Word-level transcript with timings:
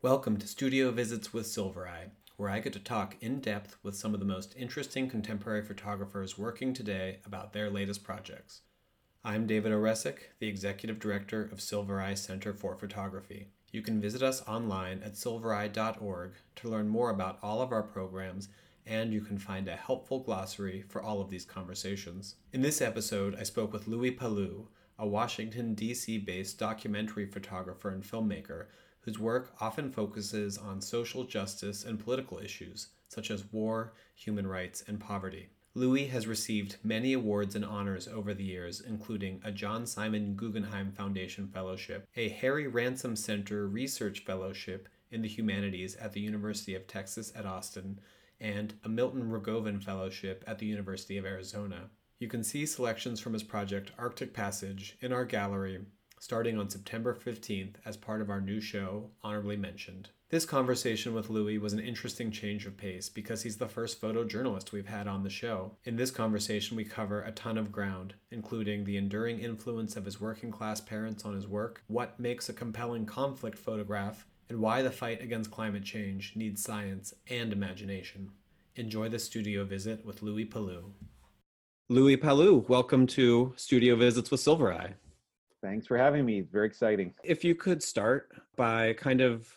Welcome 0.00 0.36
to 0.36 0.46
Studio 0.46 0.92
Visits 0.92 1.32
with 1.32 1.48
Silver 1.48 1.88
Eye, 1.88 2.12
where 2.36 2.48
I 2.48 2.60
get 2.60 2.72
to 2.74 2.78
talk 2.78 3.16
in 3.20 3.40
depth 3.40 3.76
with 3.82 3.96
some 3.96 4.14
of 4.14 4.20
the 4.20 4.26
most 4.26 4.54
interesting 4.56 5.10
contemporary 5.10 5.64
photographers 5.64 6.38
working 6.38 6.72
today 6.72 7.18
about 7.26 7.52
their 7.52 7.68
latest 7.68 8.04
projects. 8.04 8.60
I'm 9.24 9.48
David 9.48 9.72
Oresick, 9.72 10.18
the 10.38 10.46
Executive 10.46 11.00
Director 11.00 11.48
of 11.50 11.60
Silver 11.60 12.00
Eye 12.00 12.14
Center 12.14 12.54
for 12.54 12.76
Photography. 12.76 13.48
You 13.72 13.82
can 13.82 14.00
visit 14.00 14.22
us 14.22 14.40
online 14.46 15.02
at 15.02 15.14
silvereye.org 15.14 16.34
to 16.54 16.68
learn 16.68 16.88
more 16.88 17.10
about 17.10 17.40
all 17.42 17.60
of 17.60 17.72
our 17.72 17.82
programs, 17.82 18.50
and 18.86 19.12
you 19.12 19.20
can 19.20 19.36
find 19.36 19.66
a 19.66 19.74
helpful 19.74 20.20
glossary 20.20 20.84
for 20.88 21.02
all 21.02 21.20
of 21.20 21.28
these 21.28 21.44
conversations. 21.44 22.36
In 22.52 22.62
this 22.62 22.80
episode, 22.80 23.34
I 23.34 23.42
spoke 23.42 23.72
with 23.72 23.88
Louis 23.88 24.12
Palu, 24.12 24.68
a 24.96 25.08
Washington, 25.08 25.74
D.C. 25.74 26.18
based 26.18 26.56
documentary 26.56 27.26
photographer 27.26 27.90
and 27.90 28.04
filmmaker 28.04 28.66
whose 29.08 29.18
work 29.18 29.54
often 29.58 29.90
focuses 29.90 30.58
on 30.58 30.82
social 30.82 31.24
justice 31.24 31.82
and 31.82 31.98
political 31.98 32.36
issues, 32.36 32.88
such 33.08 33.30
as 33.30 33.50
war, 33.50 33.94
human 34.14 34.46
rights, 34.46 34.84
and 34.86 35.00
poverty. 35.00 35.48
Louis 35.72 36.08
has 36.08 36.26
received 36.26 36.76
many 36.84 37.14
awards 37.14 37.56
and 37.56 37.64
honors 37.64 38.06
over 38.06 38.34
the 38.34 38.44
years, 38.44 38.82
including 38.82 39.40
a 39.42 39.50
John 39.50 39.86
Simon 39.86 40.34
Guggenheim 40.34 40.92
Foundation 40.92 41.48
Fellowship, 41.48 42.06
a 42.16 42.28
Harry 42.28 42.66
Ransom 42.66 43.16
Center 43.16 43.66
Research 43.66 44.26
Fellowship 44.26 44.90
in 45.10 45.22
the 45.22 45.28
Humanities 45.28 45.96
at 45.96 46.12
the 46.12 46.20
University 46.20 46.74
of 46.74 46.86
Texas 46.86 47.32
at 47.34 47.46
Austin, 47.46 47.98
and 48.38 48.74
a 48.84 48.90
Milton 48.90 49.30
Rogovin 49.30 49.82
Fellowship 49.82 50.44
at 50.46 50.58
the 50.58 50.66
University 50.66 51.16
of 51.16 51.24
Arizona. 51.24 51.88
You 52.18 52.28
can 52.28 52.44
see 52.44 52.66
selections 52.66 53.20
from 53.20 53.32
his 53.32 53.42
project 53.42 53.90
Arctic 53.98 54.34
Passage 54.34 54.98
in 55.00 55.14
our 55.14 55.24
gallery 55.24 55.86
starting 56.20 56.58
on 56.58 56.68
September 56.68 57.14
15th 57.14 57.74
as 57.84 57.96
part 57.96 58.20
of 58.20 58.30
our 58.30 58.40
new 58.40 58.60
show, 58.60 59.10
Honorably 59.22 59.56
Mentioned. 59.56 60.10
This 60.30 60.44
conversation 60.44 61.14
with 61.14 61.30
Louis 61.30 61.56
was 61.56 61.72
an 61.72 61.80
interesting 61.80 62.30
change 62.30 62.66
of 62.66 62.76
pace 62.76 63.08
because 63.08 63.42
he's 63.42 63.56
the 63.56 63.66
first 63.66 64.00
photojournalist 64.00 64.72
we've 64.72 64.88
had 64.88 65.06
on 65.06 65.22
the 65.22 65.30
show. 65.30 65.76
In 65.84 65.96
this 65.96 66.10
conversation, 66.10 66.76
we 66.76 66.84
cover 66.84 67.22
a 67.22 67.32
ton 67.32 67.56
of 67.56 67.72
ground, 67.72 68.14
including 68.30 68.84
the 68.84 68.98
enduring 68.98 69.38
influence 69.38 69.96
of 69.96 70.04
his 70.04 70.20
working 70.20 70.50
class 70.50 70.82
parents 70.82 71.24
on 71.24 71.34
his 71.34 71.46
work, 71.46 71.82
what 71.86 72.20
makes 72.20 72.48
a 72.48 72.52
compelling 72.52 73.06
conflict 73.06 73.56
photograph, 73.56 74.26
and 74.50 74.60
why 74.60 74.82
the 74.82 74.90
fight 74.90 75.22
against 75.22 75.50
climate 75.50 75.84
change 75.84 76.34
needs 76.36 76.62
science 76.62 77.14
and 77.30 77.52
imagination. 77.52 78.30
Enjoy 78.76 79.08
the 79.08 79.18
studio 79.18 79.64
visit 79.64 80.04
with 80.04 80.22
Louis 80.22 80.44
Palu. 80.44 80.92
Louis 81.88 82.18
Palu, 82.18 82.66
welcome 82.68 83.06
to 83.06 83.54
Studio 83.56 83.96
Visits 83.96 84.30
with 84.30 84.40
Silver 84.40 84.72
Eye. 84.74 84.92
Thanks 85.62 85.86
for 85.86 85.96
having 85.96 86.24
me. 86.24 86.40
It's 86.40 86.50
very 86.50 86.66
exciting. 86.66 87.14
If 87.24 87.44
you 87.44 87.54
could 87.54 87.82
start 87.82 88.30
by 88.56 88.92
kind 88.94 89.20
of 89.20 89.48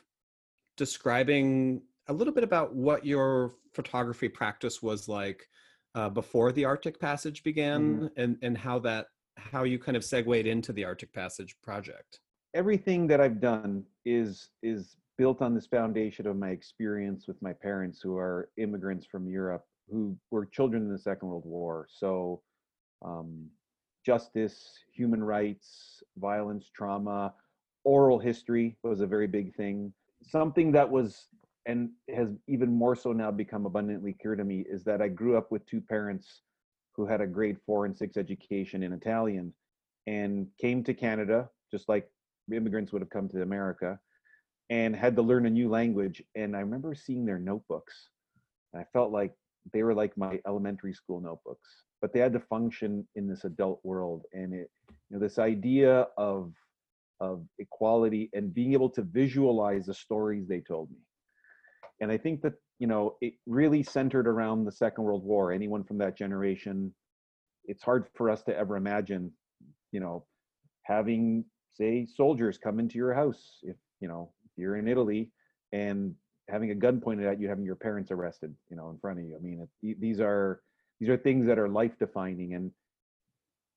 describing 0.77 1.83
a 2.08 2.13
little 2.13 2.33
bit 2.33 2.43
about 2.43 2.73
what 2.73 3.05
your 3.05 3.53
photography 3.73 4.27
practice 4.27 4.81
was 4.81 5.08
like 5.08 5.47
uh, 5.95 6.09
before 6.09 6.52
the 6.52 6.66
Arctic 6.66 6.99
Passage 6.99 7.43
began, 7.43 7.81
mm-hmm. 7.81 8.08
and 8.17 8.38
and 8.41 8.58
how 8.58 8.80
that 8.80 9.08
how 9.38 9.63
you 9.63 9.77
kind 9.77 9.95
of 9.97 10.03
segued 10.03 10.47
into 10.47 10.73
the 10.73 10.83
Arctic 10.83 11.13
Passage 11.13 11.55
project. 11.61 12.19
Everything 12.53 13.08
that 13.08 13.21
I've 13.21 13.39
done 13.39 13.83
is 14.05 14.49
is 14.63 14.97
built 15.17 15.41
on 15.41 15.53
this 15.53 15.67
foundation 15.67 16.25
of 16.25 16.36
my 16.36 16.49
experience 16.49 17.27
with 17.27 17.39
my 17.41 17.53
parents, 17.53 18.02
who 18.02 18.17
are 18.17 18.49
immigrants 18.58 19.05
from 19.05 19.27
Europe, 19.27 19.65
who 19.89 20.17
were 20.31 20.45
children 20.45 20.83
in 20.83 20.91
the 20.91 20.97
Second 20.97 21.30
World 21.30 21.45
War. 21.45 21.88
So 21.89 22.41
um, 23.05 23.47
justice, 24.05 24.80
human 24.94 25.23
rights, 25.23 26.03
violence, 26.17 26.69
trauma, 26.75 27.33
oral 27.83 28.19
history 28.19 28.77
was 28.83 29.02
a 29.02 29.08
very 29.08 29.27
big 29.27 29.55
thing. 29.55 29.93
Something 30.23 30.71
that 30.73 30.89
was 30.89 31.27
and 31.67 31.91
has 32.16 32.30
even 32.47 32.71
more 32.71 32.95
so 32.95 33.11
now 33.11 33.30
become 33.30 33.66
abundantly 33.66 34.13
clear 34.19 34.35
to 34.35 34.43
me 34.43 34.66
is 34.67 34.83
that 34.83 35.02
I 35.02 35.08
grew 35.08 35.38
up 35.38 35.52
with 35.52 35.66
two 35.66 35.80
parents 35.81 36.41
who 36.93 37.05
had 37.05 37.21
a 37.21 37.27
grade 37.27 37.58
four 37.65 37.86
and 37.86 37.95
six 37.95 38.17
education 38.17 38.81
in 38.83 38.93
Italian 38.93 39.53
and 40.08 40.47
came 40.59 40.83
to 40.83 40.93
Canada, 40.93 41.49
just 41.70 41.87
like 41.87 42.09
immigrants 42.52 42.92
would 42.92 43.02
have 43.02 43.11
come 43.11 43.30
to 43.30 43.43
America, 43.43 43.99
and 44.71 44.95
had 44.95 45.15
to 45.15 45.21
learn 45.21 45.45
a 45.45 45.49
new 45.49 45.70
language. 45.70 46.23
And 46.36 46.55
I 46.55 46.61
remember 46.61 46.95
seeing 46.95 47.26
their 47.26 47.39
notebooks. 47.39 48.09
And 48.73 48.81
I 48.81 48.86
felt 48.92 49.11
like 49.11 49.33
they 49.71 49.83
were 49.83 49.93
like 49.93 50.17
my 50.17 50.39
elementary 50.47 50.93
school 50.93 51.21
notebooks 51.21 51.83
but 52.02 52.14
they 52.14 52.20
had 52.20 52.34
to 52.34 52.39
function 52.39 53.08
in 53.16 53.28
this 53.28 53.44
adult 53.44 53.80
world 53.84 54.23
and 54.34 54.54
it 54.54 54.70
you 54.89 54.95
know 55.12 55.20
this 55.20 55.39
idea 55.39 56.08
of 56.17 56.54
of 57.20 57.45
equality 57.60 58.30
and 58.34 58.54
being 58.54 58.73
able 58.73 58.89
to 58.89 59.04
visualize 59.04 59.86
the 59.86 59.94
stories 59.94 60.48
they 60.48 60.60
told 60.60 60.89
me. 60.89 60.98
And 62.02 62.12
i 62.12 62.17
think 62.17 62.42
that 62.42 62.54
you 62.80 62.88
know 62.88 63.16
it 63.22 63.34
really 63.45 63.84
centered 63.84 64.28
around 64.28 64.66
the 64.66 64.72
second 64.72 65.04
world 65.04 65.23
war. 65.23 65.52
Anyone 65.52 65.84
from 65.84 65.98
that 66.00 66.17
generation 66.17 66.94
it's 67.66 67.84
hard 67.84 68.06
for 68.16 68.30
us 68.30 68.42
to 68.44 68.58
ever 68.58 68.76
imagine 68.76 69.32
you 69.92 70.00
know 70.00 70.26
having 70.83 71.45
say 71.73 72.08
soldiers 72.16 72.58
come 72.58 72.80
into 72.80 72.98
your 72.98 73.14
house 73.14 73.60
if 73.62 73.76
you 74.00 74.08
know 74.08 74.32
if 74.45 74.52
you're 74.58 74.78
in 74.78 74.88
italy 74.88 75.30
and 75.72 76.16
having 76.50 76.72
a 76.72 76.76
gun 76.76 77.00
pointed 77.00 77.28
at 77.28 77.39
you 77.39 77.48
having 77.48 77.64
your 77.64 77.76
parents 77.76 78.12
arrested 78.12 78.54
you 78.70 78.76
know 78.76 78.89
in 78.89 78.98
front 78.98 79.20
of 79.20 79.26
you. 79.26 79.36
I 79.36 79.39
mean 79.39 79.68
it, 79.83 80.02
these 80.02 80.20
are 80.20 80.62
these 81.02 81.10
are 81.10 81.17
things 81.17 81.48
that 81.48 81.58
are 81.58 81.67
life 81.67 81.98
defining 81.98 82.54
and 82.54 82.72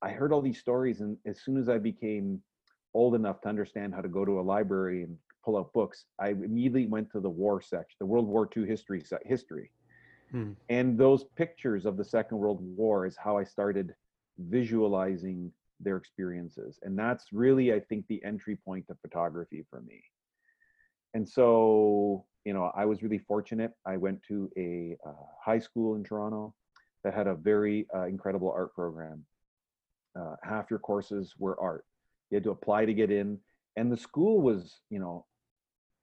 i 0.03 0.11
heard 0.11 0.33
all 0.33 0.43
these 0.43 0.61
stories 0.61 1.01
and 1.01 1.17
as 1.25 1.41
soon 1.41 1.57
as 1.57 1.69
i 1.69 1.79
became 1.79 2.41
old 2.93 3.17
enough 3.17 3.41
to 3.41 3.49
understand 3.49 3.93
how 3.93 4.01
to 4.01 4.09
go 4.09 4.25
to 4.25 4.39
a 4.39 4.43
library 4.43 5.03
and 5.03 5.17
pull 5.45 5.57
out 5.57 5.73
books 5.73 6.05
i 6.21 6.29
immediately 6.29 6.87
went 6.87 7.11
to 7.11 7.19
the 7.19 7.29
war 7.29 7.61
section 7.61 7.97
the 7.99 8.07
world 8.07 8.29
war 8.29 8.49
ii 8.57 8.67
history 8.67 9.03
history. 9.25 9.71
Hmm. 10.31 10.53
and 10.69 10.99
those 10.99 11.25
pictures 11.37 11.87
of 11.87 11.97
the 11.97 12.05
second 12.05 12.39
world 12.39 12.59
war 12.61 13.07
is 13.07 13.17
how 13.17 13.39
i 13.39 13.45
started 13.45 13.95
visualizing 14.39 15.51
their 15.81 15.97
experiences 15.97 16.79
and 16.83 16.99
that's 16.99 17.33
really 17.33 17.73
i 17.73 17.81
think 17.81 18.07
the 18.07 18.23
entry 18.23 18.57
point 18.57 18.87
to 18.87 18.95
photography 19.03 19.65
for 19.71 19.81
me. 19.81 20.05
And 21.15 21.29
so 21.29 22.25
you 22.45 22.53
know 22.53 22.71
i 22.77 22.85
was 22.85 23.03
really 23.03 23.19
fortunate. 23.19 23.73
I 23.87 23.97
went 23.97 24.23
to 24.29 24.51
a 24.59 24.97
uh, 25.09 25.13
high 25.43 25.61
school 25.61 25.95
in 25.97 26.05
toronto 26.05 26.55
that 27.05 27.15
had 27.15 27.27
a 27.27 27.35
very 27.35 27.87
uh, 27.95 28.07
incredible 28.07 28.51
art 28.51 28.75
program. 28.75 29.25
Uh, 30.19 30.37
half 30.43 30.71
your 30.71 30.79
courses 30.79 31.35
were 31.39 31.61
art. 31.61 31.85
You 32.31 32.37
had 32.37 32.45
to 32.45 32.51
apply 32.51 32.87
to 32.87 32.95
get 32.95 33.11
in, 33.11 33.39
and 33.77 33.93
the 33.93 33.97
school 33.97 34.41
was, 34.41 34.81
you 34.91 34.99
know, 34.99 35.27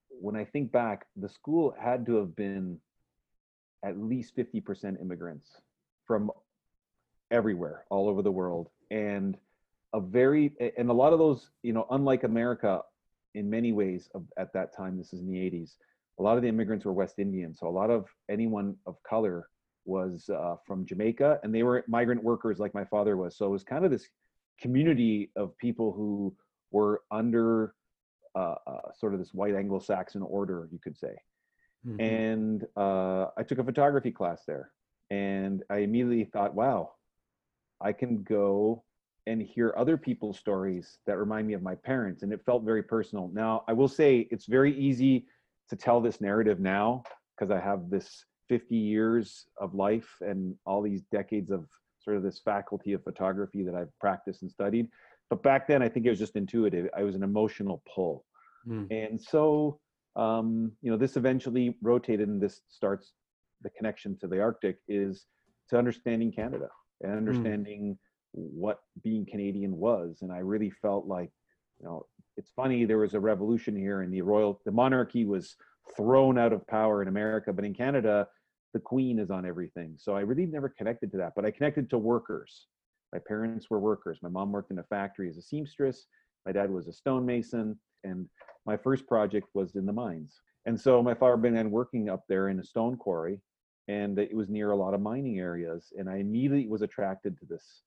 when 0.10 0.36
I 0.36 0.46
think 0.46 0.72
back, 0.72 1.08
the 1.16 1.30
school 1.30 1.74
had 1.80 2.06
to 2.06 2.16
have 2.18 2.36
been 2.36 2.80
at 3.84 3.98
least 3.98 4.36
50% 4.36 5.02
immigrants 5.02 5.48
from 6.06 6.32
everywhere, 7.32 7.86
all 7.90 8.08
over 8.08 8.22
the 8.22 8.32
world, 8.32 8.70
and 8.92 9.38
a 9.94 10.00
very 10.00 10.54
and 10.78 10.90
a 10.90 10.94
lot 10.94 11.14
of 11.14 11.20
those, 11.20 11.50
you 11.64 11.74
know, 11.74 11.88
unlike 11.90 12.24
America, 12.24 12.82
in 13.34 13.50
many 13.50 13.72
ways 13.72 14.10
of, 14.14 14.26
at 14.38 14.54
that 14.54 14.76
time, 14.76 14.98
this 14.98 15.14
is 15.14 15.22
in 15.22 15.28
the 15.28 15.38
80s, 15.38 15.76
a 16.20 16.24
lot 16.24 16.36
of 16.36 16.44
the 16.44 16.50
immigrants 16.50 16.86
were 16.86 16.94
West 16.94 17.18
Indian. 17.18 17.56
So 17.56 17.68
a 17.68 17.70
lot 17.70 17.90
of 17.90 18.06
anyone 18.30 18.76
of 18.86 19.02
color 19.04 19.48
was 19.86 20.30
uh, 20.30 20.56
from 20.66 20.86
Jamaica, 20.86 21.40
and 21.44 21.54
they 21.54 21.64
were 21.64 21.84
migrant 21.88 22.24
workers 22.24 22.60
like 22.60 22.74
my 22.74 22.86
father 22.86 23.18
was. 23.18 23.36
So 23.36 23.46
it 23.46 23.50
was 23.50 23.64
kind 23.64 23.86
of 23.86 23.92
this 23.92 24.08
community 24.60 25.32
of 25.36 25.58
people 25.58 25.92
who 25.92 26.36
were 26.72 27.02
under 27.12 27.74
uh, 28.36 28.56
uh, 28.68 28.92
sort 28.98 29.14
of 29.14 29.20
this 29.20 29.34
white 29.34 29.56
Anglo-Saxon 29.56 30.22
order, 30.22 30.70
you 30.72 30.80
could 30.80 30.98
say. 30.98 31.16
Mm-hmm. 31.86 32.00
And 32.00 32.68
uh, 32.78 33.28
I 33.38 33.44
took 33.44 33.58
a 33.58 33.64
photography 33.64 34.12
class 34.12 34.44
there, 34.46 34.72
and 35.10 35.64
I 35.70 35.78
immediately 35.78 36.26
thought, 36.26 36.54
wow, 36.54 36.92
I 37.82 37.92
can 37.92 38.24
go 38.24 38.84
and 39.28 39.42
hear 39.42 39.74
other 39.78 39.98
people's 39.98 40.40
stories 40.40 41.00
that 41.06 41.18
remind 41.18 41.48
me 41.48 41.54
of 41.54 41.62
my 41.62 41.76
parents, 41.76 42.24
and 42.24 42.32
it 42.32 42.42
felt 42.46 42.64
very 42.64 42.84
personal. 42.84 43.30
Now, 43.34 43.64
I 43.68 43.74
will 43.74 43.88
say 43.88 44.28
it's 44.32 44.46
very 44.46 44.78
easy 44.80 45.26
to 45.70 45.76
tell 45.76 46.02
this 46.02 46.22
narrative 46.22 46.60
now 46.60 47.04
because 47.36 47.52
I 47.52 47.60
have 47.60 47.90
this 47.90 48.26
50 48.52 48.76
years 48.76 49.46
of 49.62 49.74
life 49.74 50.10
and 50.20 50.54
all 50.66 50.82
these 50.82 51.04
decades 51.10 51.52
of 51.52 51.66
sort 52.02 52.18
of 52.18 52.24
this 52.24 52.42
faculty 52.44 52.92
of 52.92 53.02
photography 53.02 53.64
that 53.64 53.76
I've 53.76 53.98
practiced 53.98 54.42
and 54.42 54.52
studied. 54.52 54.90
But 55.30 55.42
back 55.42 55.70
then, 55.70 55.82
I 55.82 55.88
think 55.88 56.06
it 56.06 56.10
was 56.10 56.20
just 56.20 56.36
intuitive. 56.36 56.90
I 56.94 57.04
was 57.04 57.16
an 57.16 57.24
emotional 57.24 57.82
pull. 57.96 58.26
Mm. 58.68 58.88
And 58.92 59.22
so, 59.22 59.80
um, 60.18 60.74
you 60.82 60.92
know, 60.92 60.98
this 60.98 61.16
eventually 61.16 61.78
rotated 61.82 62.28
and 62.28 62.42
this 62.42 62.60
starts 62.68 63.14
the 63.62 63.70
connection 63.70 64.18
to 64.20 64.28
the 64.28 64.42
Arctic 64.42 64.80
is 64.90 65.28
to 65.70 65.78
understanding 65.78 66.30
Canada 66.30 66.68
and 67.00 67.14
hmm. 67.14 67.18
understanding 67.20 67.98
mm. 68.38 68.50
what 68.52 68.80
being 69.02 69.26
Canadian 69.26 69.78
was. 69.78 70.18
And 70.24 70.34
I 70.34 70.40
really 70.40 70.72
felt 70.82 71.06
like, 71.08 71.32
you 71.80 71.86
know, 71.86 72.06
it's 72.36 72.52
funny, 72.54 72.84
there 72.84 72.98
was 72.98 73.14
a 73.14 73.20
revolution 73.22 73.78
here 73.78 74.02
and 74.02 74.14
the 74.14 74.24
royal, 74.24 74.60
the 74.66 74.74
monarchy 74.74 75.24
was 75.24 75.56
thrown 75.96 76.38
out 76.38 76.52
of 76.52 76.68
power 76.68 77.02
in 77.02 77.08
America, 77.08 77.54
but 77.54 77.64
in 77.64 77.74
Canada, 77.74 78.28
the 78.74 78.80
queen 78.80 79.20
is 79.20 79.30
on 79.32 79.46
everything. 79.46 79.96
So 79.98 80.16
I 80.16 80.22
really 80.22 80.46
never 80.46 80.70
connected 80.70 81.12
to 81.12 81.18
that, 81.18 81.34
but 81.36 81.46
I 81.46 81.52
connected 81.52 81.90
to 81.90 81.98
workers. 81.98 82.68
My 83.14 83.20
parents 83.28 83.70
were 83.70 83.80
workers. 83.80 84.20
My 84.22 84.30
mom 84.30 84.52
worked 84.52 84.72
in 84.72 84.80
a 84.80 84.84
factory 84.84 85.30
as 85.30 85.38
a 85.38 85.42
seamstress. 85.42 86.06
My 86.46 86.52
dad 86.52 86.72
was 86.72 86.88
a 86.88 86.94
stonemason. 86.94 87.78
And 88.04 88.28
my 88.66 88.78
first 88.78 89.08
project 89.08 89.48
was 89.54 89.76
in 89.76 89.86
the 89.86 89.94
mines. 89.94 90.40
And 90.66 90.80
so 90.80 91.02
my 91.02 91.14
father 91.14 91.38
began 91.38 91.72
working 91.72 92.10
up 92.10 92.24
there 92.28 92.50
in 92.50 92.60
a 92.60 92.64
stone 92.64 92.96
quarry, 92.96 93.42
and 93.88 94.18
it 94.20 94.36
was 94.36 94.50
near 94.50 94.72
a 94.72 94.76
lot 94.76 94.94
of 94.94 95.02
mining 95.02 95.40
areas. 95.40 95.92
And 95.98 96.10
I 96.10 96.18
immediately 96.18 96.68
was 96.68 96.82
attracted 96.82 97.38
to 97.40 97.46
this 97.46 97.84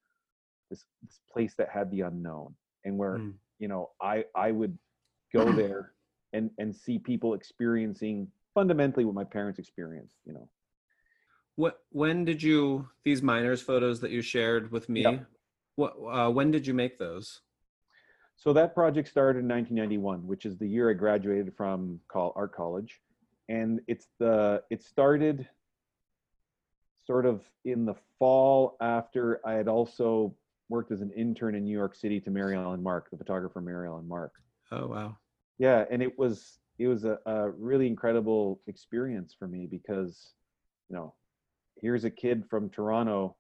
this, 0.71 0.85
this 1.03 1.21
place 1.31 1.55
that 1.59 1.69
had 1.69 1.91
the 1.91 2.01
unknown, 2.03 2.55
and 2.85 2.99
where 2.99 3.19
mm. 3.19 3.35
you 3.59 3.69
know 3.69 3.91
I 4.01 4.25
I 4.35 4.51
would 4.51 4.77
go 5.33 5.53
there 5.57 5.93
and 6.33 6.51
and 6.59 6.75
see 6.75 6.99
people 6.99 7.35
experiencing 7.35 8.29
fundamentally 8.55 9.05
what 9.05 9.15
my 9.15 9.25
parents 9.25 9.59
experienced. 9.59 10.17
You 10.25 10.35
know. 10.35 10.49
What 11.57 11.81
when 11.91 12.25
did 12.25 12.43
you 12.43 12.89
these 13.05 13.23
miners 13.23 13.63
photos 13.63 14.01
that 14.01 14.11
you 14.11 14.23
shared 14.23 14.73
with 14.73 14.89
me? 14.89 15.03
Yep. 15.03 15.27
What 15.77 15.95
uh, 16.11 16.31
when 16.31 16.51
did 16.51 16.67
you 16.67 16.75
make 16.75 16.99
those? 16.99 17.41
So 18.37 18.53
that 18.53 18.75
project 18.75 19.09
started 19.09 19.41
in 19.41 19.49
1991, 19.49 20.27
which 20.27 20.45
is 20.45 20.59
the 20.59 20.67
year 20.67 20.91
I 20.91 20.95
graduated 20.95 21.55
from 21.57 22.01
art 22.15 22.53
college, 22.55 23.01
and 23.49 23.81
it's 23.87 24.09
the 24.19 24.63
it 24.71 24.83
started 24.83 25.49
sort 27.07 27.27
of 27.27 27.43
in 27.65 27.85
the 27.85 27.95
fall 28.19 28.77
after 28.81 29.41
I 29.47 29.53
had 29.53 29.69
also 29.69 30.35
worked 30.69 30.91
as 30.91 31.03
an 31.03 31.11
intern 31.13 31.55
in 31.55 31.65
New 31.65 31.77
York 31.77 31.95
City 31.95 32.21
to 32.21 32.31
Mary 32.31 32.57
Ellen 32.57 32.83
Mark, 32.83 33.11
the 33.11 33.17
photographer 33.17 33.61
Mary 33.61 33.87
Ellen 33.87 34.09
Mark. 34.09 34.33
Oh 34.73 34.87
wow! 34.87 35.19
Yeah, 35.59 35.85
and 35.91 36.03
it 36.03 36.19
was 36.19 36.59
it 36.79 36.89
was 36.89 37.05
a, 37.05 37.19
a 37.27 37.51
really 37.51 37.87
incredible 37.87 38.61
experience 38.67 39.35
for 39.39 39.47
me 39.47 39.67
because, 39.67 40.33
you 40.89 40.97
know, 40.97 41.15
here's 41.81 42.05
a 42.05 42.11
kid 42.11 42.45
from 42.49 42.71
Toronto 42.71 43.37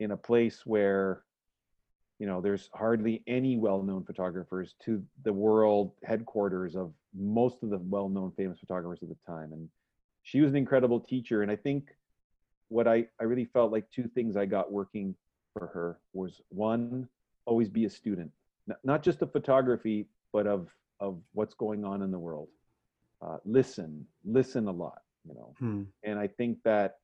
in 0.00 0.10
a 0.10 0.16
place 0.16 0.64
where 0.64 1.22
you 2.18 2.26
know 2.26 2.40
there's 2.40 2.68
hardly 2.74 3.22
any 3.26 3.56
well-known 3.56 4.04
photographers 4.04 4.74
to 4.84 5.02
the 5.24 5.32
world 5.32 5.92
headquarters 6.04 6.76
of 6.76 6.92
most 7.14 7.62
of 7.62 7.70
the 7.70 7.78
well-known 7.78 8.32
famous 8.36 8.58
photographers 8.58 9.02
at 9.02 9.08
the 9.08 9.16
time. 9.26 9.52
And 9.52 9.68
she 10.22 10.40
was 10.40 10.50
an 10.50 10.56
incredible 10.56 11.00
teacher. 11.00 11.42
And 11.42 11.50
i 11.50 11.56
think 11.56 11.88
what 12.68 12.86
i 12.86 13.06
i 13.20 13.24
really 13.24 13.46
felt 13.46 13.72
like 13.72 13.90
two 13.90 14.08
things 14.14 14.36
i 14.36 14.44
got 14.44 14.70
working 14.70 15.14
for 15.54 15.68
her 15.68 15.98
was 16.12 16.40
one 16.50 17.08
always 17.46 17.68
be 17.68 17.86
a 17.86 17.90
student 17.90 18.30
not 18.84 19.02
just 19.02 19.22
of 19.22 19.32
photography 19.32 20.06
but 20.32 20.46
of 20.46 20.68
of 21.00 21.20
what's 21.32 21.54
going 21.54 21.84
on 21.84 22.02
in 22.02 22.10
the 22.10 22.18
world. 22.18 22.48
Uh, 23.22 23.38
listen 23.44 24.06
listen 24.24 24.66
a 24.68 24.70
lot 24.70 25.02
you 25.26 25.34
know. 25.34 25.54
Hmm. 25.58 25.82
and 26.04 26.18
i 26.18 26.26
think 26.26 26.58
that 26.64 26.98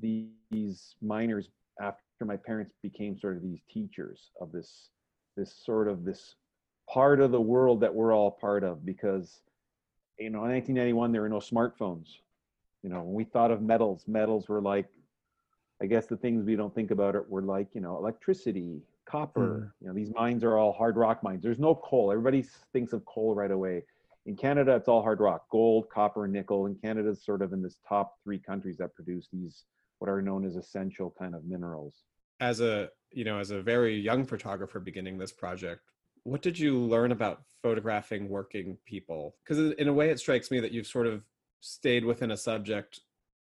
these 0.00 0.94
miners 1.02 1.48
after 1.80 2.24
my 2.24 2.36
parents 2.36 2.72
became 2.82 3.18
sort 3.18 3.36
of 3.36 3.42
these 3.42 3.60
teachers 3.70 4.30
of 4.40 4.52
this 4.52 4.90
this 5.36 5.54
sort 5.64 5.88
of 5.88 6.04
this 6.04 6.34
part 6.88 7.20
of 7.20 7.30
the 7.30 7.40
world 7.40 7.80
that 7.80 7.94
we're 7.94 8.12
all 8.12 8.30
part 8.30 8.64
of 8.64 8.84
because 8.84 9.40
you 10.18 10.30
know 10.30 10.44
in 10.44 10.50
1991 10.50 11.12
there 11.12 11.22
were 11.22 11.28
no 11.28 11.38
smartphones. 11.38 12.06
You 12.82 12.90
know 12.90 13.02
when 13.02 13.14
we 13.14 13.24
thought 13.24 13.50
of 13.50 13.60
metals 13.62 14.04
metals 14.06 14.48
were 14.48 14.60
like 14.60 14.88
i 15.82 15.86
guess 15.86 16.06
the 16.06 16.16
things 16.16 16.44
we 16.44 16.56
don't 16.56 16.74
think 16.74 16.90
about 16.90 17.14
it 17.14 17.28
were 17.28 17.42
like 17.42 17.74
you 17.74 17.80
know 17.80 17.96
electricity 17.96 18.80
copper. 19.04 19.40
Mm. 19.40 19.72
you 19.80 19.88
know 19.88 19.94
these 19.94 20.12
mines 20.14 20.44
are 20.44 20.56
all 20.58 20.72
hard 20.72 20.96
rock 20.96 21.22
mines. 21.22 21.42
There's 21.42 21.58
no 21.58 21.74
coal. 21.74 22.10
Everybody 22.12 22.44
thinks 22.72 22.92
of 22.92 23.04
coal 23.04 23.34
right 23.34 23.50
away 23.50 23.84
in 24.28 24.36
canada 24.36 24.76
it's 24.76 24.88
all 24.88 25.02
hard 25.02 25.20
rock 25.20 25.48
gold 25.50 25.88
copper 25.92 26.28
nickel. 26.28 26.66
And 26.66 26.80
canada's 26.80 27.24
sort 27.24 27.42
of 27.42 27.52
in 27.52 27.62
this 27.62 27.78
top 27.88 28.14
three 28.22 28.38
countries 28.38 28.76
that 28.76 28.94
produce 28.94 29.26
these 29.32 29.64
what 29.98 30.08
are 30.08 30.22
known 30.22 30.44
as 30.44 30.54
essential 30.54 31.12
kind 31.18 31.34
of 31.34 31.44
minerals. 31.44 32.04
As 32.38 32.60
a 32.60 32.90
you 33.10 33.24
know 33.24 33.38
as 33.38 33.50
a 33.50 33.62
very 33.62 33.98
young 33.98 34.24
photographer 34.24 34.78
beginning 34.78 35.18
this 35.18 35.32
project 35.32 35.80
what 36.24 36.42
did 36.42 36.58
you 36.58 36.78
learn 36.78 37.10
about 37.10 37.42
photographing 37.62 38.28
working 38.28 38.76
people? 38.84 39.36
Because 39.42 39.72
in 39.72 39.88
a 39.88 39.92
way 39.92 40.10
it 40.10 40.20
strikes 40.20 40.50
me 40.50 40.60
that 40.60 40.72
you've 40.72 40.86
sort 40.86 41.06
of 41.06 41.22
stayed 41.60 42.04
within 42.04 42.32
a 42.32 42.36
subject 42.36 43.00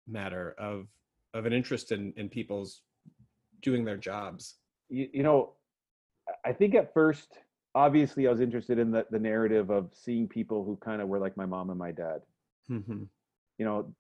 matter 0.07 0.55
of 0.57 0.87
of 1.33 1.45
an 1.45 1.53
interest 1.53 1.91
in 1.91 2.13
in 2.15 2.29
people's 2.29 2.81
doing 3.61 3.83
their 3.83 3.97
jobs. 3.97 4.55
You, 4.87 5.09
you 5.13 5.23
know 5.23 5.53
i 6.45 6.53
think 6.53 6.75
at 6.75 6.93
first 6.93 7.39
obviously 7.75 8.27
i 8.27 8.31
was 8.31 8.41
interested 8.41 8.79
in 8.79 8.91
the, 8.91 9.05
the 9.11 9.19
narrative 9.19 9.69
of 9.69 9.89
seeing 9.93 10.27
people 10.27 10.63
who 10.63 10.75
kind 10.77 11.01
of 11.01 11.07
were 11.07 11.19
like 11.19 11.37
my 11.37 11.45
mom 11.45 11.69
and 11.69 11.79
my 11.79 11.91
dad. 11.91 12.21
Mm-hmm. 12.69 13.03
you 13.57 13.65
know 13.65 13.93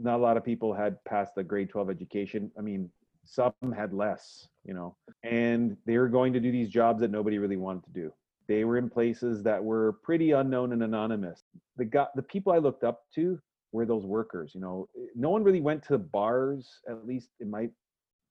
not 0.00 0.16
a 0.16 0.22
lot 0.22 0.36
of 0.36 0.44
people 0.44 0.72
had 0.72 1.02
passed 1.04 1.34
the 1.34 1.44
grade 1.44 1.68
12 1.68 1.90
education. 1.90 2.50
I 2.58 2.62
mean 2.62 2.90
some 3.24 3.52
had 3.76 3.92
less 3.92 4.48
you 4.64 4.74
know 4.74 4.96
and 5.22 5.76
they 5.86 5.98
were 5.98 6.08
going 6.08 6.32
to 6.32 6.40
do 6.40 6.50
these 6.50 6.68
jobs 6.68 7.00
that 7.00 7.10
nobody 7.10 7.38
really 7.38 7.56
wanted 7.56 7.84
to 7.84 7.90
do. 7.90 8.12
They 8.46 8.64
were 8.64 8.78
in 8.78 8.88
places 8.88 9.42
that 9.42 9.62
were 9.62 9.98
pretty 10.02 10.30
unknown 10.32 10.72
and 10.72 10.82
anonymous. 10.82 11.44
The 11.76 11.84
got 11.84 12.14
the 12.16 12.22
people 12.22 12.52
i 12.52 12.58
looked 12.58 12.84
up 12.84 13.02
to 13.16 13.38
were 13.72 13.84
those 13.84 14.04
workers 14.04 14.52
you 14.54 14.60
know. 14.60 14.88
No 15.14 15.30
one 15.30 15.44
really 15.44 15.60
went 15.60 15.82
to 15.84 15.98
bars 15.98 16.80
at 16.88 17.06
least 17.06 17.28
in 17.40 17.50
my 17.50 17.68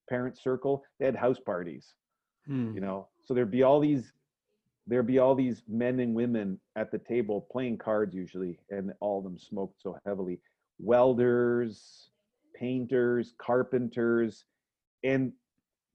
parents 0.10 0.44
circle. 0.44 0.84
They 1.00 1.06
had 1.06 1.16
house 1.16 1.40
parties 1.40 1.94
hmm. 2.46 2.74
you 2.74 2.82
know. 2.82 3.08
So 3.26 3.34
there'd 3.34 3.52
be 3.52 3.64
all 3.64 3.80
these 3.80 4.14
there'd 4.88 5.06
be 5.06 5.20
all 5.20 5.36
these 5.36 5.62
men 5.68 6.00
and 6.00 6.16
women 6.16 6.60
at 6.76 6.92
the 6.92 6.98
table 6.98 7.46
playing 7.52 7.78
cards 7.78 8.16
usually 8.16 8.58
and 8.70 8.94
all 9.02 9.20
of 9.20 9.26
them 9.26 9.38
smoked 9.38 9.82
so 9.82 9.98
heavily. 10.06 10.40
Welders 10.80 12.10
painters 12.56 13.34
carpenters 13.38 14.46
and 15.04 15.32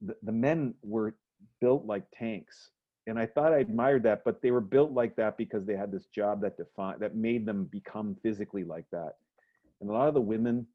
the, 0.02 0.14
the 0.22 0.32
men 0.32 0.74
were 0.82 1.14
built 1.60 1.86
like 1.86 2.04
tanks. 2.16 2.70
And 3.06 3.18
i 3.18 3.26
thought 3.26 3.52
i 3.52 3.58
admired 3.58 4.04
that 4.04 4.22
but 4.24 4.42
they 4.42 4.50
were 4.50 4.60
built 4.60 4.92
like 4.92 5.16
that 5.16 5.36
because 5.36 5.64
they 5.64 5.74
had 5.74 5.90
this 5.90 6.06
job 6.06 6.40
that 6.42 6.56
defined 6.56 7.00
that 7.00 7.16
made 7.16 7.46
them 7.46 7.64
become 7.64 8.16
physically 8.22 8.62
like 8.62 8.86
that. 8.92 9.16
And 9.80 9.90
a 9.90 9.92
lot 9.92 10.08
of 10.08 10.14
the 10.14 10.20
women 10.20 10.66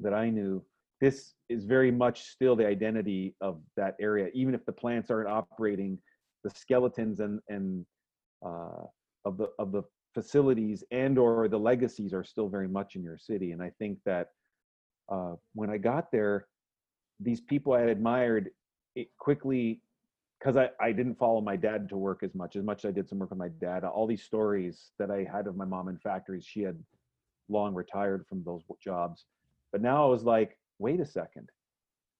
that 0.00 0.14
i 0.14 0.30
knew 0.30 0.64
this 1.00 1.34
is 1.48 1.64
very 1.64 1.90
much 1.90 2.22
still 2.22 2.56
the 2.56 2.66
identity 2.66 3.34
of 3.40 3.60
that 3.76 3.96
area 4.00 4.28
even 4.32 4.54
if 4.54 4.64
the 4.64 4.72
plants 4.72 5.10
aren't 5.10 5.28
operating 5.28 5.98
the 6.44 6.50
skeletons 6.50 7.20
and 7.20 7.40
and 7.48 7.84
uh, 8.44 8.84
of 9.24 9.36
the 9.38 9.48
of 9.58 9.72
the 9.72 9.82
facilities 10.12 10.84
and 10.92 11.18
or 11.18 11.48
the 11.48 11.58
legacies 11.58 12.12
are 12.12 12.22
still 12.22 12.48
very 12.48 12.68
much 12.68 12.94
in 12.94 13.02
your 13.02 13.18
city 13.18 13.50
and 13.50 13.60
i 13.60 13.70
think 13.80 13.98
that 14.04 14.28
uh, 15.08 15.34
when 15.54 15.70
i 15.70 15.76
got 15.76 16.12
there 16.12 16.46
these 17.20 17.40
people 17.40 17.72
I 17.72 17.80
had 17.80 17.88
admired 17.88 18.50
it 18.94 19.08
quickly 19.18 19.80
because 20.38 20.56
I, 20.56 20.70
I 20.80 20.92
didn't 20.92 21.16
follow 21.16 21.40
my 21.40 21.56
dad 21.56 21.88
to 21.88 21.96
work 21.96 22.22
as 22.22 22.34
much 22.34 22.56
as 22.56 22.64
much 22.64 22.84
as 22.84 22.90
I 22.90 22.92
did 22.92 23.08
some 23.08 23.18
work 23.18 23.30
with 23.30 23.38
my 23.38 23.48
dad. 23.48 23.84
All 23.84 24.06
these 24.06 24.22
stories 24.22 24.90
that 24.98 25.10
I 25.10 25.26
had 25.30 25.46
of 25.46 25.56
my 25.56 25.64
mom 25.64 25.88
in 25.88 25.98
factories, 25.98 26.44
she 26.44 26.62
had 26.62 26.78
long 27.48 27.74
retired 27.74 28.26
from 28.28 28.42
those 28.44 28.62
jobs. 28.82 29.24
But 29.72 29.80
now 29.80 30.04
I 30.04 30.08
was 30.08 30.24
like, 30.24 30.58
wait 30.78 31.00
a 31.00 31.06
second. 31.06 31.48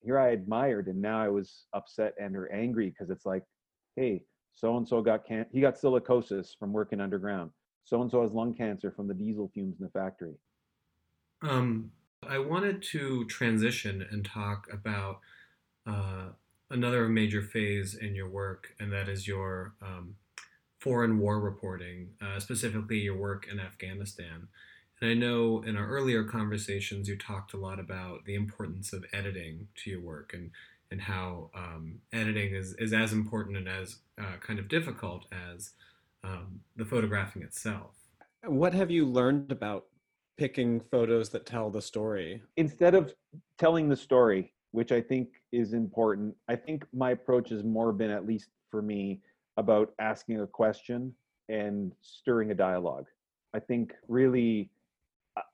Here 0.00 0.18
I 0.18 0.30
admired, 0.30 0.88
and 0.88 1.00
now 1.00 1.22
I 1.22 1.28
was 1.28 1.66
upset 1.72 2.14
and 2.20 2.36
or 2.36 2.50
angry 2.52 2.90
because 2.90 3.10
it's 3.10 3.24
like, 3.24 3.42
hey, 3.96 4.22
so 4.54 4.76
and 4.76 4.86
so 4.86 5.02
got 5.02 5.26
can 5.26 5.46
he 5.52 5.60
got 5.60 5.80
silicosis 5.80 6.56
from 6.58 6.72
working 6.72 7.00
underground. 7.00 7.50
So 7.84 8.00
and 8.00 8.10
so 8.10 8.22
has 8.22 8.32
lung 8.32 8.54
cancer 8.54 8.90
from 8.90 9.08
the 9.08 9.14
diesel 9.14 9.50
fumes 9.52 9.76
in 9.78 9.84
the 9.84 9.90
factory. 9.90 10.34
Um, 11.42 11.90
I 12.26 12.38
wanted 12.38 12.82
to 12.92 13.26
transition 13.26 14.06
and 14.10 14.24
talk 14.24 14.66
about 14.72 15.20
uh, 15.86 16.28
another 16.70 17.08
major 17.08 17.42
phase 17.42 17.94
in 17.94 18.14
your 18.14 18.28
work, 18.28 18.74
and 18.80 18.92
that 18.92 19.08
is 19.08 19.28
your 19.28 19.74
um, 19.82 20.16
foreign 20.78 21.18
war 21.18 21.40
reporting, 21.40 22.10
uh, 22.22 22.40
specifically 22.40 22.98
your 22.98 23.16
work 23.16 23.46
in 23.50 23.60
Afghanistan. 23.60 24.48
And 25.00 25.10
I 25.10 25.14
know 25.14 25.62
in 25.66 25.76
our 25.76 25.86
earlier 25.86 26.24
conversations 26.24 27.08
you 27.08 27.16
talked 27.16 27.52
a 27.52 27.58
lot 27.58 27.78
about 27.78 28.24
the 28.24 28.34
importance 28.34 28.92
of 28.92 29.04
editing 29.12 29.68
to 29.76 29.90
your 29.90 30.00
work 30.00 30.32
and 30.32 30.50
and 30.94 31.02
how 31.02 31.50
um, 31.56 31.98
editing 32.12 32.54
is, 32.54 32.72
is 32.74 32.92
as 32.92 33.12
important 33.12 33.56
and 33.56 33.68
as 33.68 33.96
uh, 34.16 34.36
kind 34.40 34.60
of 34.60 34.68
difficult 34.68 35.26
as 35.52 35.72
um, 36.22 36.60
the 36.76 36.84
photographing 36.84 37.42
itself. 37.42 37.96
What 38.46 38.72
have 38.74 38.92
you 38.92 39.04
learned 39.04 39.50
about 39.50 39.86
picking 40.38 40.80
photos 40.92 41.30
that 41.30 41.46
tell 41.46 41.68
the 41.68 41.82
story 41.82 42.40
instead 42.56 42.94
of 42.94 43.12
telling 43.56 43.88
the 43.88 43.96
story 43.96 44.52
which 44.72 44.90
i 44.90 45.00
think 45.00 45.28
is 45.52 45.74
important 45.74 46.34
i 46.48 46.56
think 46.56 46.84
my 46.92 47.12
approach 47.12 47.50
has 47.50 47.62
more 47.62 47.92
been 47.92 48.10
at 48.10 48.26
least 48.26 48.48
for 48.68 48.82
me 48.82 49.20
about 49.58 49.92
asking 50.00 50.40
a 50.40 50.46
question 50.46 51.14
and 51.48 51.92
stirring 52.00 52.50
a 52.50 52.54
dialogue 52.54 53.06
i 53.54 53.60
think 53.60 53.94
really 54.08 54.68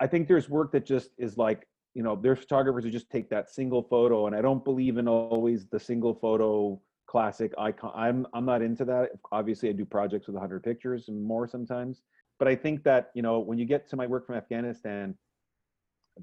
i 0.00 0.06
think 0.06 0.26
there's 0.26 0.48
work 0.48 0.72
that 0.72 0.86
just 0.86 1.10
is 1.18 1.36
like 1.36 1.68
you 1.94 2.02
know 2.02 2.16
there's 2.16 2.38
photographers 2.38 2.84
who 2.84 2.90
just 2.90 3.10
take 3.10 3.28
that 3.30 3.50
single 3.50 3.82
photo 3.82 4.26
and 4.26 4.36
i 4.36 4.40
don't 4.40 4.64
believe 4.64 4.96
in 4.96 5.08
always 5.08 5.66
the 5.66 5.80
single 5.80 6.14
photo 6.14 6.80
classic 7.06 7.52
icon 7.58 7.90
i'm 7.94 8.26
i'm 8.32 8.44
not 8.44 8.62
into 8.62 8.84
that 8.84 9.10
obviously 9.32 9.68
i 9.68 9.72
do 9.72 9.84
projects 9.84 10.26
with 10.26 10.34
100 10.34 10.62
pictures 10.62 11.08
and 11.08 11.22
more 11.22 11.48
sometimes 11.48 12.02
but 12.40 12.48
I 12.48 12.56
think 12.56 12.82
that 12.84 13.10
you 13.14 13.22
know 13.22 13.38
when 13.38 13.58
you 13.58 13.66
get 13.66 13.88
to 13.90 13.96
my 13.96 14.06
work 14.06 14.26
from 14.26 14.34
Afghanistan, 14.34 15.14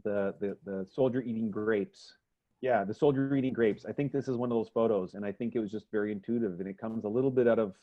the 0.03 0.33
the 0.41 0.57
the 0.65 0.85
soldier 0.91 1.21
eating 1.21 1.49
grapes, 1.49 2.17
yeah, 2.59 2.83
the 2.83 2.93
soldier 2.93 3.33
eating 3.35 3.53
grapes. 3.53 3.85
I 3.85 3.93
think 3.93 4.11
this 4.11 4.27
is 4.27 4.35
one 4.35 4.51
of 4.51 4.57
those 4.57 4.71
photos, 4.73 5.13
and 5.13 5.23
I 5.23 5.31
think 5.31 5.55
it 5.55 5.59
was 5.59 5.71
just 5.71 5.85
very 5.91 6.11
intuitive, 6.11 6.59
and 6.59 6.67
it 6.67 6.79
comes 6.79 7.05
a 7.05 7.07
little 7.07 7.31
bit 7.31 7.47
out 7.47 7.59
of 7.59 7.75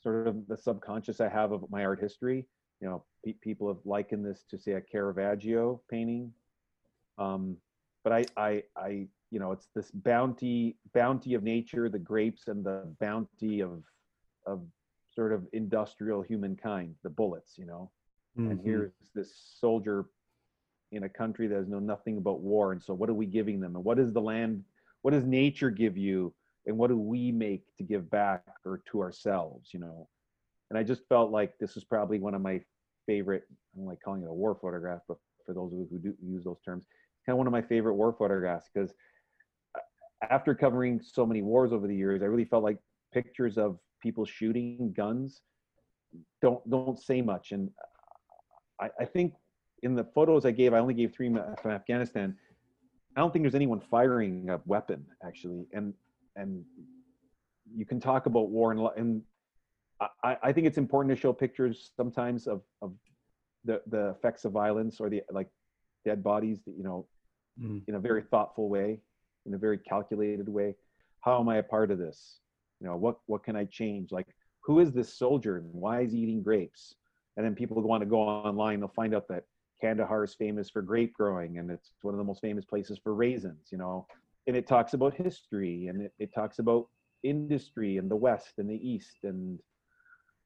sort 0.00 0.28
of 0.28 0.46
the 0.46 0.56
subconscious 0.56 1.20
I 1.20 1.28
have 1.28 1.50
of 1.50 1.64
my 1.70 1.84
art 1.84 2.00
history. 2.00 2.46
you 2.80 2.88
know, 2.88 3.02
pe- 3.24 3.32
people 3.32 3.66
have 3.66 3.84
likened 3.84 4.24
this 4.24 4.44
to 4.50 4.58
say 4.58 4.72
a 4.72 4.80
Caravaggio 4.80 5.80
painting. 5.90 6.32
Um, 7.18 7.56
but 8.04 8.12
I, 8.12 8.24
I, 8.36 8.62
I, 8.76 9.06
you 9.30 9.40
know, 9.40 9.52
it's 9.52 9.68
this 9.74 9.90
bounty, 9.90 10.76
bounty 10.94 11.34
of 11.34 11.42
nature, 11.42 11.88
the 11.88 11.98
grapes, 11.98 12.48
and 12.48 12.64
the 12.64 12.94
bounty 13.00 13.60
of, 13.60 13.82
of 14.46 14.62
sort 15.14 15.32
of 15.32 15.46
industrial 15.52 16.22
humankind, 16.22 16.94
the 17.02 17.10
bullets, 17.10 17.58
you 17.58 17.66
know. 17.66 17.90
And 18.36 18.60
Mhm. 18.60 18.64
here's 18.64 18.92
this 19.14 19.34
soldier 19.60 20.06
in 20.92 21.02
a 21.04 21.08
country 21.08 21.46
that 21.48 21.56
has 21.56 21.68
known 21.68 21.84
nothing 21.86 22.16
about 22.16 22.40
war. 22.40 22.72
And 22.72 22.82
so, 22.82 22.94
what 22.94 23.10
are 23.10 23.14
we 23.14 23.26
giving 23.26 23.60
them? 23.60 23.76
And 23.76 23.84
what 23.84 23.98
does 23.98 24.12
the 24.12 24.20
land, 24.22 24.64
what 25.02 25.10
does 25.10 25.24
nature 25.24 25.70
give 25.70 25.96
you? 25.98 26.32
And 26.66 26.78
what 26.78 26.88
do 26.88 26.96
we 26.98 27.32
make 27.32 27.64
to 27.78 27.82
give 27.82 28.10
back 28.10 28.42
or 28.64 28.82
to 28.90 29.00
ourselves, 29.00 29.70
you 29.72 29.80
know? 29.80 30.08
And 30.70 30.78
I 30.78 30.82
just 30.82 31.02
felt 31.08 31.30
like 31.30 31.58
this 31.58 31.76
is 31.76 31.84
probably 31.84 32.18
one 32.18 32.34
of 32.34 32.42
my 32.42 32.60
favorite, 33.06 33.44
I 33.50 33.78
don't 33.78 33.86
like 33.86 34.00
calling 34.04 34.22
it 34.22 34.28
a 34.28 34.32
war 34.32 34.56
photograph, 34.60 35.00
but 35.08 35.16
for 35.46 35.54
those 35.54 35.72
of 35.72 35.78
you 35.78 35.88
who 35.90 35.98
do 35.98 36.14
use 36.22 36.44
those 36.44 36.60
terms, 36.62 36.86
kind 37.28 37.34
of 37.34 37.38
one 37.38 37.46
of 37.46 37.52
my 37.52 37.60
favorite 37.60 37.94
war 37.94 38.10
photographs 38.10 38.70
because 38.72 38.94
uh, 39.76 39.80
after 40.30 40.54
covering 40.54 40.98
so 40.98 41.26
many 41.26 41.42
wars 41.42 41.74
over 41.74 41.86
the 41.86 41.94
years, 41.94 42.22
I 42.22 42.24
really 42.24 42.46
felt 42.46 42.64
like 42.64 42.78
pictures 43.12 43.58
of 43.58 43.78
people 44.02 44.24
shooting 44.24 44.94
guns 44.96 45.42
don't 46.40 46.68
don't 46.70 46.98
say 46.98 47.20
much. 47.20 47.52
And 47.52 47.68
uh, 48.80 48.84
I, 48.86 49.02
I 49.02 49.04
think 49.04 49.34
in 49.82 49.94
the 49.94 50.04
photos 50.04 50.46
I 50.46 50.52
gave, 50.52 50.72
I 50.72 50.78
only 50.78 50.94
gave 50.94 51.12
three 51.12 51.28
from 51.60 51.70
Afghanistan. 51.70 52.34
I 53.14 53.20
don't 53.20 53.30
think 53.30 53.42
there's 53.42 53.54
anyone 53.54 53.80
firing 53.80 54.48
a 54.48 54.58
weapon 54.64 55.04
actually, 55.22 55.66
and 55.74 55.92
and 56.34 56.64
you 57.76 57.84
can 57.84 58.00
talk 58.00 58.24
about 58.24 58.48
war 58.48 58.72
and 58.72 58.80
and 58.96 59.22
I, 60.24 60.38
I 60.44 60.52
think 60.52 60.66
it's 60.66 60.78
important 60.78 61.14
to 61.14 61.20
show 61.20 61.34
pictures 61.34 61.90
sometimes 61.94 62.46
of 62.46 62.62
of 62.80 62.94
the 63.66 63.82
the 63.88 64.10
effects 64.16 64.46
of 64.46 64.52
violence 64.52 64.98
or 64.98 65.10
the 65.10 65.22
like 65.30 65.50
dead 66.06 66.24
bodies, 66.24 66.60
that 66.64 66.74
you 66.74 66.84
know, 66.84 67.06
Mm. 67.60 67.82
in 67.88 67.94
a 67.96 68.00
very 68.00 68.22
thoughtful 68.22 68.68
way, 68.68 69.00
in 69.46 69.54
a 69.54 69.58
very 69.58 69.78
calculated 69.78 70.48
way. 70.48 70.76
How 71.20 71.40
am 71.40 71.48
I 71.48 71.56
a 71.56 71.62
part 71.62 71.90
of 71.90 71.98
this? 71.98 72.40
You 72.80 72.86
know, 72.86 72.96
what 72.96 73.18
what 73.26 73.42
can 73.42 73.56
I 73.56 73.64
change? 73.64 74.12
Like, 74.12 74.26
who 74.62 74.78
is 74.80 74.92
this 74.92 75.12
soldier 75.12 75.56
and 75.56 75.72
why 75.72 76.02
is 76.02 76.12
he 76.12 76.18
eating 76.18 76.42
grapes? 76.42 76.94
And 77.36 77.44
then 77.44 77.54
people 77.54 77.80
want 77.82 78.02
to 78.02 78.06
go 78.06 78.20
online, 78.20 78.80
they'll 78.80 78.88
find 78.88 79.14
out 79.14 79.28
that 79.28 79.44
Kandahar 79.80 80.24
is 80.24 80.34
famous 80.34 80.68
for 80.70 80.82
grape 80.82 81.14
growing 81.14 81.58
and 81.58 81.70
it's 81.70 81.92
one 82.02 82.14
of 82.14 82.18
the 82.18 82.24
most 82.24 82.40
famous 82.40 82.64
places 82.64 82.98
for 83.02 83.14
raisins, 83.14 83.68
you 83.70 83.78
know. 83.78 84.06
And 84.46 84.56
it 84.56 84.66
talks 84.66 84.94
about 84.94 85.14
history 85.14 85.86
and 85.88 86.02
it, 86.02 86.12
it 86.18 86.34
talks 86.34 86.58
about 86.58 86.88
industry 87.22 87.96
in 87.96 88.08
the 88.08 88.16
West 88.16 88.54
and 88.58 88.68
the 88.68 88.88
East 88.88 89.18
and 89.24 89.58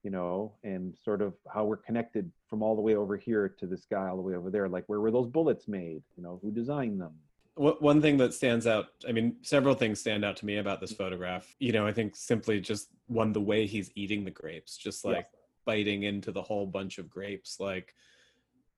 you 0.02 0.10
know, 0.10 0.52
and 0.64 0.96
sort 1.04 1.22
of 1.22 1.34
how 1.52 1.64
we're 1.64 1.76
connected 1.76 2.30
from 2.48 2.62
all 2.62 2.74
the 2.74 2.82
way 2.82 2.96
over 2.96 3.16
here 3.16 3.48
to 3.48 3.66
this 3.66 3.84
guy 3.90 4.08
all 4.08 4.16
the 4.16 4.22
way 4.22 4.34
over 4.34 4.50
there. 4.50 4.68
Like, 4.68 4.84
where 4.86 5.00
were 5.00 5.10
those 5.10 5.28
bullets 5.28 5.68
made? 5.68 6.02
You 6.16 6.22
know, 6.22 6.38
who 6.42 6.50
designed 6.50 7.00
them? 7.00 7.12
One 7.54 8.00
thing 8.00 8.16
that 8.16 8.32
stands 8.32 8.66
out, 8.66 8.86
I 9.06 9.12
mean, 9.12 9.36
several 9.42 9.74
things 9.74 10.00
stand 10.00 10.24
out 10.24 10.36
to 10.38 10.46
me 10.46 10.56
about 10.56 10.80
this 10.80 10.92
photograph. 10.92 11.54
You 11.58 11.72
know, 11.72 11.86
I 11.86 11.92
think 11.92 12.16
simply 12.16 12.60
just 12.60 12.88
one, 13.08 13.32
the 13.32 13.42
way 13.42 13.66
he's 13.66 13.90
eating 13.94 14.24
the 14.24 14.30
grapes, 14.30 14.76
just 14.78 15.04
Yeah. 15.04 15.12
like 15.12 15.28
biting 15.66 16.04
into 16.04 16.32
the 16.32 16.42
whole 16.42 16.66
bunch 16.66 16.96
of 16.98 17.10
grapes, 17.10 17.60
like 17.60 17.94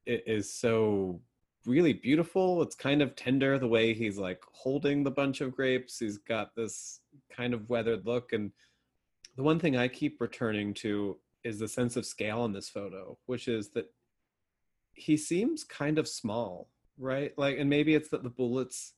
it 0.07 0.25
is 0.27 0.53
so 0.53 1.21
really 1.65 1.93
beautiful. 1.93 2.63
It's 2.63 2.75
kind 2.75 3.01
of 3.01 3.15
tender 3.15 3.59
the 3.59 3.69
way 3.69 3.95
he's 3.95 4.19
like 4.19 4.43
holding 4.53 5.03
the 5.03 5.11
bunch 5.11 5.41
of 5.41 5.55
grapes. 5.55 5.99
He's 6.01 6.19
got 6.19 6.55
this 6.55 7.01
kind 7.31 7.55
of 7.55 7.69
weathered 7.71 8.05
look. 8.05 8.33
And 8.33 8.53
the 9.37 9.43
one 9.43 9.59
thing 9.59 9.77
I 9.77 9.89
keep 9.89 10.21
returning 10.21 10.75
to 10.75 11.19
is 11.43 11.59
the 11.59 11.69
sense 11.69 11.97
of 11.97 12.07
scale 12.07 12.45
in 12.45 12.53
this 12.53 12.69
photo, 12.69 13.19
which 13.27 13.49
is 13.49 13.71
that 13.71 13.93
he 14.93 15.17
seems 15.17 15.65
kind 15.65 15.99
of 15.99 16.09
small, 16.09 16.69
right? 16.99 17.33
Like, 17.37 17.59
and 17.59 17.69
maybe 17.69 17.95
it's 17.95 18.09
that 18.11 18.23
the 18.23 18.31
bullets 18.31 18.95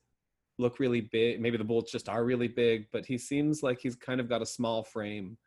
look 0.58 0.78
really 0.78 1.00
big. 1.00 1.40
Maybe 1.40 1.56
the 1.56 1.64
bullets 1.64 1.90
just 1.90 2.08
are 2.08 2.24
really 2.24 2.48
big, 2.48 2.86
but 2.92 3.06
he 3.06 3.18
seems 3.18 3.62
like 3.62 3.80
he's 3.80 3.96
kind 3.96 4.20
of 4.20 4.28
got 4.28 4.42
a 4.42 4.46
small 4.46 4.82
frame, 4.82 5.38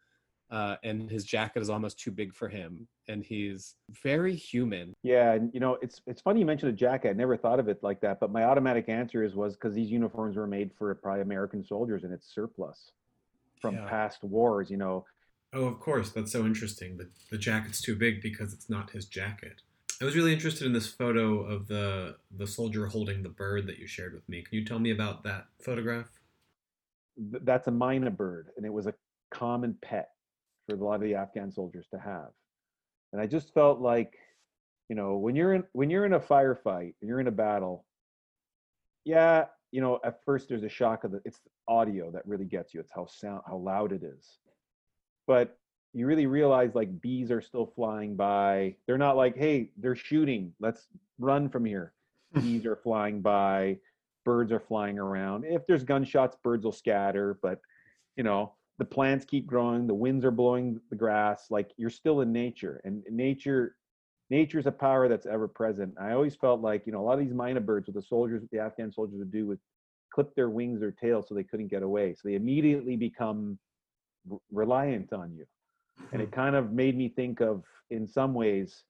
uh, 0.52 0.78
and 0.84 1.10
his 1.10 1.24
jacket 1.24 1.62
is 1.62 1.70
almost 1.70 2.00
too 2.00 2.12
big 2.12 2.34
for 2.34 2.50
him, 2.50 2.88
and 3.08 3.24
he's 3.24 3.76
very 4.04 4.36
human. 4.36 4.94
Yeah, 5.04 5.34
and 5.34 5.54
you 5.54 5.60
know, 5.60 5.78
it's 5.82 6.02
it's 6.08 6.22
funny 6.22 6.40
you 6.40 6.46
mentioned 6.48 6.72
a 6.74 6.76
jacket. 6.76 7.10
I 7.12 7.14
never 7.14 7.38
thought 7.38 7.60
of 7.60 7.70
it 7.70 7.84
like 7.84 8.02
that, 8.02 8.20
but 8.20 8.32
my 8.32 8.44
automatic 8.44 8.90
answer 8.90 9.24
is 9.24 9.36
was 9.36 9.54
because 9.54 9.76
these 9.76 9.92
uniforms 9.92 10.36
were 10.36 10.48
made 10.48 10.72
for 10.76 10.94
probably 10.96 11.22
American 11.22 11.64
soldiers 11.64 12.04
and 12.04 12.12
it's 12.12 12.34
surplus 12.34 12.92
from 13.60 13.76
Yeah. 13.76 13.88
past 13.90 14.24
wars. 14.24 14.70
You 14.70 14.78
know, 14.78 15.06
Oh, 15.52 15.66
of 15.66 15.80
course. 15.80 16.12
That's 16.12 16.32
so 16.32 16.46
interesting. 16.46 16.98
The, 16.98 17.10
the 17.32 17.38
jacket's 17.38 17.82
too 17.82 17.96
big 17.96 18.22
because 18.22 18.54
it's 18.54 18.70
not 18.70 18.92
his 18.92 19.06
jacket. 19.06 19.62
I 20.02 20.06
was 20.06 20.16
really 20.16 20.32
interested 20.32 20.66
in 20.68 20.74
this 20.74 20.88
photo 20.88 21.42
of 21.44 21.68
the 21.68 22.18
the 22.32 22.48
soldier 22.48 22.88
holding 22.88 23.24
the 23.24 23.30
bird 23.30 23.68
that 23.68 23.80
you 23.80 23.88
shared 23.88 24.14
with 24.14 24.28
me. 24.30 24.42
Can 24.44 24.58
you 24.60 24.66
tell 24.66 24.80
me 24.80 24.92
about 24.92 25.24
that 25.24 25.48
photograph? 25.62 26.10
that's 27.18 27.68
a 27.68 27.72
mina 27.72 28.10
bird, 28.10 28.48
and 28.56 28.66
it 28.66 28.72
was 28.72 28.88
a 28.88 28.94
common 29.30 29.76
pet 29.82 30.10
for 30.66 30.76
a 30.76 30.78
lot 30.80 30.96
of 30.96 31.02
the 31.02 31.16
Afghan 31.16 31.52
soldiers 31.52 31.86
to 31.92 32.00
have. 32.00 32.30
And 33.12 33.22
I 33.22 33.28
just 33.28 33.54
felt 33.54 33.82
like, 33.82 34.14
you 34.88 34.96
know, 34.96 35.18
when 35.18 35.36
you're 35.36 35.54
in 35.54 35.66
when 35.74 35.90
you're 35.90 36.06
in 36.06 36.14
a 36.14 36.20
firefight, 36.20 36.94
and 37.02 37.10
you're 37.10 37.20
in 37.20 37.28
a 37.28 37.32
battle, 37.32 37.86
yeah, 39.04 39.46
you 39.72 39.82
know, 39.82 40.00
at 40.04 40.24
first 40.24 40.50
there's 40.50 40.64
a 40.64 40.70
shock 40.70 41.04
of 41.04 41.12
the 41.12 41.22
it's 41.26 41.40
the 41.40 41.50
audio 41.68 42.12
that 42.12 42.28
really 42.28 42.46
gets 42.46 42.74
you. 42.74 42.80
It's 42.80 42.92
how 42.94 43.06
sound 43.06 43.42
how 43.48 43.58
loud 43.58 43.92
it 43.92 44.04
is. 44.04 44.40
But 45.28 45.58
you 45.94 46.06
really 46.06 46.28
realize 46.28 46.76
like 46.76 47.02
bees 47.02 47.32
are 47.32 47.42
still 47.42 47.72
flying 47.76 48.16
by. 48.16 48.76
They're 48.86 48.98
not 48.98 49.18
like, 49.18 49.36
hey, 49.36 49.72
they're 49.78 49.96
shooting. 49.96 50.54
Let's 50.60 50.88
run 51.20 51.50
from 51.50 51.66
here. 51.66 51.94
bees 52.34 52.66
are 52.66 52.76
flying 52.76 53.22
by 53.22 53.78
birds 54.26 54.52
are 54.52 54.60
flying 54.60 55.00
around. 55.00 55.46
If 55.46 55.66
there's 55.66 55.84
gunshots, 55.84 56.38
birds 56.44 56.64
will 56.64 56.72
scatter, 56.72 57.40
but 57.42 57.60
you 58.16 58.24
know, 58.24 58.54
the 58.78 58.86
plants 58.86 59.26
keep 59.26 59.46
growing, 59.48 59.88
the 59.88 59.94
winds 59.94 60.24
are 60.24 60.32
blowing 60.32 60.80
the 60.90 60.96
grass, 60.96 61.48
like 61.50 61.72
you're 61.78 61.90
still 61.90 62.22
in 62.22 62.32
nature. 62.32 62.80
And 62.84 63.04
nature 63.10 63.76
nature's 64.30 64.68
a 64.68 64.72
power 64.72 65.08
that's 65.08 65.26
ever 65.26 65.48
present. 65.48 65.94
I 66.00 66.12
always 66.12 66.36
felt 66.36 66.62
like, 66.62 66.84
you 66.86 66.92
know, 66.92 67.02
a 67.02 67.06
lot 67.06 67.14
of 67.14 67.20
these 67.20 67.34
mina 67.34 67.62
birds, 67.62 67.88
what 67.88 67.96
the 67.96 68.02
soldiers, 68.02 68.42
what 68.42 68.52
the 68.52 68.60
Afghan 68.60 68.92
soldiers 68.92 69.20
would 69.20 69.32
do 69.32 69.48
would 69.48 69.60
clip 70.14 70.34
their 70.36 70.50
wings 70.50 70.82
or 70.82 70.92
tails 70.92 71.28
so 71.28 71.36
they 71.36 71.44
couldn't 71.44 71.68
get 71.68 71.84
away. 71.84 72.14
So 72.14 72.22
they 72.26 72.36
immediately 72.36 72.96
become 72.96 73.58
r- 74.32 74.40
reliant 74.52 75.14
on 75.14 75.34
you. 75.34 75.46
And 76.12 76.22
it 76.22 76.30
hmm. 76.30 76.36
kind 76.36 76.56
of 76.56 76.72
made 76.72 76.98
me 76.98 77.10
think 77.10 77.42
of, 77.42 77.64
in 77.90 78.08
some 78.08 78.34
ways, 78.34 78.84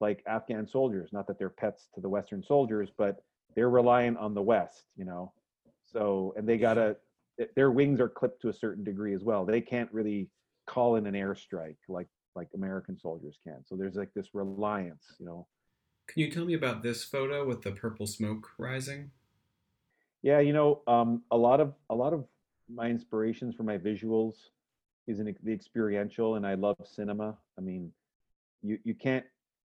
like 0.00 0.22
Afghan 0.26 0.66
soldiers. 0.66 1.10
Not 1.12 1.26
that 1.28 1.38
they're 1.38 1.48
pets 1.48 1.88
to 1.94 2.00
the 2.00 2.08
Western 2.08 2.42
soldiers, 2.42 2.90
but 2.96 3.22
they're 3.54 3.70
reliant 3.70 4.18
on 4.18 4.34
the 4.34 4.42
West, 4.42 4.84
you 4.96 5.04
know. 5.04 5.32
So, 5.84 6.34
and 6.36 6.48
they 6.48 6.58
gotta, 6.58 6.96
their 7.54 7.70
wings 7.70 8.00
are 8.00 8.08
clipped 8.08 8.42
to 8.42 8.48
a 8.48 8.52
certain 8.52 8.82
degree 8.82 9.14
as 9.14 9.22
well. 9.22 9.44
They 9.44 9.60
can't 9.60 9.92
really 9.92 10.28
call 10.66 10.96
in 10.96 11.06
an 11.06 11.14
airstrike 11.14 11.76
like 11.88 12.06
like 12.34 12.48
American 12.54 12.98
soldiers 12.98 13.38
can. 13.44 13.64
So 13.66 13.76
there's 13.76 13.96
like 13.96 14.12
this 14.14 14.28
reliance, 14.34 15.04
you 15.18 15.26
know. 15.26 15.46
Can 16.06 16.22
you 16.22 16.30
tell 16.30 16.44
me 16.44 16.54
about 16.54 16.82
this 16.82 17.04
photo 17.04 17.46
with 17.46 17.62
the 17.62 17.72
purple 17.72 18.06
smoke 18.06 18.50
rising? 18.58 19.10
Yeah, 20.22 20.40
you 20.40 20.52
know, 20.52 20.82
um, 20.86 21.22
a 21.30 21.36
lot 21.36 21.60
of 21.60 21.74
a 21.90 21.94
lot 21.94 22.12
of 22.12 22.24
my 22.72 22.88
inspirations 22.88 23.54
for 23.54 23.62
my 23.62 23.78
visuals 23.78 24.34
is 25.06 25.18
in 25.20 25.34
the 25.42 25.52
experiential, 25.52 26.36
and 26.36 26.46
I 26.46 26.54
love 26.54 26.76
cinema. 26.84 27.36
I 27.58 27.60
mean, 27.60 27.92
you 28.62 28.78
you 28.84 28.94
can't 28.94 29.24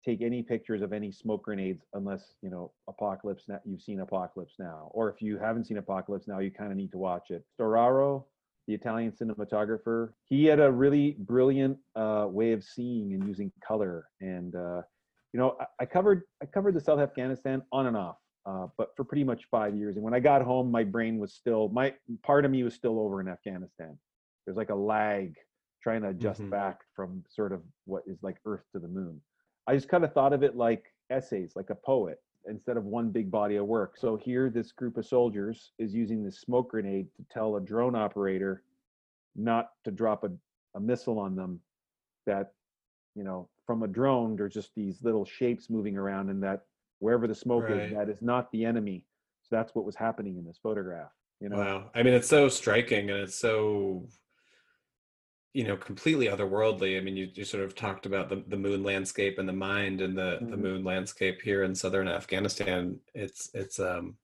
take 0.04 0.22
any 0.22 0.42
pictures 0.42 0.82
of 0.82 0.92
any 0.92 1.12
smoke 1.12 1.44
grenades 1.44 1.84
unless 1.94 2.34
you 2.42 2.50
know 2.50 2.72
Apocalypse 2.88 3.44
Now. 3.48 3.60
You've 3.64 3.82
seen 3.82 4.00
Apocalypse 4.00 4.54
Now, 4.58 4.90
or 4.92 5.08
if 5.10 5.22
you 5.22 5.38
haven't 5.38 5.66
seen 5.66 5.78
Apocalypse 5.78 6.26
Now, 6.26 6.40
you 6.40 6.50
kind 6.50 6.72
of 6.72 6.76
need 6.76 6.90
to 6.92 6.98
watch 6.98 7.30
it. 7.30 7.44
Storaro, 7.58 8.24
the 8.70 8.76
Italian 8.76 9.10
cinematographer, 9.10 10.12
he 10.24 10.44
had 10.44 10.60
a 10.60 10.70
really 10.70 11.16
brilliant 11.18 11.76
uh, 11.96 12.26
way 12.28 12.52
of 12.52 12.62
seeing 12.62 13.12
and 13.14 13.26
using 13.26 13.50
color. 13.66 14.06
And 14.20 14.54
uh, 14.54 14.82
you 15.32 15.40
know, 15.40 15.56
I, 15.60 15.66
I 15.80 15.86
covered 15.86 16.22
I 16.40 16.46
covered 16.46 16.74
the 16.74 16.80
South 16.80 17.00
Afghanistan 17.00 17.62
on 17.72 17.86
and 17.86 17.96
off 17.96 18.16
uh, 18.46 18.68
but 18.78 18.90
for 18.96 19.04
pretty 19.04 19.24
much 19.24 19.42
five 19.50 19.74
years. 19.76 19.96
And 19.96 20.04
when 20.04 20.14
I 20.14 20.20
got 20.20 20.42
home, 20.42 20.70
my 20.70 20.84
brain 20.84 21.18
was 21.18 21.34
still 21.34 21.68
my 21.70 21.92
part 22.22 22.44
of 22.44 22.50
me 22.52 22.62
was 22.62 22.74
still 22.74 23.00
over 23.00 23.20
in 23.20 23.26
Afghanistan. 23.28 23.98
There's 24.44 24.56
like 24.56 24.70
a 24.70 24.74
lag 24.74 25.34
trying 25.82 26.02
to 26.02 26.08
adjust 26.08 26.42
Mhm. 26.42 26.50
back 26.50 26.78
from 26.94 27.24
sort 27.28 27.52
of 27.52 27.62
what 27.86 28.04
is 28.06 28.22
like 28.22 28.36
Earth 28.46 28.64
to 28.72 28.78
the 28.78 28.88
Moon. 28.88 29.20
I 29.66 29.74
just 29.74 29.88
kind 29.88 30.04
of 30.04 30.12
thought 30.12 30.32
of 30.32 30.42
it 30.44 30.54
like 30.54 30.84
essays, 31.10 31.56
like 31.56 31.70
a 31.70 31.74
poet, 31.74 32.18
instead 32.48 32.76
of 32.76 32.84
one 32.84 33.10
big 33.10 33.30
body 33.30 33.56
of 33.56 33.66
work. 33.66 33.96
So 33.96 34.16
here, 34.16 34.50
this 34.50 34.72
group 34.72 34.96
of 34.96 35.06
soldiers 35.06 35.72
is 35.78 35.94
using 35.94 36.24
the 36.24 36.32
smoke 36.32 36.70
grenade 36.70 37.08
to 37.16 37.24
tell 37.30 37.56
a 37.56 37.60
drone 37.60 37.94
operator 37.94 38.62
not 39.36 39.70
to 39.84 39.90
drop 39.90 40.24
a, 40.24 40.30
a 40.76 40.80
missile 40.80 41.18
on 41.18 41.36
them. 41.36 41.60
That 42.26 42.52
you 43.14 43.24
know, 43.24 43.48
from 43.66 43.82
a 43.82 43.88
drone, 43.88 44.36
there's 44.36 44.54
just 44.54 44.70
these 44.76 45.02
little 45.02 45.24
shapes 45.24 45.68
moving 45.70 45.96
around, 45.96 46.30
and 46.30 46.42
that 46.42 46.62
wherever 47.00 47.26
the 47.26 47.34
smoke 47.34 47.64
Right. 47.68 47.82
is, 47.82 47.92
that 47.92 48.08
is 48.08 48.22
not 48.22 48.50
the 48.52 48.64
enemy. 48.64 49.04
So 49.42 49.48
that's 49.56 49.74
what 49.74 49.84
was 49.84 49.96
happening 49.96 50.36
in 50.36 50.44
this 50.44 50.58
photograph. 50.62 51.10
You 51.40 51.48
know, 51.48 51.56
Wow. 51.56 51.90
I 51.94 52.02
mean, 52.02 52.14
it's 52.14 52.28
so 52.28 52.48
striking 52.48 53.10
and 53.10 53.20
it's 53.20 53.34
so 53.36 54.06
you 55.52 55.64
know 55.64 55.76
completely 55.76 56.26
otherworldly. 56.26 56.96
I 56.96 57.00
mean 57.00 57.16
you, 57.16 57.28
you 57.34 57.44
sort 57.44 57.64
of 57.64 57.74
talked 57.74 58.06
about 58.06 58.28
the, 58.28 58.44
the 58.48 58.56
moon 58.56 58.82
landscape 58.82 59.38
and 59.38 59.48
the 59.48 59.52
mind 59.52 60.00
and 60.00 60.16
the 60.16 60.38
mm-hmm. 60.40 60.50
the 60.50 60.56
moon 60.56 60.84
landscape 60.84 61.40
here 61.42 61.64
in 61.64 61.74
southern 61.74 62.08
afghanistan. 62.08 62.98
It's 63.14 63.50
it's 63.54 63.80
um 63.80 64.16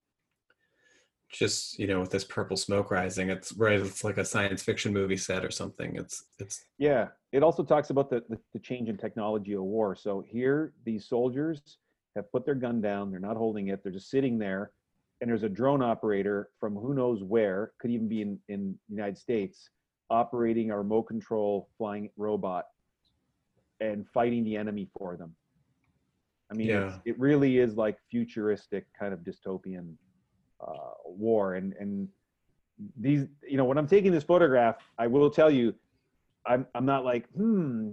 just 1.29 1.79
you 1.79 1.89
know 1.89 2.01
with 2.01 2.11
this 2.11 2.23
purple 2.23 2.57
smoke 2.57 2.93
rising 2.93 3.31
it's 3.31 3.53
right 3.55 3.81
it's 3.81 4.05
like 4.05 4.17
a 4.17 4.25
science 4.25 4.63
fiction 4.63 4.93
movie 4.93 5.17
set 5.17 5.45
or 5.45 5.51
something. 5.51 5.97
It's 5.97 6.25
it's 6.39 6.65
yeah. 6.79 7.09
It 7.33 7.43
also 7.43 7.65
talks 7.65 7.91
about 7.91 8.09
the, 8.09 8.23
the, 8.29 8.39
the 8.55 8.61
change 8.61 8.89
in 8.89 8.97
technology 8.97 9.55
of 9.55 9.63
war. 9.63 9.95
So 9.97 10.25
here 10.27 10.73
these 10.85 11.09
soldiers 11.09 11.61
have 12.15 12.31
put 12.31 12.47
their 12.47 12.55
gun 12.55 12.81
down. 12.81 13.11
They're 13.11 13.21
not 13.21 13.37
holding 13.37 13.69
it. 13.69 13.83
They're 13.83 13.93
just 13.93 14.11
sitting 14.11 14.39
there. 14.39 14.71
And 15.21 15.29
there's 15.29 15.43
a 15.43 15.49
drone 15.49 15.83
operator 15.83 16.51
from 16.61 16.77
who 16.77 16.95
knows 16.95 17.23
where 17.23 17.73
could 17.81 17.91
even 17.91 18.07
be 18.09 18.23
in 18.23 18.39
in 18.49 18.79
the 18.89 18.95
united 18.95 19.19
states 19.19 19.71
operating 20.11 20.71
a 20.71 20.79
remote 20.79 21.05
control 21.05 21.69
flying 21.77 22.11
robot 22.17 22.67
and 23.81 24.07
fighting 24.09 24.45
the 24.45 24.57
enemy 24.57 24.89
for 24.97 25.17
them. 25.17 25.35
I 26.51 26.55
mean, 26.55 26.69
yeah. 26.69 26.99
it 27.05 27.19
really 27.19 27.59
is 27.59 27.77
like 27.77 27.99
futuristic 28.11 28.87
kind 28.99 29.13
of 29.13 29.21
dystopian 29.21 29.95
uh, 30.67 30.93
war. 31.05 31.55
And 31.55 31.75
and 31.81 32.09
these, 32.97 33.27
you 33.47 33.57
know, 33.57 33.65
when 33.65 33.79
I'm 33.79 33.89
taking 33.89 34.13
this 34.13 34.25
photograph, 34.25 34.77
I 34.99 35.07
will 35.07 35.31
tell 35.31 35.51
you, 35.51 35.75
I'm 36.47 36.67
I'm 36.75 36.87
not 36.87 37.05
like, 37.05 37.29
hmm, 37.31 37.91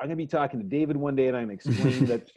I'm 0.00 0.06
gonna 0.06 0.16
be 0.16 0.26
talking 0.26 0.60
to 0.60 0.66
David 0.66 0.96
one 0.96 1.16
day 1.16 1.28
and 1.28 1.36
I'm 1.36 1.50
explaining 1.50 2.06
that. 2.06 2.28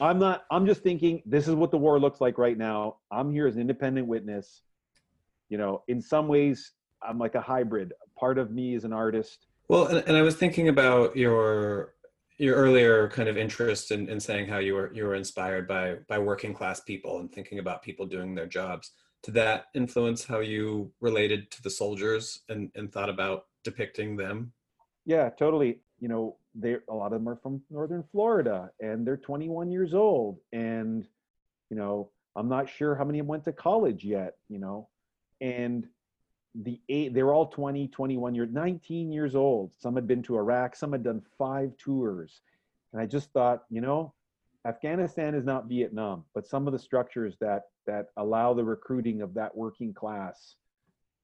I'm 0.00 0.18
not. 0.18 0.44
I'm 0.50 0.64
just 0.64 0.82
thinking 0.82 1.22
this 1.26 1.48
is 1.48 1.54
what 1.54 1.70
the 1.70 1.78
war 1.78 1.98
looks 1.98 2.20
like 2.20 2.38
right 2.38 2.56
now. 2.56 2.96
I'm 3.10 3.32
here 3.32 3.46
as 3.46 3.56
an 3.56 3.60
independent 3.60 4.06
witness. 4.06 4.62
You 5.48 5.58
know, 5.58 5.82
in 5.88 6.00
some 6.00 6.28
ways, 6.28 6.72
I'm 7.02 7.18
like 7.18 7.34
a 7.34 7.40
hybrid. 7.40 7.92
Part 8.18 8.38
of 8.38 8.50
me 8.50 8.74
is 8.74 8.84
an 8.84 8.92
artist. 8.92 9.46
Well, 9.68 9.86
and, 9.86 10.02
and 10.06 10.16
I 10.16 10.22
was 10.22 10.36
thinking 10.36 10.68
about 10.68 11.16
your 11.16 11.94
your 12.38 12.54
earlier 12.54 13.08
kind 13.08 13.28
of 13.28 13.36
interest 13.36 13.90
in, 13.90 14.08
in 14.08 14.20
saying 14.20 14.48
how 14.48 14.58
you 14.58 14.74
were 14.74 14.92
you 14.94 15.04
were 15.04 15.14
inspired 15.14 15.66
by 15.66 15.96
by 16.08 16.18
working 16.18 16.54
class 16.54 16.80
people 16.80 17.18
and 17.20 17.32
thinking 17.32 17.58
about 17.58 17.82
people 17.82 18.06
doing 18.06 18.34
their 18.34 18.46
jobs. 18.46 18.92
Did 19.22 19.34
that 19.34 19.66
influence 19.74 20.24
how 20.24 20.38
you 20.40 20.92
related 21.00 21.50
to 21.50 21.62
the 21.62 21.70
soldiers 21.70 22.40
and, 22.48 22.70
and 22.76 22.92
thought 22.92 23.10
about 23.10 23.46
depicting 23.64 24.16
them? 24.16 24.52
Yeah, 25.04 25.28
totally. 25.30 25.80
You 25.98 26.08
know, 26.08 26.36
they 26.54 26.76
a 26.88 26.94
lot 26.94 27.12
of 27.12 27.20
them 27.20 27.28
are 27.28 27.36
from 27.42 27.62
northern 27.70 28.04
Florida 28.12 28.70
and 28.80 29.06
they're 29.06 29.16
21 29.16 29.70
years 29.70 29.92
old. 29.92 30.38
And, 30.52 31.06
you 31.70 31.76
know, 31.76 32.10
I'm 32.36 32.48
not 32.48 32.68
sure 32.68 32.94
how 32.94 33.04
many 33.04 33.18
of 33.18 33.24
them 33.24 33.28
went 33.28 33.44
to 33.44 33.52
college 33.52 34.04
yet, 34.04 34.34
you 34.48 34.58
know. 34.58 34.88
And 35.40 35.88
the 36.54 36.80
eight 36.88 37.14
they 37.14 37.22
were 37.22 37.34
all 37.34 37.46
20 37.46 37.88
21 37.88 38.34
years 38.34 38.48
19 38.50 39.12
years 39.12 39.36
old. 39.36 39.72
Some 39.78 39.94
had 39.94 40.06
been 40.06 40.22
to 40.24 40.36
iraq 40.36 40.74
some 40.74 40.92
had 40.92 41.02
done 41.02 41.22
five 41.36 41.76
tours. 41.76 42.40
And 42.92 43.02
i 43.02 43.06
just 43.06 43.30
thought 43.32 43.64
you 43.70 43.80
know 43.80 44.14
afghanistan 44.66 45.34
is 45.34 45.44
not 45.44 45.68
vietnam 45.68 46.24
but 46.34 46.46
some 46.46 46.66
of 46.66 46.72
the 46.72 46.78
structures 46.78 47.36
that 47.40 47.64
that 47.86 48.06
allow 48.16 48.52
the 48.54 48.64
recruiting 48.64 49.22
of 49.22 49.34
that 49.34 49.56
working 49.56 49.94
class 49.94 50.56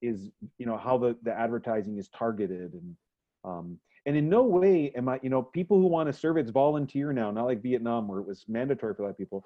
is 0.01 0.29
you 0.57 0.65
know 0.65 0.77
how 0.77 0.97
the 0.97 1.15
the 1.23 1.31
advertising 1.31 1.97
is 1.97 2.07
targeted. 2.09 2.73
And 2.73 2.95
um 3.43 3.79
and 4.05 4.15
in 4.15 4.29
no 4.29 4.43
way 4.43 4.91
am 4.95 5.09
i 5.09 5.19
you 5.23 5.29
know 5.29 5.41
people 5.41 5.79
who 5.79 5.87
want 5.87 6.07
to 6.07 6.13
serve 6.13 6.37
it's 6.37 6.51
volunteer 6.51 7.13
now 7.13 7.31
not 7.31 7.45
like 7.45 7.61
vietnam 7.61 8.07
where 8.07 8.19
it 8.19 8.27
was 8.27 8.45
mandatory 8.47 8.93
for 8.93 9.03
a 9.03 9.05
lot 9.05 9.11
of 9.11 9.17
people. 9.17 9.45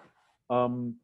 Um 0.49 0.95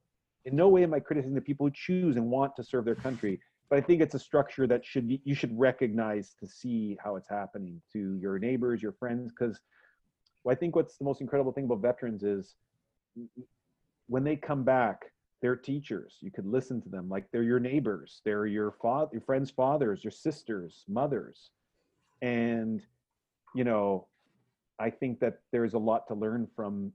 in 0.45 0.55
no 0.55 0.69
way 0.69 0.83
am 0.83 0.93
i 0.93 0.99
criticizing 0.99 1.35
the 1.35 1.41
people 1.41 1.65
who 1.65 1.71
choose 1.73 2.17
and 2.17 2.29
want 2.29 2.55
to 2.55 2.63
serve 2.63 2.85
their 2.85 2.95
country 2.95 3.39
but 3.69 3.77
I 3.77 3.81
think 3.81 4.01
it's 4.01 4.15
a 4.15 4.19
structure 4.19 4.67
that 4.67 4.85
should 4.85 5.07
be, 5.07 5.21
you 5.23 5.35
should 5.35 5.57
recognize 5.57 6.35
to 6.39 6.47
see 6.47 6.97
how 7.03 7.15
it's 7.15 7.29
happening 7.29 7.81
to 7.93 8.15
your 8.15 8.37
neighbors, 8.37 8.81
your 8.81 8.93
friends, 8.93 9.31
because 9.31 9.59
I 10.47 10.55
think 10.55 10.75
what's 10.75 10.97
the 10.97 11.05
most 11.05 11.21
incredible 11.21 11.51
thing 11.51 11.65
about 11.65 11.81
veterans 11.81 12.23
is 12.23 12.55
when 14.07 14.23
they 14.23 14.35
come 14.35 14.63
back, 14.63 15.05
they're 15.41 15.55
teachers. 15.55 16.17
You 16.21 16.31
could 16.31 16.45
listen 16.45 16.81
to 16.81 16.89
them 16.89 17.09
like 17.09 17.25
they're 17.31 17.43
your 17.43 17.59
neighbors, 17.59 18.21
they're 18.23 18.45
your 18.45 18.71
father, 18.81 19.09
your 19.13 19.21
friends' 19.21 19.51
fathers, 19.51 20.03
your 20.03 20.11
sisters, 20.11 20.83
mothers, 20.87 21.49
and 22.21 22.81
you 23.55 23.63
know, 23.63 24.07
I 24.79 24.89
think 24.89 25.19
that 25.21 25.39
there's 25.51 25.73
a 25.73 25.79
lot 25.79 26.07
to 26.07 26.13
learn 26.13 26.47
from 26.55 26.91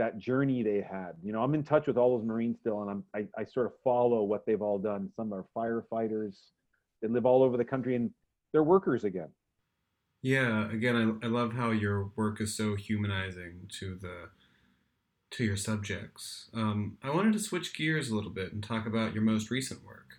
that 0.00 0.18
journey 0.18 0.62
they 0.62 0.80
had. 0.80 1.12
You 1.22 1.32
know, 1.32 1.42
I'm 1.42 1.54
in 1.54 1.62
touch 1.62 1.86
with 1.86 1.98
all 1.98 2.16
those 2.16 2.26
Marines 2.26 2.56
still, 2.58 2.80
and 2.80 2.90
I'm 2.90 3.04
I, 3.14 3.26
I 3.40 3.44
sort 3.44 3.66
of 3.66 3.72
follow 3.84 4.22
what 4.22 4.46
they've 4.46 4.60
all 4.60 4.78
done. 4.78 5.10
Some 5.14 5.32
are 5.34 5.44
firefighters. 5.56 6.36
They 7.02 7.08
live 7.08 7.26
all 7.26 7.42
over 7.42 7.58
the 7.58 7.64
country, 7.64 7.96
and 7.96 8.10
they're 8.52 8.62
workers 8.62 9.04
again. 9.04 9.28
Yeah, 10.22 10.70
again, 10.70 11.20
I, 11.22 11.26
I 11.26 11.28
love 11.28 11.52
how 11.52 11.70
your 11.70 12.10
work 12.16 12.40
is 12.40 12.56
so 12.56 12.76
humanizing 12.76 13.68
to 13.78 13.94
the 13.94 14.30
to 15.32 15.44
your 15.44 15.56
subjects. 15.56 16.48
Um, 16.54 16.96
I 17.04 17.10
wanted 17.10 17.34
to 17.34 17.38
switch 17.38 17.76
gears 17.76 18.08
a 18.08 18.16
little 18.16 18.32
bit 18.32 18.52
and 18.52 18.62
talk 18.62 18.86
about 18.86 19.14
your 19.14 19.22
most 19.22 19.50
recent 19.50 19.84
work. 19.84 20.16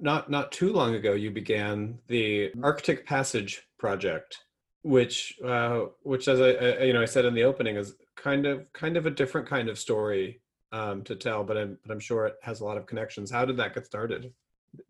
Not 0.00 0.30
not 0.30 0.50
too 0.50 0.72
long 0.72 0.96
ago, 0.96 1.12
you 1.12 1.30
began 1.30 2.00
the 2.08 2.50
Arctic 2.60 3.06
Passage 3.06 3.62
project, 3.78 4.38
which 4.82 5.38
uh, 5.44 5.82
which 6.02 6.26
as 6.26 6.40
I, 6.40 6.50
I, 6.50 6.82
you 6.82 6.92
know 6.92 7.02
I 7.02 7.06
said 7.06 7.24
in 7.24 7.34
the 7.34 7.44
opening 7.44 7.76
is 7.76 7.94
kind 8.22 8.46
of 8.46 8.72
kind 8.72 8.96
of 8.96 9.06
a 9.06 9.10
different 9.10 9.48
kind 9.48 9.68
of 9.68 9.78
story 9.78 10.40
um, 10.70 11.02
to 11.04 11.16
tell, 11.16 11.44
but 11.44 11.56
I'm 11.56 11.78
but 11.84 11.92
I'm 11.92 12.00
sure 12.00 12.26
it 12.26 12.36
has 12.42 12.60
a 12.60 12.64
lot 12.64 12.76
of 12.76 12.86
connections. 12.86 13.30
How 13.30 13.44
did 13.44 13.56
that 13.56 13.74
get 13.74 13.86
started? 13.86 14.32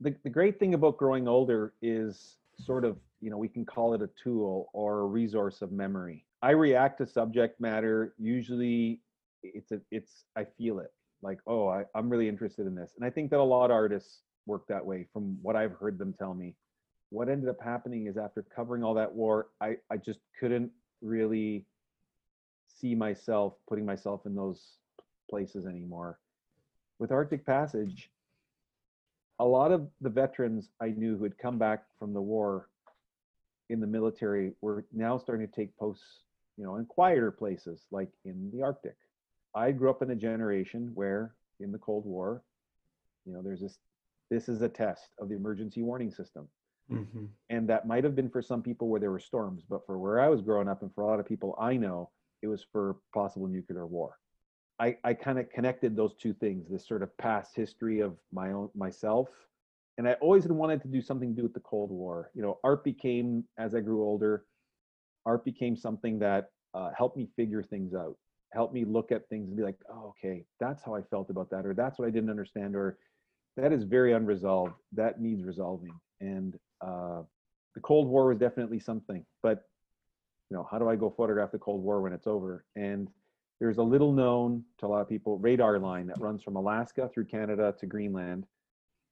The 0.01 0.15
the 0.23 0.31
great 0.31 0.59
thing 0.59 0.75
about 0.75 0.99
growing 0.99 1.27
older 1.27 1.75
is 1.83 2.37
sort 2.59 2.85
of 2.85 2.99
you 3.21 3.31
know 3.31 3.39
we 3.39 3.49
can 3.49 3.65
call 3.65 3.95
it 3.95 4.03
a 4.03 4.11
tool 4.23 4.69
or 4.73 5.01
a 5.01 5.07
resource 5.07 5.63
of 5.63 5.73
memory. 5.73 6.27
I 6.43 6.51
react 6.51 6.99
to 6.99 7.07
subject 7.07 7.61
matter 7.61 8.15
usually 8.19 9.01
it's 9.43 9.73
a 9.73 9.81
it's 9.91 10.25
I 10.37 10.45
feel 10.59 10.79
it 10.79 10.93
like 11.23 11.39
oh 11.47 11.69
I, 11.69 11.85
I'm 11.95 12.11
really 12.11 12.29
interested 12.29 12.67
in 12.67 12.75
this, 12.75 12.93
and 12.97 13.05
I 13.05 13.11
think 13.11 13.31
that 13.31 13.41
a 13.41 13.43
lot 13.43 13.67
of 13.67 13.73
artists 13.73 14.21
work 14.47 14.67
that 14.69 14.85
way 14.85 15.07
from 15.13 15.39
what 15.41 15.57
I've 15.57 15.73
heard 15.73 15.99
them 15.99 16.15
tell 16.19 16.35
me. 16.35 16.55
What 17.11 17.29
ended 17.29 17.49
up 17.49 17.63
happening 17.63 18.07
is 18.07 18.17
after 18.17 18.45
covering 18.55 18.83
all 18.83 18.95
that 18.95 19.13
war, 19.13 19.49
I 19.61 19.77
I 19.91 19.97
just 19.97 20.21
couldn't 20.39 20.71
really 21.01 21.67
see 22.75 22.95
myself 22.95 23.55
putting 23.69 23.87
myself 23.87 24.27
in 24.27 24.35
those 24.35 24.79
places 25.29 25.67
anymore. 25.67 26.19
With 26.99 27.13
Arctic 27.13 27.45
Passage, 27.45 28.11
a 29.39 29.45
lot 29.45 29.73
of 29.73 29.89
the 30.01 30.11
veterans 30.11 30.71
I 30.81 30.89
knew 30.89 31.17
who 31.17 31.25
had 31.25 31.39
come 31.39 31.59
back 31.59 31.85
from 31.99 32.13
the 32.13 32.21
war 32.21 32.69
in 33.71 33.81
the 33.81 33.87
military 33.87 34.53
were 34.61 34.85
now 34.93 35.19
starting 35.19 35.47
to 35.47 35.53
take 35.53 35.77
posts, 35.77 36.21
you 36.57 36.65
know, 36.65 36.77
in 36.77 36.85
quieter 36.85 37.31
places 37.31 37.87
like 37.91 38.11
in 38.25 38.51
the 38.53 38.63
Arctic. 38.63 38.97
I 39.55 39.73
grew 39.73 39.91
up 39.91 40.03
in 40.03 40.11
a 40.11 40.17
generation 40.17 40.93
where 40.95 41.35
in 41.61 41.73
the 41.73 41.79
Cold 41.79 42.05
War, 42.05 42.43
you 43.25 43.33
know, 43.33 43.43
there's 43.43 43.61
this 43.61 43.79
this 44.31 44.49
is 44.49 44.63
a 44.63 44.69
test 44.69 45.09
of 45.19 45.29
the 45.29 45.37
emergency 45.37 45.83
warning 45.83 46.11
system. 46.11 46.49
Mm-hmm. 46.91 47.27
And 47.51 47.69
that 47.69 47.87
might 47.87 48.05
have 48.05 48.17
been 48.17 48.31
for 48.31 48.43
some 48.43 48.63
people 48.63 48.89
where 48.89 49.01
there 49.01 49.11
were 49.11 49.21
storms, 49.21 49.63
but 49.69 49.85
for 49.87 49.99
where 49.99 50.21
I 50.21 50.29
was 50.29 50.41
growing 50.41 50.69
up 50.69 50.83
and 50.83 50.93
for 50.95 51.03
a 51.03 51.07
lot 51.07 51.21
of 51.21 51.27
people 51.27 51.55
I 51.61 51.77
know, 51.77 52.11
it 52.43 52.49
was 52.49 52.65
for 52.73 52.97
possible 53.15 53.47
nuclear 53.47 53.87
war. 53.87 54.19
I, 54.79 54.97
I 55.05 55.15
kind 55.15 55.39
of 55.39 55.49
connected 55.51 55.95
those 55.95 56.15
two 56.15 56.35
things, 56.35 56.69
this 56.69 56.87
sort 56.87 57.03
of 57.03 57.17
past 57.17 57.55
history 57.55 58.01
of 58.01 58.17
my 58.33 58.53
own 58.53 58.69
myself. 58.75 59.29
And 59.99 60.09
I 60.09 60.15
always 60.15 60.43
had 60.43 60.53
wanted 60.53 60.83
to 60.83 60.89
do 60.89 61.01
something 61.01 61.31
to 61.31 61.37
do 61.37 61.43
with 61.43 61.55
the 61.55 61.61
Cold 61.61 61.91
War. 61.91 62.31
You 62.35 62.43
know, 62.43 62.59
art 62.65 62.83
became, 62.83 63.45
as 63.59 63.75
I 63.75 63.81
grew 63.81 64.03
older, 64.03 64.45
art 65.25 65.45
became 65.45 65.77
something 65.77 66.19
that 66.21 66.51
uh, 66.75 66.91
helped 66.97 67.17
me 67.17 67.29
figure 67.37 67.63
things 67.63 67.95
out, 67.95 68.17
helped 68.53 68.75
me 68.75 68.85
look 68.85 69.13
at 69.13 69.29
things 69.29 69.49
and 69.49 69.57
be 69.57 69.63
like, 69.63 69.79
oh, 69.93 70.15
okay, 70.17 70.45
that's 70.59 70.83
how 70.83 70.95
I 70.95 71.03
felt 71.03 71.31
about 71.31 71.51
that, 71.51 71.67
or 71.67 71.75
that's 71.75 71.99
what 71.99 72.09
I 72.09 72.11
didn't 72.11 72.31
understand, 72.31 72.75
or 72.75 72.99
that 73.57 73.73
is 73.73 73.85
very 73.85 74.15
unresolved. 74.15 74.73
That 74.93 75.21
needs 75.21 75.45
resolving. 75.45 75.95
And 76.21 76.59
uh, 76.81 77.23
the 77.75 77.81
Cold 77.83 78.09
War 78.09 78.29
was 78.29 78.39
definitely 78.39 78.81
something, 78.81 79.25
but 79.43 79.65
you 80.53 80.59
know, 80.59 80.69
how 80.71 80.79
do 80.79 80.87
I 80.87 80.97
go 80.97 81.09
photograph 81.09 81.51
the 81.51 81.59
Cold 81.59 81.83
War 81.83 82.03
when 82.03 82.13
it's 82.13 82.27
over? 82.27 82.67
And 82.77 83.09
there's 83.59 83.79
a 83.79 83.83
little 83.83 84.13
known 84.13 84.63
to 84.79 84.87
a 84.87 84.89
lot 84.89 85.01
of 85.01 85.09
people 85.09 85.39
radar 85.39 85.79
line 85.79 86.07
that 86.09 86.21
runs 86.21 86.43
from 86.43 86.57
Alaska 86.57 87.09
through 87.09 87.25
Canada 87.25 87.75
to 87.81 87.87
Greenland. 87.87 88.45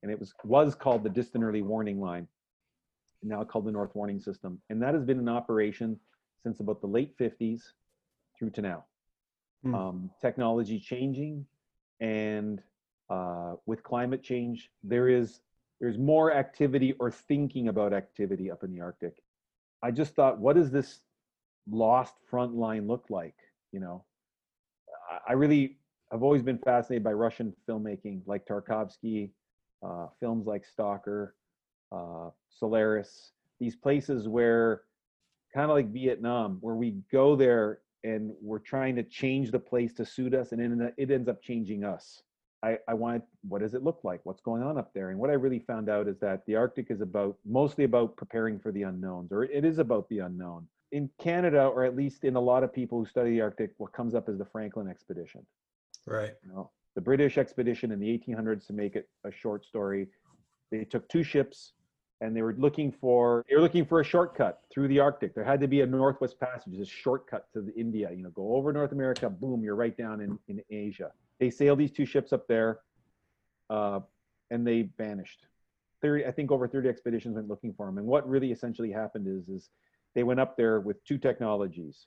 And 0.03 0.13
it 0.13 0.21
was 0.21 0.35
was 0.45 0.75
called 0.75 1.03
the 1.03 1.09
distant 1.09 1.43
early 1.43 1.63
warning 1.63 1.99
line, 1.99 2.29
now 3.23 3.43
called 3.43 3.65
the 3.65 3.73
North 3.73 3.95
Warning 3.95 4.21
System. 4.21 4.61
And 4.69 4.83
that 4.83 4.93
has 4.93 5.03
been 5.03 5.19
in 5.19 5.31
operation 5.31 5.99
since 6.43 6.61
about 6.61 6.83
the 6.83 6.87
late 6.87 7.17
50s 7.17 7.63
through 8.39 8.51
to 8.51 8.61
now. 8.61 8.85
Mm. 9.65 9.75
Um, 9.75 10.11
technology 10.21 10.79
changing 10.79 11.47
and 12.01 12.61
uh, 13.09 13.55
with 13.65 13.83
climate 13.83 14.23
change, 14.23 14.71
there 14.85 15.09
is 15.09 15.41
there's 15.81 15.97
more 15.97 16.35
activity 16.35 16.93
or 17.01 17.11
thinking 17.11 17.69
about 17.69 17.95
activity 17.95 18.51
up 18.51 18.63
in 18.63 18.73
the 18.73 18.83
Arctic. 18.83 19.23
I 19.83 19.91
just 19.91 20.15
thought, 20.15 20.39
what 20.39 20.59
is 20.59 20.71
this 20.71 21.01
lost 21.69 22.15
front 22.29 22.55
line 22.55 22.87
looked 22.87 23.11
like 23.11 23.35
you 23.73 23.81
know 23.81 24.05
i 25.29 25.33
really 25.33 25.77
i've 26.13 26.23
always 26.23 26.43
been 26.43 26.59
fascinated 26.59 27.03
by 27.05 27.13
russian 27.13 27.53
filmmaking 27.69 28.21
like 28.27 28.47
tarkovsky 28.47 29.31
uh, 29.83 30.07
films 30.19 30.47
like 30.47 30.65
stalker 30.65 31.35
uh, 31.93 32.31
solaris 32.51 33.33
these 33.59 33.77
places 33.77 34.29
where 34.29 34.83
kind 35.55 35.71
of 35.71 35.77
like 35.77 35.93
Vietnam, 35.93 36.59
where 36.61 36.75
we 36.75 36.97
go 37.13 37.37
there 37.37 37.81
and 38.05 38.33
we're 38.41 38.59
trying 38.59 38.97
to 38.97 39.03
change 39.03 39.51
the 39.51 39.59
place 39.59 39.93
to 39.95 40.07
suit 40.07 40.35
us, 40.35 40.53
and 40.53 40.91
it 40.97 41.11
ends 41.11 41.29
up 41.29 41.43
changing 41.43 41.85
us. 41.85 42.23
I, 42.63 42.79
I 42.89 42.95
wanted, 42.95 43.23
what 43.47 43.61
does 43.61 43.75
it 43.75 43.83
look 43.83 44.01
like? 44.05 44.21
What's 44.25 44.41
going 44.41 44.63
on 44.63 44.79
up 44.79 44.93
there? 44.95 45.11
And 45.11 45.19
what 45.19 45.31
I 45.31 45.35
really 45.35 45.61
found 45.61 45.89
out 45.89 46.09
is 46.09 46.19
that 46.21 46.45
the 46.47 46.57
Arctic 46.57 46.91
is 46.91 47.01
about 47.01 47.37
mostly 47.47 47.85
about 47.85 48.17
preparing 48.17 48.59
for 48.59 48.71
the 48.73 48.83
unknowns, 48.83 49.33
or 49.33 49.45
it 49.45 49.65
is 49.65 49.79
about 49.79 50.09
the 50.09 50.21
unknown. 50.21 50.67
In 50.93 51.09
Canada, 51.21 51.67
or 51.67 51.85
at 51.85 51.97
least 51.97 52.25
in 52.25 52.37
a 52.37 52.41
lot 52.41 52.65
of 52.65 52.73
people 52.73 52.99
who 52.99 53.07
study 53.07 53.31
the 53.31 53.41
Arctic, 53.41 53.71
what 53.79 53.93
comes 53.93 54.15
up 54.15 54.29
is 54.29 54.39
the 54.39 54.45
Franklin 54.45 54.89
expedition. 54.89 55.47
Right. 56.07 56.33
You 56.45 56.53
know, 56.53 56.71
the 56.95 57.01
British 57.01 57.39
expedition 57.39 57.93
in 57.93 58.01
the 58.01 58.07
1800s, 58.07 58.67
to 58.67 58.73
make 58.73 58.97
it 58.97 59.09
a 59.25 59.31
short 59.31 59.65
story, 59.65 60.09
they 60.71 60.85
took 60.85 61.09
two 61.09 61.23
ships 61.23 61.73
and 62.21 62.37
they 62.37 62.43
were 62.43 62.55
looking 62.59 62.93
for 62.93 63.45
they 63.49 63.57
were 63.57 63.63
looking 63.63 63.85
for 63.85 64.01
a 64.01 64.05
shortcut 64.05 64.61
through 64.73 64.89
the 64.89 64.99
Arctic. 64.99 65.35
There 65.35 65.45
had 65.45 65.61
to 65.61 65.69
be 65.69 65.81
a 65.81 65.87
Northwest 65.87 66.39
Passage, 66.39 66.79
a 66.79 66.85
shortcut 66.85 67.47
to 67.55 67.63
the 67.63 67.75
India. 67.75 68.11
You 68.11 68.25
know, 68.25 68.31
go 68.31 68.55
over 68.55 68.73
North 68.73 68.93
America, 68.93 69.31
boom, 69.31 69.63
you're 69.63 69.77
right 69.77 69.97
down 69.97 70.21
in, 70.21 70.39
in 70.49 70.63
Asia. 70.71 71.13
They 71.39 71.51
sailed 71.51 71.79
these 71.79 71.91
two 71.91 72.05
ships 72.05 72.33
up 72.33 72.47
there, 72.47 72.81
uh, 73.71 74.01
and 74.51 74.67
they 74.67 74.91
vanished. 74.99 75.47
30, 76.03 76.27
I 76.27 76.33
think 76.33 76.51
over 76.51 76.67
30 76.67 76.89
expeditions 76.89 77.35
went 77.35 77.49
looking 77.49 77.75
for 77.75 77.87
them. 77.87 77.99
And 77.99 78.07
what 78.07 78.29
really 78.29 78.53
essentially 78.53 78.91
happened 78.91 79.27
is, 79.27 79.49
is 79.49 79.71
they 80.15 80.23
went 80.23 80.41
up 80.41 80.57
there 80.57 80.81
with 80.81 81.03
two 81.05 81.19
technologies. 81.19 82.07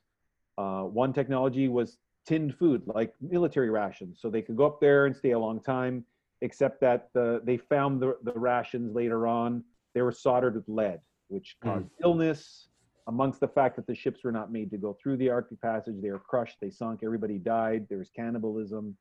Uh, 0.58 0.84
one 0.84 1.14
technology 1.14 1.68
was 1.68 1.98
tinned 2.26 2.56
food, 2.56 2.84
like 2.86 3.14
military 3.22 3.70
rations, 3.70 4.20
so 4.22 4.30
they 4.30 4.42
could 4.42 4.56
go 4.56 4.66
up 4.66 4.80
there 4.80 5.06
and 5.06 5.16
stay 5.16 5.32
a 5.32 5.40
long 5.40 5.62
time. 5.62 6.06
Except 6.42 6.82
that 6.82 7.08
the, 7.14 7.42
they 7.46 7.56
found 7.56 8.02
the, 8.02 8.18
the 8.24 8.34
rations 8.34 8.94
later 8.94 9.28
on 9.28 9.64
they 9.94 10.02
were 10.02 10.12
soldered 10.12 10.56
with 10.56 10.68
lead, 10.68 11.00
which 11.28 11.58
hmm. 11.62 11.70
caused 11.70 11.86
mm. 11.86 12.04
illness. 12.04 12.68
Amongst 13.08 13.42
the 13.42 13.50
fact 13.50 13.76
that 13.76 13.86
the 13.86 13.96
ships 13.96 14.24
were 14.24 14.32
not 14.32 14.52
made 14.52 14.72
to 14.72 14.78
go 14.78 14.96
through 15.02 15.18
the 15.18 15.30
Arctic 15.30 15.60
Passage, 15.62 15.96
they 16.02 16.10
were 16.10 16.20
crushed, 16.20 16.56
they 16.62 16.70
sunk, 16.70 17.02
everybody 17.04 17.38
died. 17.38 17.86
There 17.90 17.98
was 17.98 18.10
cannibalism. 18.10 18.96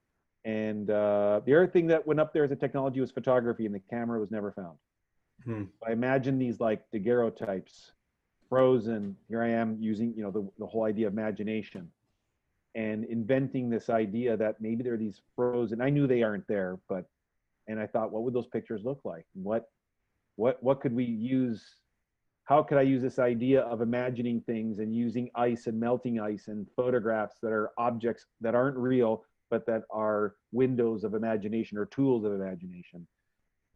And 0.44 0.90
uh, 0.90 1.40
the 1.46 1.54
other 1.54 1.68
thing 1.68 1.86
that 1.86 2.04
went 2.04 2.18
up 2.18 2.32
there 2.32 2.42
as 2.42 2.50
a 2.50 2.56
technology 2.56 3.00
was 3.00 3.12
photography, 3.12 3.64
and 3.64 3.72
the 3.72 3.78
camera 3.78 4.18
was 4.18 4.32
never 4.32 4.50
found. 4.50 4.76
Hmm. 5.44 5.64
I 5.86 5.92
imagine 5.92 6.36
these 6.36 6.58
like 6.58 6.82
daguerreotypes, 6.92 7.92
frozen. 8.52 9.16
Here 9.28 9.42
I 9.42 9.48
am 9.48 9.78
using, 9.80 10.12
you 10.14 10.22
know, 10.22 10.30
the, 10.30 10.46
the 10.58 10.66
whole 10.66 10.84
idea 10.84 11.06
of 11.06 11.14
imagination 11.14 11.90
and 12.74 13.02
inventing 13.06 13.70
this 13.70 13.88
idea 13.88 14.36
that 14.36 14.60
maybe 14.60 14.82
there 14.82 14.92
are 14.92 14.98
these 14.98 15.22
frozen. 15.34 15.80
I 15.80 15.88
knew 15.88 16.06
they 16.06 16.22
aren't 16.22 16.46
there, 16.48 16.78
but, 16.86 17.06
and 17.66 17.80
I 17.80 17.86
thought, 17.86 18.12
what 18.12 18.24
would 18.24 18.34
those 18.34 18.48
pictures 18.48 18.82
look 18.84 19.00
like? 19.04 19.24
What 19.32 19.70
what 20.36 20.62
what 20.62 20.80
could 20.80 20.94
we 20.94 21.04
use 21.04 21.62
how 22.44 22.62
could 22.62 22.78
i 22.78 22.82
use 22.82 23.02
this 23.02 23.18
idea 23.18 23.60
of 23.62 23.80
imagining 23.80 24.40
things 24.40 24.78
and 24.78 24.94
using 24.94 25.30
ice 25.34 25.66
and 25.66 25.78
melting 25.78 26.18
ice 26.20 26.48
and 26.48 26.66
photographs 26.74 27.36
that 27.42 27.52
are 27.52 27.70
objects 27.78 28.26
that 28.40 28.54
aren't 28.54 28.76
real 28.76 29.24
but 29.50 29.66
that 29.66 29.82
are 29.90 30.34
windows 30.52 31.04
of 31.04 31.14
imagination 31.14 31.76
or 31.76 31.86
tools 31.86 32.24
of 32.24 32.32
imagination 32.32 33.06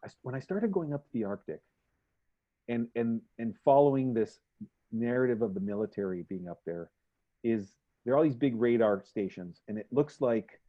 I, 0.05 0.09
when 0.23 0.35
i 0.35 0.41
started 0.41 0.73
going 0.73 0.95
up 0.95 1.05
the 1.13 1.25
arctic 1.25 1.61
and 2.69 2.89
and 2.97 3.21
and 3.39 3.55
following 3.65 4.13
this 4.15 4.41
narrative 4.93 5.43
of 5.43 5.55
the 5.55 5.61
military 5.61 6.25
being 6.29 6.49
up 6.49 6.61
there 6.65 6.91
is 7.45 7.75
there 8.05 8.15
are 8.15 8.19
all 8.19 8.23
these 8.23 8.35
big 8.35 8.59
radar 8.61 9.03
stations 9.05 9.61
and 9.69 9.79
it 9.79 9.87
looks 9.91 10.21
like 10.21 10.61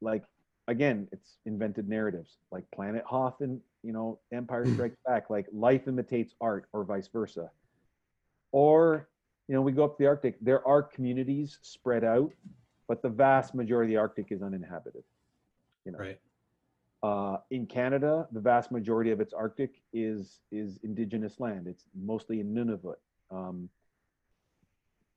like 0.00 0.24
again, 0.68 1.08
it's 1.12 1.38
invented 1.46 1.88
narratives 1.88 2.38
like 2.50 2.64
Planet 2.74 3.04
Hoth 3.06 3.40
and 3.40 3.60
you 3.82 3.92
know 3.92 4.18
Empire 4.32 4.64
hmm. 4.64 4.74
Strikes 4.74 4.96
Back, 5.06 5.30
like 5.30 5.46
life 5.52 5.88
imitates 5.88 6.34
art, 6.40 6.66
or 6.72 6.84
vice 6.84 7.08
versa. 7.08 7.50
Or 8.52 9.08
you 9.48 9.54
know, 9.54 9.62
we 9.62 9.72
go 9.72 9.84
up 9.84 9.96
to 9.96 10.02
the 10.02 10.08
Arctic. 10.08 10.36
There 10.40 10.66
are 10.66 10.82
communities 10.82 11.58
spread 11.62 12.04
out, 12.04 12.32
but 12.88 13.02
the 13.02 13.08
vast 13.08 13.54
majority 13.54 13.94
of 13.94 13.96
the 13.96 14.00
Arctic 14.00 14.26
is 14.30 14.42
uninhabited. 14.42 15.04
You 15.84 15.92
know, 15.92 15.98
right. 15.98 16.20
Uh, 17.02 17.38
in 17.50 17.66
Canada, 17.66 18.28
the 18.30 18.40
vast 18.40 18.70
majority 18.70 19.10
of 19.10 19.20
its 19.20 19.32
Arctic 19.32 19.82
is 19.92 20.40
is 20.52 20.78
indigenous 20.84 21.40
land. 21.40 21.66
It's 21.66 21.84
mostly 21.94 22.40
in 22.40 22.54
Nunavut. 22.54 22.96
Um, 23.30 23.68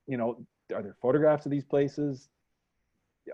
you 0.06 0.16
know, 0.16 0.44
are 0.74 0.82
there 0.82 0.96
photographs 1.00 1.46
of 1.46 1.52
these 1.52 1.64
places? 1.64 2.28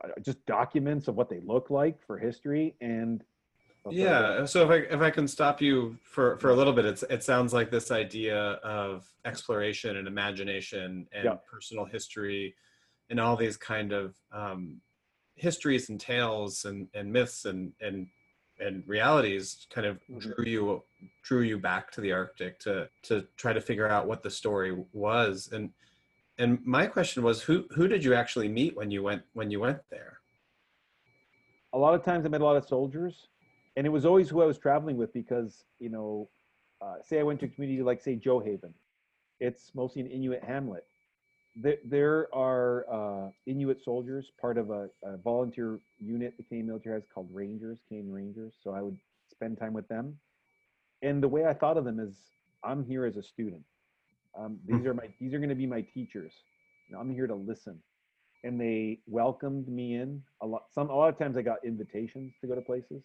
Uh, 0.02 0.08
just 0.24 0.44
documents 0.46 1.06
of 1.08 1.16
what 1.16 1.28
they 1.28 1.40
look 1.40 1.68
like 1.68 2.00
for 2.06 2.16
history 2.16 2.74
and 2.80 3.22
yeah 3.90 4.42
so 4.44 4.64
if 4.64 4.70
i 4.70 4.94
if 4.94 5.02
i 5.02 5.10
can 5.10 5.28
stop 5.28 5.60
you 5.60 5.98
for 6.02 6.38
for 6.38 6.48
a 6.48 6.54
little 6.54 6.72
bit 6.72 6.86
it's 6.86 7.02
it 7.10 7.22
sounds 7.22 7.52
like 7.52 7.70
this 7.70 7.90
idea 7.90 8.52
of 8.64 9.04
exploration 9.26 9.96
and 9.98 10.08
imagination 10.08 11.06
and 11.12 11.24
yeah. 11.24 11.34
personal 11.50 11.84
history 11.84 12.54
and 13.10 13.20
all 13.20 13.36
these 13.36 13.58
kind 13.58 13.92
of 13.92 14.16
um, 14.32 14.80
histories 15.34 15.90
and 15.90 16.00
tales 16.00 16.64
and 16.64 16.88
and 16.94 17.12
myths 17.12 17.44
and 17.44 17.72
and 17.82 18.06
and 18.62 18.82
realities 18.86 19.66
kind 19.70 19.86
of 19.86 19.96
mm-hmm. 20.10 20.18
drew 20.18 20.44
you 20.44 20.82
drew 21.22 21.42
you 21.42 21.58
back 21.58 21.90
to 21.90 22.00
the 22.00 22.12
arctic 22.12 22.58
to 22.60 22.88
to 23.02 23.26
try 23.36 23.52
to 23.52 23.60
figure 23.60 23.88
out 23.88 24.06
what 24.06 24.22
the 24.22 24.30
story 24.30 24.76
was 24.92 25.50
and 25.52 25.70
and 26.38 26.58
my 26.64 26.86
question 26.86 27.22
was, 27.22 27.42
who 27.42 27.66
who 27.70 27.88
did 27.88 28.02
you 28.04 28.14
actually 28.14 28.48
meet 28.48 28.76
when 28.76 28.90
you 28.90 29.02
went 29.02 29.22
when 29.34 29.50
you 29.50 29.60
went 29.60 29.78
there? 29.90 30.18
A 31.72 31.78
lot 31.78 31.94
of 31.94 32.04
times, 32.04 32.24
I 32.26 32.28
met 32.28 32.40
a 32.40 32.44
lot 32.44 32.56
of 32.56 32.66
soldiers, 32.66 33.28
and 33.76 33.86
it 33.86 33.90
was 33.90 34.04
always 34.04 34.28
who 34.28 34.42
I 34.42 34.46
was 34.46 34.58
traveling 34.58 34.96
with 34.96 35.12
because 35.12 35.64
you 35.78 35.90
know, 35.90 36.28
uh, 36.80 36.94
say 37.02 37.20
I 37.20 37.22
went 37.22 37.40
to 37.40 37.46
a 37.46 37.48
community 37.48 37.82
like 37.82 38.00
say 38.00 38.16
Gjoa 38.16 38.44
Haven, 38.44 38.74
it's 39.40 39.70
mostly 39.74 40.02
an 40.02 40.08
Inuit 40.08 40.42
hamlet. 40.42 40.86
There, 41.54 41.76
there 41.84 42.34
are 42.34 42.86
uh, 42.90 43.30
Inuit 43.46 43.82
soldiers, 43.84 44.26
part 44.40 44.56
of 44.56 44.70
a, 44.70 44.88
a, 45.04 45.18
volunteer 45.18 45.80
unit 46.00 46.34
the 46.38 46.44
Canadian 46.44 46.68
military 46.68 46.96
has 46.96 47.04
called 47.12 47.28
Rangers, 47.30 47.78
Canadian 47.88 48.12
Rangers. 48.12 48.54
So 48.62 48.72
I 48.72 48.80
would 48.80 48.96
spend 49.30 49.58
time 49.58 49.74
with 49.74 49.86
them. 49.88 50.16
And 51.02 51.22
the 51.22 51.28
way 51.28 51.46
I 51.46 51.52
thought 51.52 51.76
of 51.76 51.84
them 51.84 52.00
is, 52.00 52.14
I'm 52.64 52.84
here 52.84 53.04
as 53.04 53.16
a 53.16 53.22
student. 53.22 53.62
Um, 54.38 54.58
these 54.66 54.80
hmm. 54.80 54.88
are 54.88 54.94
my 54.94 55.08
these 55.20 55.34
are 55.34 55.38
going 55.38 55.50
to 55.50 55.54
be 55.54 55.66
my 55.66 55.82
teachers. 55.82 56.32
You 56.88 56.94
know, 56.94 57.00
I'm 57.00 57.12
here 57.12 57.26
to 57.26 57.34
listen, 57.34 57.78
and 58.44 58.60
they 58.60 59.00
welcomed 59.06 59.68
me 59.68 59.96
in 59.96 60.22
a 60.40 60.46
lot. 60.46 60.64
Some 60.74 60.88
a 60.88 60.94
lot 60.94 61.08
of 61.08 61.18
times 61.18 61.36
I 61.36 61.42
got 61.42 61.58
invitations 61.64 62.32
to 62.40 62.46
go 62.46 62.54
to 62.54 62.62
places, 62.62 63.04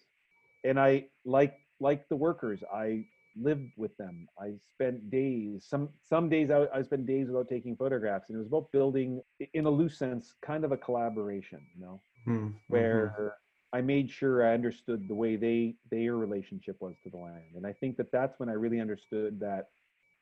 and 0.64 0.80
I 0.80 1.06
like 1.24 1.54
like 1.80 2.08
the 2.08 2.16
workers. 2.16 2.60
I 2.72 3.04
lived 3.40 3.72
with 3.76 3.96
them. 3.96 4.26
I 4.40 4.52
spent 4.72 5.10
days. 5.10 5.66
Some 5.68 5.88
some 6.04 6.28
days 6.28 6.50
I, 6.50 6.66
I 6.74 6.82
spent 6.82 7.06
days 7.06 7.28
without 7.28 7.48
taking 7.48 7.76
photographs, 7.76 8.28
and 8.28 8.36
it 8.36 8.38
was 8.38 8.48
about 8.48 8.70
building, 8.72 9.22
in 9.54 9.66
a 9.66 9.70
loose 9.70 9.98
sense, 9.98 10.34
kind 10.42 10.64
of 10.64 10.72
a 10.72 10.76
collaboration. 10.76 11.60
You 11.74 11.82
know, 11.82 12.00
mm-hmm. 12.26 12.48
where 12.68 13.34
I 13.72 13.80
made 13.80 14.10
sure 14.10 14.46
I 14.46 14.54
understood 14.54 15.08
the 15.08 15.14
way 15.14 15.36
they 15.36 15.76
their 15.90 16.16
relationship 16.16 16.76
was 16.80 16.94
to 17.04 17.10
the 17.10 17.18
land, 17.18 17.54
and 17.56 17.66
I 17.66 17.72
think 17.72 17.96
that 17.96 18.12
that's 18.12 18.38
when 18.38 18.48
I 18.48 18.52
really 18.54 18.80
understood 18.80 19.40
that 19.40 19.68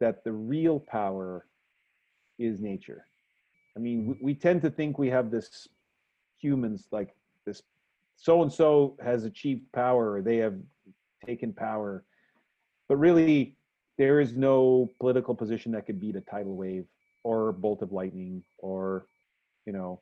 that 0.00 0.24
the 0.24 0.32
real 0.32 0.80
power 0.80 1.46
is 2.38 2.60
nature. 2.60 3.06
I 3.76 3.78
mean, 3.78 4.06
we, 4.06 4.16
we 4.22 4.34
tend 4.34 4.62
to 4.62 4.70
think 4.70 4.98
we 4.98 5.08
have 5.08 5.30
this 5.30 5.68
humans 6.38 6.86
like 6.92 7.14
this 7.46 7.62
so 8.16 8.42
and 8.42 8.52
so 8.52 8.96
has 9.02 9.24
achieved 9.24 9.62
power 9.72 10.12
or 10.12 10.22
they 10.22 10.38
have 10.38 10.54
taken 11.24 11.52
power. 11.52 12.04
But 12.88 12.96
really, 12.96 13.56
there 13.98 14.20
is 14.20 14.34
no 14.34 14.90
political 15.00 15.34
position 15.34 15.72
that 15.72 15.86
could 15.86 16.00
beat 16.00 16.16
a 16.16 16.20
tidal 16.20 16.56
wave 16.56 16.84
or 17.24 17.52
bolt 17.52 17.82
of 17.82 17.92
lightning 17.92 18.42
or, 18.58 19.06
you 19.64 19.72
know, 19.72 20.00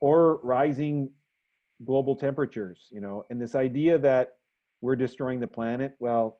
or 0.00 0.40
rising 0.42 1.10
global 1.84 2.14
temperatures, 2.14 2.86
you 2.90 3.00
know, 3.00 3.24
and 3.30 3.40
this 3.40 3.54
idea 3.54 3.98
that 3.98 4.32
we're 4.80 4.96
destroying 4.96 5.40
the 5.40 5.46
planet. 5.46 5.94
Well, 5.98 6.38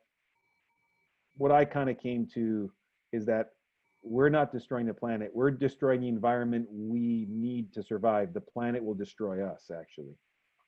what 1.37 1.51
I 1.51 1.65
kind 1.65 1.89
of 1.89 1.99
came 1.99 2.27
to 2.33 2.71
is 3.11 3.25
that 3.25 3.49
we're 4.03 4.29
not 4.29 4.51
destroying 4.51 4.85
the 4.85 4.93
planet. 4.93 5.31
We're 5.33 5.51
destroying 5.51 6.01
the 6.01 6.07
environment 6.07 6.67
we 6.71 7.27
need 7.29 7.73
to 7.73 7.83
survive. 7.83 8.33
The 8.33 8.41
planet 8.41 8.83
will 8.83 8.95
destroy 8.95 9.45
us, 9.45 9.69
actually. 9.71 10.15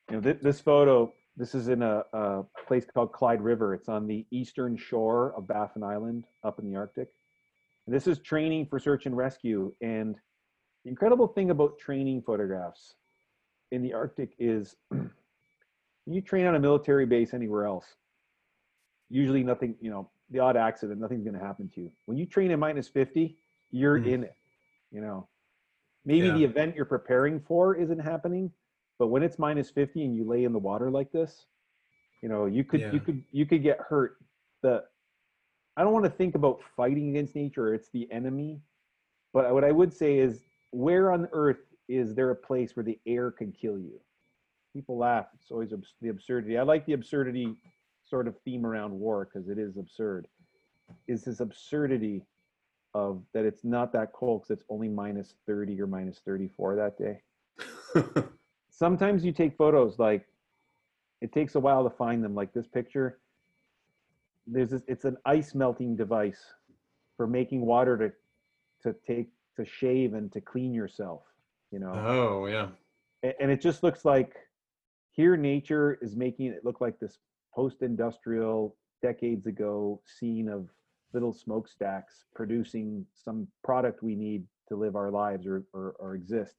You 0.09 0.17
know, 0.17 0.21
th- 0.21 0.41
this 0.41 0.59
photo, 0.59 1.11
this 1.35 1.55
is 1.55 1.67
in 1.67 1.81
a, 1.81 2.03
a, 2.13 2.43
place 2.67 2.85
called 2.93 3.11
Clyde 3.11 3.41
River. 3.41 3.73
It's 3.73 3.89
on 3.89 4.07
the 4.07 4.25
eastern 4.31 4.77
shore 4.77 5.33
of 5.35 5.47
Baffin 5.47 5.83
Island 5.83 6.25
up 6.43 6.59
in 6.59 6.69
the 6.69 6.75
Arctic. 6.75 7.09
And 7.85 7.95
this 7.95 8.07
is 8.07 8.19
training 8.19 8.67
for 8.67 8.79
search 8.79 9.05
and 9.05 9.17
rescue. 9.17 9.73
And 9.81 10.15
the 10.83 10.89
incredible 10.89 11.27
thing 11.27 11.49
about 11.49 11.79
training 11.79 12.23
photographs 12.25 12.95
in 13.71 13.81
the 13.81 13.93
Arctic 13.93 14.33
is 14.37 14.75
you 16.05 16.21
train 16.21 16.45
on 16.45 16.55
a 16.55 16.59
military 16.59 17.05
base 17.05 17.33
anywhere 17.33 17.65
else. 17.65 17.85
Usually 19.09 19.43
nothing, 19.43 19.75
you 19.81 19.89
know, 19.89 20.09
the 20.29 20.39
odd 20.39 20.55
accident, 20.55 20.99
nothing's 20.99 21.23
going 21.23 21.37
to 21.37 21.43
happen 21.43 21.69
to 21.75 21.81
you. 21.81 21.91
When 22.05 22.17
you 22.17 22.25
train 22.25 22.51
at 22.51 22.59
minus 22.59 22.87
50, 22.87 23.37
you're 23.71 23.99
mm. 23.99 24.07
in 24.07 24.23
it. 24.23 24.35
You 24.91 25.01
know, 25.01 25.27
maybe 26.05 26.27
yeah. 26.27 26.33
the 26.33 26.43
event 26.43 26.75
you're 26.75 26.85
preparing 26.85 27.39
for 27.39 27.75
isn't 27.75 27.99
happening, 27.99 28.51
but 29.03 29.07
when 29.09 29.21
it's 29.21 29.37
minus 29.37 29.69
50 29.69 30.05
and 30.05 30.15
you 30.15 30.23
lay 30.23 30.45
in 30.45 30.53
the 30.53 30.59
water 30.59 30.89
like 30.89 31.11
this, 31.11 31.45
you 32.21 32.29
know, 32.29 32.45
you 32.45 32.63
could, 32.63 32.79
yeah. 32.79 32.93
you 32.93 33.01
could, 33.01 33.21
you 33.33 33.45
could 33.45 33.61
get 33.61 33.77
hurt. 33.81 34.15
The, 34.61 34.81
I 35.75 35.83
don't 35.83 35.91
want 35.91 36.05
to 36.05 36.09
think 36.09 36.35
about 36.35 36.61
fighting 36.77 37.09
against 37.09 37.35
nature. 37.35 37.73
It's 37.73 37.89
the 37.89 38.09
enemy. 38.13 38.61
But 39.33 39.53
what 39.53 39.65
I 39.65 39.73
would 39.73 39.93
say 39.93 40.19
is, 40.19 40.45
where 40.71 41.11
on 41.11 41.27
earth 41.33 41.57
is 41.89 42.15
there 42.15 42.29
a 42.29 42.35
place 42.35 42.77
where 42.77 42.85
the 42.85 42.97
air 43.05 43.29
could 43.29 43.59
kill 43.59 43.77
you? 43.77 43.99
People 44.71 44.97
laugh. 44.97 45.25
It's 45.33 45.51
always 45.51 45.73
the 46.01 46.07
absurdity. 46.07 46.57
I 46.57 46.63
like 46.63 46.85
the 46.85 46.93
absurdity 46.93 47.57
sort 48.05 48.29
of 48.29 48.39
theme 48.45 48.65
around 48.65 48.97
war 48.97 49.25
because 49.25 49.49
it 49.49 49.59
is 49.59 49.75
absurd. 49.75 50.29
Is 51.09 51.25
this 51.25 51.41
absurdity 51.41 52.23
of 52.93 53.21
that 53.33 53.43
it's 53.43 53.65
not 53.65 53.91
that 53.91 54.13
cold 54.13 54.43
because 54.43 54.59
it's 54.59 54.65
only 54.69 54.87
minus 54.87 55.33
30 55.45 55.81
or 55.81 55.87
minus 55.87 56.21
34 56.25 56.77
that 56.77 56.97
day? 56.97 58.23
Sometimes 58.75 59.23
you 59.23 59.31
take 59.31 59.55
photos 59.55 59.99
like 59.99 60.25
it 61.21 61.31
takes 61.31 61.53
a 61.53 61.59
while 61.59 61.83
to 61.83 61.95
find 61.95 62.23
them. 62.23 62.33
Like 62.33 62.53
this 62.53 62.67
picture, 62.67 63.19
there's 64.47 64.71
this, 64.71 64.81
it's 64.87 65.05
an 65.05 65.15
ice 65.25 65.53
melting 65.53 65.95
device 65.95 66.43
for 67.15 67.27
making 67.27 67.65
water 67.65 67.97
to 67.97 68.11
to 68.81 68.95
take 69.05 69.29
to 69.57 69.63
shave 69.63 70.15
and 70.15 70.31
to 70.33 70.41
clean 70.41 70.73
yourself. 70.73 71.21
You 71.71 71.79
know. 71.79 71.93
oh 71.93 72.47
yeah. 72.47 72.69
A- 73.23 73.39
and 73.39 73.51
it 73.51 73.61
just 73.61 73.83
looks 73.83 74.05
like 74.05 74.33
here 75.11 75.37
nature 75.37 75.99
is 76.01 76.15
making 76.15 76.47
it 76.47 76.65
look 76.65 76.81
like 76.81 76.99
this 76.99 77.19
post-industrial 77.53 78.75
decades 79.03 79.45
ago 79.45 80.01
scene 80.05 80.49
of 80.49 80.67
little 81.13 81.31
smokestacks 81.31 82.25
producing 82.33 83.05
some 83.13 83.47
product 83.63 84.01
we 84.01 84.15
need 84.15 84.43
to 84.67 84.75
live 84.75 84.95
our 84.95 85.11
lives 85.11 85.45
or, 85.45 85.63
or, 85.73 85.95
or 85.99 86.15
exist 86.15 86.55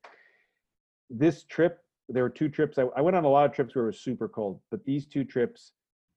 this 1.10 1.44
trip 1.44 1.83
there 2.08 2.22
were 2.22 2.30
two 2.30 2.48
trips 2.48 2.78
I, 2.78 2.82
I 2.96 3.00
went 3.00 3.16
on 3.16 3.24
a 3.24 3.28
lot 3.28 3.46
of 3.46 3.52
trips 3.52 3.74
where 3.74 3.84
it 3.84 3.88
was 3.88 4.00
super 4.00 4.28
cold 4.28 4.60
but 4.70 4.84
these 4.84 5.06
two 5.06 5.24
trips 5.24 5.72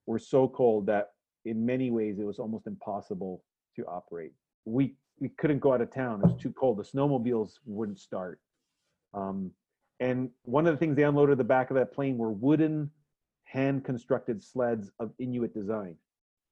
were 0.05 0.19
so 0.19 0.47
cold 0.47 0.85
that 0.87 1.11
in 1.45 1.65
many 1.65 1.91
ways 1.91 2.19
it 2.19 2.25
was 2.25 2.39
almost 2.39 2.67
impossible 2.67 3.43
to 3.75 3.85
operate 3.85 4.33
we 4.65 4.95
we 5.19 5.29
couldn't 5.29 5.59
go 5.59 5.73
out 5.73 5.81
of 5.81 5.93
town 5.93 6.21
it 6.21 6.27
was 6.27 6.41
too 6.41 6.51
cold 6.51 6.77
the 6.77 6.83
snowmobiles 6.83 7.53
wouldn't 7.65 7.99
start 7.99 8.39
um, 9.13 9.51
and 9.99 10.29
one 10.43 10.67
of 10.67 10.73
the 10.73 10.77
things 10.77 10.95
they 10.95 11.03
unloaded 11.03 11.33
at 11.33 11.37
the 11.37 11.43
back 11.43 11.71
of 11.71 11.75
that 11.75 11.93
plane 11.93 12.17
were 12.17 12.31
wooden 12.31 12.91
hand 13.45 13.83
constructed 13.83 14.43
sleds 14.43 14.91
of 14.99 15.11
Inuit 15.19 15.53
design. 15.53 15.95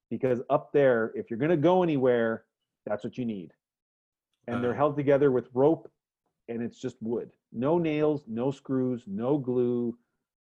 Because 0.09 0.41
up 0.49 0.71
there, 0.71 1.11
if 1.15 1.29
you're 1.29 1.39
going 1.39 1.51
to 1.51 1.57
go 1.57 1.83
anywhere, 1.83 2.45
that's 2.85 3.03
what 3.03 3.17
you 3.17 3.25
need. 3.25 3.51
And 4.47 4.63
they're 4.63 4.75
held 4.75 4.95
together 4.95 5.31
with 5.31 5.49
rope 5.53 5.91
and 6.47 6.61
it's 6.61 6.79
just 6.79 6.97
wood. 7.01 7.31
No 7.55 7.77
nails, 7.77 8.25
no 8.27 8.51
screws, 8.51 9.03
no 9.07 9.37
glue, 9.37 9.97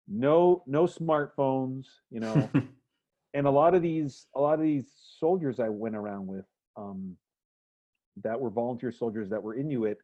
no 0.08 0.64
no 0.66 0.86
smartphones, 0.86 1.86
you 2.10 2.20
know. 2.20 2.50
and 3.34 3.46
a 3.46 3.52
lot 3.52 3.76
of 3.76 3.82
these 3.84 4.26
a 4.36 4.42
lot 4.42 4.56
of 4.56 4.62
these 4.62 4.92
soldiers 5.20 5.60
I 5.60 5.70
went 5.70 5.96
around 5.96 6.26
with 6.28 6.46
um 6.76 7.16
that 8.24 8.40
were 8.40 8.50
volunteer 8.50 8.92
soldiers 8.92 9.30
that 9.30 9.42
were 9.42 9.56
Inuit 9.56 10.00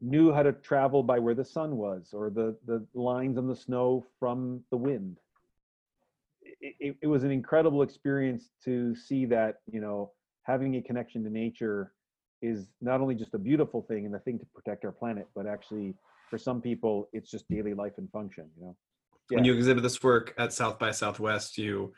knew 0.00 0.32
how 0.32 0.42
to 0.42 0.52
travel 0.52 1.02
by 1.02 1.18
where 1.18 1.34
the 1.34 1.44
sun 1.44 1.76
was 1.76 2.10
or 2.14 2.30
the 2.30 2.56
the 2.66 2.84
lines 2.94 3.36
on 3.36 3.46
the 3.46 3.54
snow 3.54 4.04
from 4.18 4.62
the 4.70 4.76
wind 4.76 5.18
it, 6.60 6.74
it, 6.80 6.96
it 7.02 7.06
was 7.06 7.22
an 7.22 7.30
incredible 7.30 7.82
experience 7.82 8.50
to 8.64 8.94
see 8.96 9.26
that 9.26 9.56
you 9.70 9.80
know 9.80 10.10
having 10.44 10.76
a 10.76 10.82
connection 10.82 11.22
to 11.22 11.30
nature 11.30 11.92
is 12.42 12.66
not 12.80 13.00
only 13.00 13.14
just 13.14 13.34
a 13.34 13.38
beautiful 13.38 13.82
thing 13.82 14.04
and 14.04 14.14
a 14.14 14.18
thing 14.18 14.38
to 14.38 14.46
protect 14.54 14.84
our 14.84 14.92
planet 14.92 15.26
but 15.34 15.46
actually 15.46 15.94
for 16.28 16.38
some 16.38 16.60
people 16.60 17.08
it's 17.12 17.30
just 17.30 17.48
daily 17.48 17.72
life 17.72 17.92
and 17.98 18.10
function 18.10 18.50
you 18.58 18.66
know 18.66 18.76
when 19.28 19.44
you 19.44 19.54
exhibit 19.54 19.82
this 19.82 20.02
work 20.02 20.34
at 20.36 20.52
South 20.52 20.78
by 20.78 20.90
Southwest, 20.90 21.58
you 21.58 21.92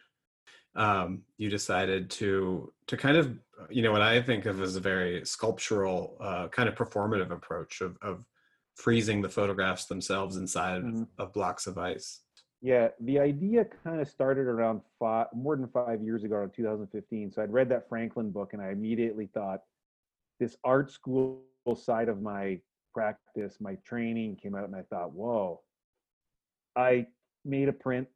um, 0.76 1.22
you 1.36 1.48
decided 1.50 2.10
to 2.10 2.72
to 2.86 2.96
kind 2.96 3.16
of 3.16 3.38
you 3.70 3.82
know 3.82 3.92
what 3.92 4.02
I 4.02 4.20
think 4.20 4.46
of 4.46 4.60
as 4.60 4.76
a 4.76 4.80
very 4.80 5.24
sculptural 5.24 6.16
uh, 6.20 6.48
kind 6.48 6.68
of 6.68 6.74
performative 6.74 7.30
approach 7.30 7.80
of, 7.80 7.96
of 8.02 8.26
freezing 8.74 9.22
the 9.22 9.28
photographs 9.28 9.86
themselves 9.86 10.36
inside 10.36 10.82
Mhm. 10.82 11.06
of 11.18 11.32
blocks 11.32 11.66
of 11.66 11.78
ice. 11.78 12.22
Yeah, 12.60 12.88
the 13.00 13.18
idea 13.18 13.66
kind 13.84 14.00
of 14.00 14.08
started 14.08 14.46
around 14.46 14.80
five, 14.98 15.26
more 15.34 15.54
than 15.54 15.68
five 15.68 16.02
years 16.02 16.24
ago, 16.24 16.42
in 16.42 16.50
2015. 16.50 17.30
So 17.30 17.42
I'd 17.42 17.52
read 17.52 17.68
that 17.68 17.88
Franklin 17.88 18.30
book, 18.30 18.52
and 18.52 18.62
I 18.62 18.70
immediately 18.70 19.26
thought 19.26 19.62
this 20.40 20.56
art 20.64 20.90
school 20.90 21.42
side 21.76 22.08
of 22.08 22.20
my 22.22 22.60
practice, 22.92 23.56
my 23.60 23.76
training 23.86 24.36
came 24.36 24.54
out, 24.54 24.64
and 24.64 24.76
I 24.76 24.82
thought, 24.82 25.12
whoa. 25.12 25.60
I 26.76 27.06
made 27.44 27.68
a 27.68 27.72
print, 27.72 28.08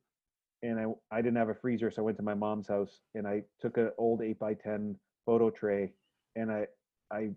and 0.62 0.78
I 0.78 1.16
I 1.16 1.22
didn't 1.22 1.36
have 1.36 1.48
a 1.48 1.54
freezer, 1.54 1.90
so 1.90 2.02
I 2.02 2.04
went 2.04 2.16
to 2.18 2.24
my 2.24 2.34
mom's 2.34 2.68
house, 2.68 3.00
and 3.14 3.26
I 3.26 3.42
took 3.60 3.76
an 3.76 3.90
old 3.98 4.22
eight 4.22 4.38
by 4.38 4.54
ten 4.54 4.96
photo 5.26 5.50
tray, 5.50 5.92
and 6.36 6.50
I 6.50 6.66
I 7.12 7.30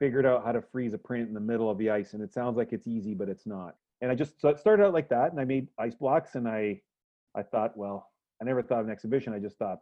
figured 0.00 0.26
out 0.26 0.44
how 0.44 0.52
to 0.52 0.62
freeze 0.62 0.92
a 0.92 0.98
print 0.98 1.28
in 1.28 1.34
the 1.34 1.40
middle 1.40 1.70
of 1.70 1.78
the 1.78 1.90
ice, 1.90 2.14
and 2.14 2.22
it 2.22 2.32
sounds 2.34 2.56
like 2.56 2.72
it's 2.72 2.88
easy, 2.88 3.14
but 3.14 3.28
it's 3.28 3.46
not 3.46 3.76
and 4.04 4.12
I 4.12 4.14
just 4.14 4.38
so 4.38 4.48
it 4.48 4.58
started 4.58 4.84
out 4.84 4.92
like 4.92 5.08
that, 5.08 5.32
and 5.32 5.40
I 5.40 5.44
made 5.44 5.68
ice 5.78 5.94
blocks, 5.94 6.34
and 6.34 6.46
I 6.46 6.80
I 7.34 7.42
thought, 7.42 7.74
well, 7.74 8.10
I 8.40 8.44
never 8.44 8.62
thought 8.62 8.80
of 8.80 8.86
an 8.86 8.92
exhibition. 8.92 9.32
I 9.32 9.38
just 9.38 9.56
thought, 9.56 9.80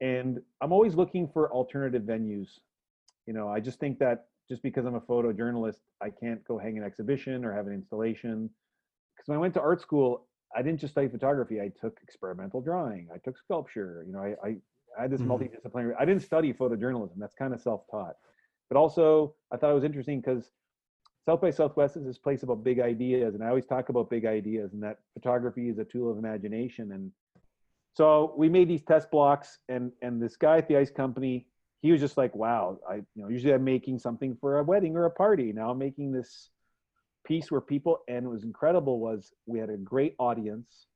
and 0.00 0.40
I'm 0.60 0.72
always 0.72 0.96
looking 0.96 1.28
for 1.28 1.52
alternative 1.52 2.02
venues. 2.02 2.48
You 3.26 3.32
know, 3.32 3.48
I 3.48 3.60
just 3.60 3.78
think 3.78 3.98
that 3.98 4.26
just 4.48 4.62
because 4.62 4.84
I'm 4.84 4.94
a 4.94 5.00
photojournalist, 5.00 5.80
I 6.02 6.10
can't 6.10 6.44
go 6.44 6.58
hang 6.58 6.76
an 6.78 6.84
exhibition 6.84 7.44
or 7.44 7.52
have 7.52 7.66
an 7.66 7.72
installation. 7.72 8.50
Because 9.16 9.28
when 9.28 9.38
I 9.38 9.40
went 9.40 9.54
to 9.54 9.60
art 9.60 9.80
school, 9.80 10.28
I 10.54 10.62
didn't 10.62 10.80
just 10.80 10.92
study 10.92 11.08
photography. 11.08 11.60
I 11.60 11.70
took 11.80 11.98
experimental 12.02 12.60
drawing. 12.60 13.08
I 13.14 13.18
took 13.18 13.38
sculpture. 13.38 14.04
You 14.06 14.12
know, 14.12 14.20
I 14.20 14.34
I, 14.46 14.56
I 14.98 15.02
had 15.02 15.10
this 15.10 15.22
Mhm. 15.22 15.28
multidisciplinary. 15.28 15.94
I 15.98 16.04
didn't 16.04 16.22
study 16.22 16.52
photojournalism. 16.52 17.16
That's 17.16 17.34
kind 17.34 17.54
of 17.54 17.60
self-taught. 17.60 18.16
But 18.68 18.76
also, 18.78 19.34
I 19.52 19.56
thought 19.56 19.70
it 19.70 19.74
was 19.74 19.84
interesting 19.84 20.20
because 20.20 20.50
South 21.26 21.40
by 21.40 21.50
Southwest 21.50 21.96
is 21.96 22.04
this 22.04 22.18
place 22.18 22.42
about 22.42 22.62
big 22.62 22.80
ideas, 22.80 23.34
and 23.34 23.42
I 23.42 23.48
always 23.48 23.66
talk 23.66 23.88
about 23.88 24.10
big 24.10 24.26
ideas, 24.26 24.74
and 24.74 24.82
that 24.82 24.98
photography 25.14 25.68
is 25.68 25.78
a 25.78 25.84
tool 25.84 26.10
of 26.10 26.18
imagination. 26.18 26.92
And 26.92 27.10
so 27.94 28.34
we 28.36 28.48
made 28.48 28.68
these 28.68 28.82
test 28.82 29.10
blocks, 29.10 29.58
and 29.68 29.92
and 30.02 30.22
this 30.22 30.36
guy 30.36 30.58
at 30.58 30.68
the 30.68 30.76
ice 30.76 30.90
company, 30.90 31.46
he 31.84 31.92
was 31.92 32.00
just 32.00 32.16
like, 32.16 32.34
"Wow, 32.34 32.78
I 32.88 32.96
you 32.96 33.22
know 33.22 33.28
usually 33.28 33.52
I'm 33.52 33.62
making 33.62 33.98
something 33.98 34.34
for 34.40 34.58
a 34.58 34.64
wedding 34.64 34.96
or 34.96 35.04
a 35.04 35.10
party. 35.10 35.52
Now 35.52 35.70
I'm 35.70 35.78
making 35.78 36.12
this 36.12 36.48
piece 37.26 37.50
where 37.50 37.60
people." 37.60 37.98
And 38.08 38.24
it 38.24 38.28
was 38.28 38.42
incredible 38.42 38.98
was 38.98 39.34
we 39.44 39.58
had 39.58 39.68
a 39.68 39.76
great 39.76 40.14
audience. 40.18 40.86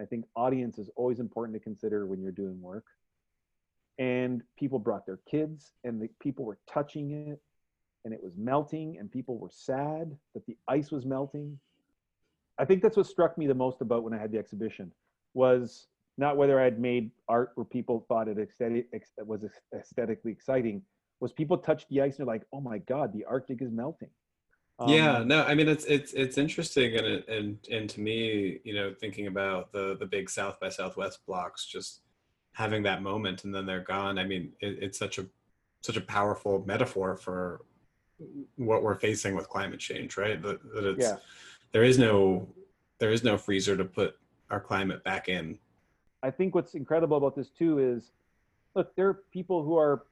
I 0.00 0.06
think 0.06 0.24
audience 0.34 0.78
is 0.78 0.88
always 0.96 1.20
important 1.20 1.54
to 1.58 1.60
consider 1.60 2.06
when 2.06 2.22
you're 2.22 2.32
doing 2.32 2.58
work. 2.62 2.86
And 3.98 4.42
people 4.58 4.78
brought 4.78 5.04
their 5.04 5.20
kids, 5.30 5.74
and 5.84 6.00
the 6.00 6.08
people 6.20 6.46
were 6.46 6.58
touching 6.66 7.10
it, 7.28 7.38
and 8.06 8.14
it 8.14 8.22
was 8.22 8.32
melting 8.38 8.96
and 8.98 9.12
people 9.12 9.36
were 9.36 9.50
sad 9.52 10.16
that 10.32 10.46
the 10.46 10.56
ice 10.68 10.90
was 10.90 11.04
melting 11.04 11.58
i 12.58 12.64
think 12.64 12.82
that's 12.82 12.96
what 12.96 13.06
struck 13.06 13.36
me 13.36 13.46
the 13.46 13.54
most 13.54 13.80
about 13.80 14.02
when 14.02 14.14
i 14.14 14.18
had 14.18 14.32
the 14.32 14.38
exhibition 14.38 14.90
was 15.34 15.88
not 16.20 16.36
whether 16.36 16.60
i 16.60 16.64
had 16.64 16.78
made 16.78 17.10
art 17.28 17.50
where 17.56 17.64
people 17.64 18.04
thought 18.08 18.28
it 18.28 18.38
aesthetic, 18.38 18.86
was 19.26 19.40
aesthetically 19.74 20.30
exciting 20.30 20.82
was 21.20 21.32
people 21.32 21.58
touched 21.58 21.88
the 21.90 22.00
ice 22.00 22.18
and 22.18 22.26
they're 22.28 22.34
like 22.34 22.44
oh 22.52 22.60
my 22.60 22.78
god 22.78 23.12
the 23.12 23.24
arctic 23.24 23.60
is 23.60 23.72
melting 23.72 24.10
yeah, 24.86 25.18
Um, 25.18 25.28
no, 25.28 25.44
I 25.44 25.54
mean 25.54 25.68
it's 25.68 25.84
it's 25.84 26.14
it's 26.14 26.38
interesting, 26.38 26.96
and 26.96 27.06
and 27.28 27.58
and 27.70 27.90
to 27.90 28.00
me, 28.00 28.60
you 28.64 28.74
know, 28.74 28.94
thinking 28.98 29.26
about 29.26 29.72
the 29.72 29.96
the 30.00 30.06
big 30.06 30.30
South 30.30 30.58
by 30.58 30.70
Southwest 30.70 31.18
blocks, 31.26 31.66
just 31.66 32.00
having 32.52 32.82
that 32.84 33.02
moment 33.02 33.44
and 33.44 33.54
then 33.54 33.66
they're 33.66 33.80
gone. 33.96 34.18
I 34.18 34.24
mean, 34.24 34.52
it, 34.60 34.78
it's 34.80 34.98
such 34.98 35.18
a 35.18 35.26
such 35.82 35.98
a 35.98 36.00
powerful 36.00 36.64
metaphor 36.66 37.16
for 37.16 37.62
what 38.56 38.82
we're 38.82 38.98
facing 38.98 39.34
with 39.34 39.48
climate 39.48 39.80
change, 39.80 40.16
right? 40.16 40.40
That, 40.42 40.58
that 40.74 40.84
it's 40.84 41.04
Yeah. 41.06 41.16
there 41.72 41.84
is 41.84 41.98
no 41.98 42.48
there 43.00 43.12
is 43.12 43.22
no 43.22 43.36
freezer 43.36 43.76
to 43.76 43.84
put 43.84 44.16
our 44.50 44.60
climate 44.60 45.04
back 45.04 45.28
in. 45.28 45.58
I 46.22 46.30
think 46.30 46.54
what's 46.54 46.74
incredible 46.74 47.16
about 47.16 47.34
this 47.34 47.48
too 47.48 47.78
is 47.78 48.12
look, 48.74 48.94
there 48.96 49.08
are 49.08 49.22
people 49.32 49.64
who 49.64 49.76
are 49.76 50.04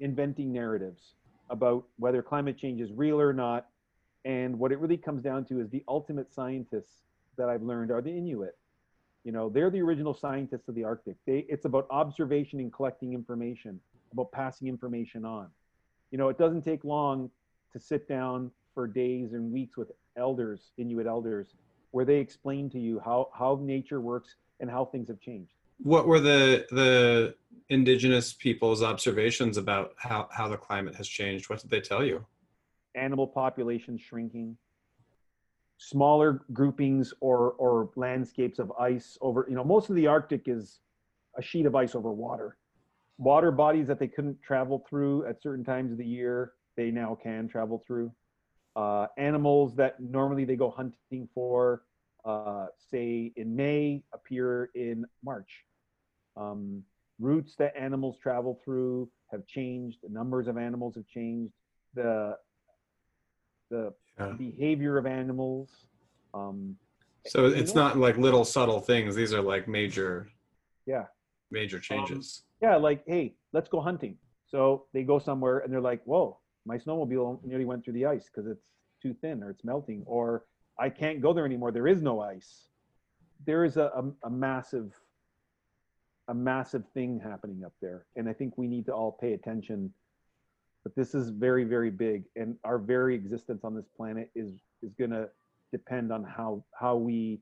inventing 0.00 0.52
narratives 0.52 1.14
about 1.50 1.84
whether 1.98 2.22
climate 2.22 2.58
change 2.58 2.80
is 2.80 2.92
real 2.92 3.20
or 3.20 3.32
not. 3.32 3.66
And 4.24 4.58
what 4.58 4.72
it 4.72 4.78
really 4.78 4.96
comes 4.96 5.22
down 5.22 5.44
to 5.46 5.60
is 5.60 5.70
the 5.70 5.84
ultimate 5.88 6.32
scientists 6.32 7.02
that 7.36 7.48
I've 7.48 7.62
learned 7.62 7.90
are 7.90 8.02
the 8.02 8.10
Inuit. 8.10 8.56
You 9.24 9.32
know, 9.32 9.48
they're 9.48 9.70
the 9.70 9.80
original 9.80 10.14
scientists 10.14 10.68
of 10.68 10.74
the 10.74 10.84
Arctic. 10.84 11.16
They, 11.26 11.46
it's 11.48 11.64
about 11.64 11.86
observation 11.90 12.60
and 12.60 12.72
collecting 12.72 13.12
information, 13.12 13.80
about 14.12 14.32
passing 14.32 14.68
information 14.68 15.24
on. 15.24 15.48
You 16.10 16.18
know, 16.18 16.28
it 16.28 16.38
doesn't 16.38 16.62
take 16.62 16.84
long 16.84 17.30
to 17.72 17.78
sit 17.78 18.08
down 18.08 18.50
for 18.74 18.86
days 18.86 19.32
and 19.32 19.52
weeks 19.52 19.76
with 19.76 19.90
elders, 20.16 20.72
Inuit 20.78 21.06
elders, 21.06 21.48
where 21.90 22.04
they 22.04 22.18
explain 22.18 22.68
to 22.70 22.78
you 22.78 23.00
how, 23.04 23.28
how 23.32 23.58
nature 23.62 24.00
works 24.00 24.36
and 24.60 24.70
how 24.70 24.84
things 24.84 25.08
have 25.08 25.20
changed. 25.20 25.52
What 25.80 26.08
were 26.08 26.18
the 26.18 26.66
the 26.70 27.36
indigenous 27.68 28.32
people's 28.32 28.82
observations 28.82 29.56
about 29.56 29.92
how 29.96 30.28
how 30.32 30.48
the 30.48 30.56
climate 30.56 30.96
has 30.96 31.06
changed? 31.06 31.48
What 31.48 31.60
did 31.60 31.70
they 31.70 31.80
tell 31.80 32.04
you? 32.04 32.26
Animal 32.96 33.28
population 33.28 33.96
shrinking, 33.96 34.56
smaller 35.78 36.44
groupings 36.52 37.14
or, 37.20 37.52
or 37.52 37.90
landscapes 37.96 38.58
of 38.58 38.72
ice 38.72 39.16
over, 39.20 39.46
you 39.48 39.54
know, 39.54 39.64
most 39.64 39.88
of 39.88 39.96
the 39.96 40.06
Arctic 40.06 40.42
is 40.46 40.80
a 41.36 41.42
sheet 41.42 41.66
of 41.66 41.74
ice 41.74 41.94
over 41.94 42.12
water. 42.12 42.56
Water 43.16 43.50
bodies 43.50 43.86
that 43.86 43.98
they 43.98 44.08
couldn't 44.08 44.42
travel 44.42 44.84
through 44.88 45.24
at 45.26 45.40
certain 45.40 45.64
times 45.64 45.92
of 45.92 45.98
the 45.98 46.06
year 46.06 46.52
they 46.76 46.90
now 46.90 47.16
can 47.20 47.48
travel 47.48 47.82
through. 47.86 48.12
Uh, 48.78 49.08
animals 49.16 49.74
that 49.74 49.98
normally 49.98 50.44
they 50.44 50.54
go 50.54 50.70
hunting 50.70 51.28
for, 51.34 51.82
uh, 52.24 52.66
say 52.90 53.32
in 53.34 53.56
May, 53.56 54.04
appear 54.14 54.70
in 54.76 55.04
March. 55.24 55.64
Um, 56.36 56.84
routes 57.18 57.56
that 57.56 57.76
animals 57.76 58.18
travel 58.22 58.60
through 58.64 59.10
have 59.32 59.44
changed. 59.48 59.98
The 60.04 60.08
numbers 60.20 60.46
of 60.46 60.56
animals 60.56 60.94
have 60.94 61.08
changed. 61.08 61.52
The 61.94 62.38
the 63.70 63.92
Yeah. 64.16 64.32
behavior 64.46 64.96
of 64.96 65.06
animals. 65.06 65.68
Um, 66.32 66.78
So 67.26 67.46
it's 67.46 67.74
not 67.74 67.98
like 67.98 68.16
little 68.16 68.44
subtle 68.44 68.80
things. 68.80 69.16
These 69.16 69.34
are 69.34 69.42
like 69.42 69.66
major, 69.66 70.28
Yeah. 70.86 71.06
major 71.50 71.80
changes. 71.80 72.44
yeah, 72.62 72.76
like, 72.76 73.04
hey, 73.06 73.34
let's 73.52 73.68
go 73.68 73.80
hunting. 73.80 74.14
So 74.46 74.86
they 74.92 75.02
go 75.02 75.18
somewhere 75.18 75.58
and 75.58 75.72
they're 75.72 75.88
like, 75.92 76.02
whoa, 76.04 76.38
my 76.68 76.76
snowmobile 76.76 77.42
nearly 77.44 77.64
went 77.64 77.82
through 77.82 77.94
the 77.94 78.04
ice 78.04 78.26
because 78.26 78.48
it's 78.48 78.68
too 79.02 79.14
thin 79.22 79.42
or 79.42 79.50
it's 79.50 79.64
melting, 79.64 80.02
or 80.06 80.44
I 80.78 80.90
can't 80.90 81.20
go 81.20 81.32
there 81.32 81.46
anymore. 81.46 81.72
There 81.72 81.88
is 81.88 82.02
no 82.02 82.20
ice. 82.20 82.68
There 83.46 83.64
is 83.64 83.78
a, 83.78 83.84
a, 83.84 84.26
a 84.26 84.30
massive, 84.30 84.92
a 86.28 86.34
massive 86.34 86.84
thing 86.92 87.20
happening 87.24 87.64
up 87.64 87.72
there. 87.80 88.04
And 88.16 88.28
I 88.28 88.34
think 88.34 88.58
we 88.58 88.68
need 88.68 88.84
to 88.86 88.92
all 88.92 89.12
pay 89.12 89.32
attention. 89.32 89.92
But 90.84 90.94
this 90.94 91.14
is 91.14 91.30
very, 91.30 91.64
very 91.64 91.90
big. 91.90 92.24
And 92.36 92.56
our 92.64 92.78
very 92.78 93.14
existence 93.14 93.64
on 93.64 93.74
this 93.74 93.88
planet 93.96 94.30
is 94.34 94.52
is 94.82 94.92
gonna 94.94 95.28
depend 95.72 96.12
on 96.12 96.22
how 96.22 96.64
how 96.78 96.96
we 96.96 97.40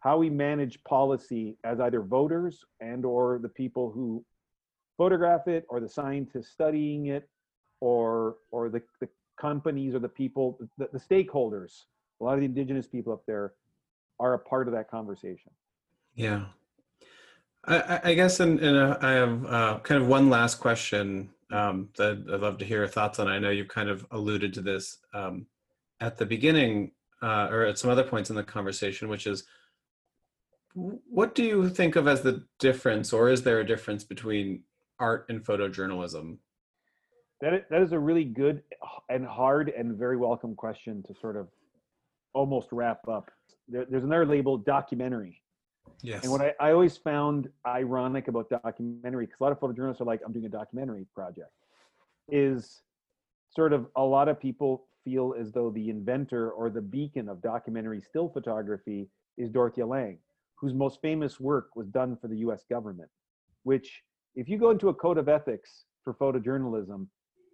how 0.00 0.18
we 0.18 0.28
manage 0.28 0.82
policy 0.84 1.56
as 1.64 1.80
either 1.80 2.00
voters 2.00 2.64
and 2.80 3.04
or 3.04 3.38
the 3.38 3.48
people 3.48 3.90
who 3.90 4.24
photograph 4.98 5.46
it 5.46 5.64
or 5.68 5.78
the 5.80 5.88
scientists 5.88 6.50
studying 6.50 7.06
it 7.06 7.28
or 7.80 8.36
or 8.50 8.68
the, 8.68 8.82
the 9.00 9.08
companies 9.40 9.94
or 9.94 9.98
the 9.98 10.08
people 10.08 10.58
the, 10.78 10.88
the 10.92 10.98
stakeholders 10.98 11.84
a 12.20 12.24
lot 12.24 12.34
of 12.34 12.40
the 12.40 12.46
indigenous 12.46 12.86
people 12.86 13.12
up 13.12 13.22
there 13.26 13.52
are 14.18 14.34
a 14.34 14.38
part 14.38 14.66
of 14.66 14.72
that 14.74 14.90
conversation 14.90 15.50
Yeah. 16.14 16.46
I, 17.68 18.00
I- 18.04 18.14
guess, 18.14 18.38
and, 18.40 18.60
and 18.60 18.76
uh, 18.76 18.96
I 19.00 19.10
have 19.12 19.46
uh, 19.46 19.78
kind 19.82 20.00
of 20.00 20.08
one 20.08 20.30
last 20.30 20.60
question 20.60 21.30
um, 21.50 21.88
that 21.98 22.24
I'd 22.32 22.40
love 22.40 22.58
to 22.58 22.64
hear 22.64 22.78
your 22.78 22.88
thoughts 22.88 23.18
on. 23.18 23.26
I 23.28 23.38
know 23.40 23.50
you 23.50 23.64
kind 23.64 23.88
of 23.88 24.06
alluded 24.12 24.54
to 24.54 24.60
this 24.60 24.98
um, 25.12 25.46
at 26.00 26.16
the 26.16 26.24
beginning 26.26 26.92
uh, 27.22 27.48
or 27.50 27.64
at 27.64 27.78
some 27.78 27.90
other 27.90 28.04
points 28.04 28.30
in 28.30 28.36
the 28.36 28.44
conversation, 28.44 29.08
which 29.08 29.26
is 29.26 29.44
what 30.74 31.34
do 31.34 31.42
you 31.42 31.68
think 31.68 31.96
of 31.96 32.06
as 32.06 32.22
the 32.22 32.44
difference, 32.58 33.12
or 33.12 33.30
is 33.30 33.42
there 33.42 33.60
a 33.60 33.66
difference 33.66 34.04
between 34.04 34.62
art 35.00 35.26
and 35.28 35.44
photojournalism? 35.44 36.38
That 37.40 37.54
is, 37.54 37.60
that 37.70 37.82
is 37.82 37.92
a 37.92 37.98
really 37.98 38.24
good 38.24 38.62
and 39.08 39.26
hard 39.26 39.68
and 39.70 39.96
very 39.96 40.16
welcome 40.16 40.54
question 40.54 41.02
to 41.06 41.14
sort 41.20 41.36
of 41.36 41.48
almost 42.34 42.68
wrap 42.72 43.06
up 43.08 43.30
there, 43.68 43.86
there's 43.88 44.04
another 44.04 44.26
label 44.26 44.58
documentary 44.58 45.42
Yes. 46.02 46.22
And 46.22 46.32
what 46.32 46.40
I, 46.40 46.52
I 46.60 46.72
always 46.72 46.96
found 46.96 47.48
ironic 47.66 48.28
about 48.28 48.50
documentary, 48.50 49.26
because 49.26 49.40
a 49.40 49.44
lot 49.44 49.52
of 49.52 49.60
photojournalists 49.60 50.00
are 50.00 50.04
like, 50.04 50.20
I'm 50.24 50.32
doing 50.32 50.46
a 50.46 50.50
documentary 50.50 51.06
project, 51.14 51.50
is 52.30 52.82
sort 53.54 53.72
of 53.72 53.86
a 53.96 54.02
lot 54.02 54.28
of 54.28 54.38
people 54.38 54.86
feel 55.04 55.34
as 55.38 55.52
though 55.52 55.70
the 55.70 55.88
inventor 55.88 56.50
or 56.50 56.68
the 56.70 56.80
beacon 56.80 57.28
of 57.28 57.40
documentary 57.40 58.00
still 58.00 58.28
photography 58.28 59.08
is 59.38 59.50
Dorothea 59.50 59.86
Lange, 59.86 60.18
whose 60.56 60.74
most 60.74 61.00
famous 61.00 61.40
work 61.40 61.74
was 61.76 61.88
done 61.88 62.16
for 62.20 62.28
the 62.28 62.38
US 62.38 62.64
government. 62.68 63.08
Which, 63.62 64.02
if 64.34 64.48
you 64.48 64.58
go 64.58 64.70
into 64.70 64.88
a 64.88 64.94
code 64.94 65.18
of 65.18 65.28
ethics 65.28 65.84
for 66.04 66.14
photojournalism, 66.14 67.06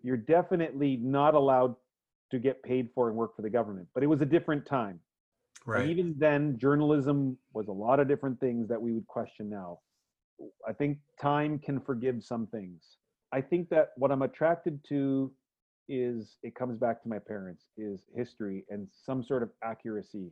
you're 0.03 0.17
definitely 0.17 0.97
not 0.97 1.35
allowed 1.35 1.75
to 2.31 2.39
get 2.39 2.63
paid 2.63 2.89
for 2.95 3.09
and 3.09 3.17
work 3.17 3.37
for 3.37 3.43
the 3.43 3.51
government. 3.51 3.87
But 3.95 4.03
it 4.03 4.07
was 4.07 4.21
a 4.21 4.27
different 4.27 4.65
time. 4.67 4.99
right. 5.67 5.83
And 5.83 5.91
even 5.91 6.15
then, 6.19 6.59
journalism 6.59 7.37
was 7.53 7.69
a 7.69 7.73
lot 7.73 8.01
of 8.01 8.09
different 8.09 8.41
things 8.41 8.69
that 8.69 8.81
we 8.81 8.93
would 8.93 9.07
question 9.07 9.49
now. 9.51 9.81
I 10.67 10.73
think 10.73 10.99
time 11.21 11.59
can 11.59 11.79
forgive 11.81 12.25
some 12.25 12.47
things. 12.47 12.97
I 13.33 13.41
think 13.41 13.69
that 13.71 13.91
what 13.97 14.11
I'm 14.11 14.23
attracted 14.23 14.83
to 14.89 15.33
is 15.89 16.37
it 16.43 16.55
comes 16.55 16.79
back 16.79 17.03
to 17.03 17.09
my 17.09 17.19
parents 17.19 17.65
is 17.77 18.01
history 18.15 18.65
and 18.71 18.89
some 19.05 19.23
sort 19.23 19.43
of 19.43 19.51
accuracy 19.63 20.31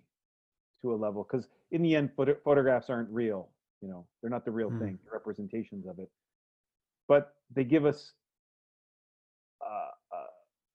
to 0.80 0.94
a 0.94 0.96
level 0.96 1.24
because 1.28 1.48
in 1.72 1.83
the 1.83 1.94
end 1.94 2.11
photo- 2.16 2.37
photographs 2.44 2.88
aren't 2.88 3.11
real 3.11 3.48
you 3.83 3.88
know 3.88 4.06
they're 4.20 4.30
not 4.30 4.44
the 4.44 4.50
real 4.50 4.70
Hmm. 4.70 4.78
thing 4.78 4.98
representations 5.12 5.87
of 5.87 5.98
it 5.98 6.09
but 7.09 7.35
they 7.54 7.64
give 7.64 7.85
us 7.85 8.12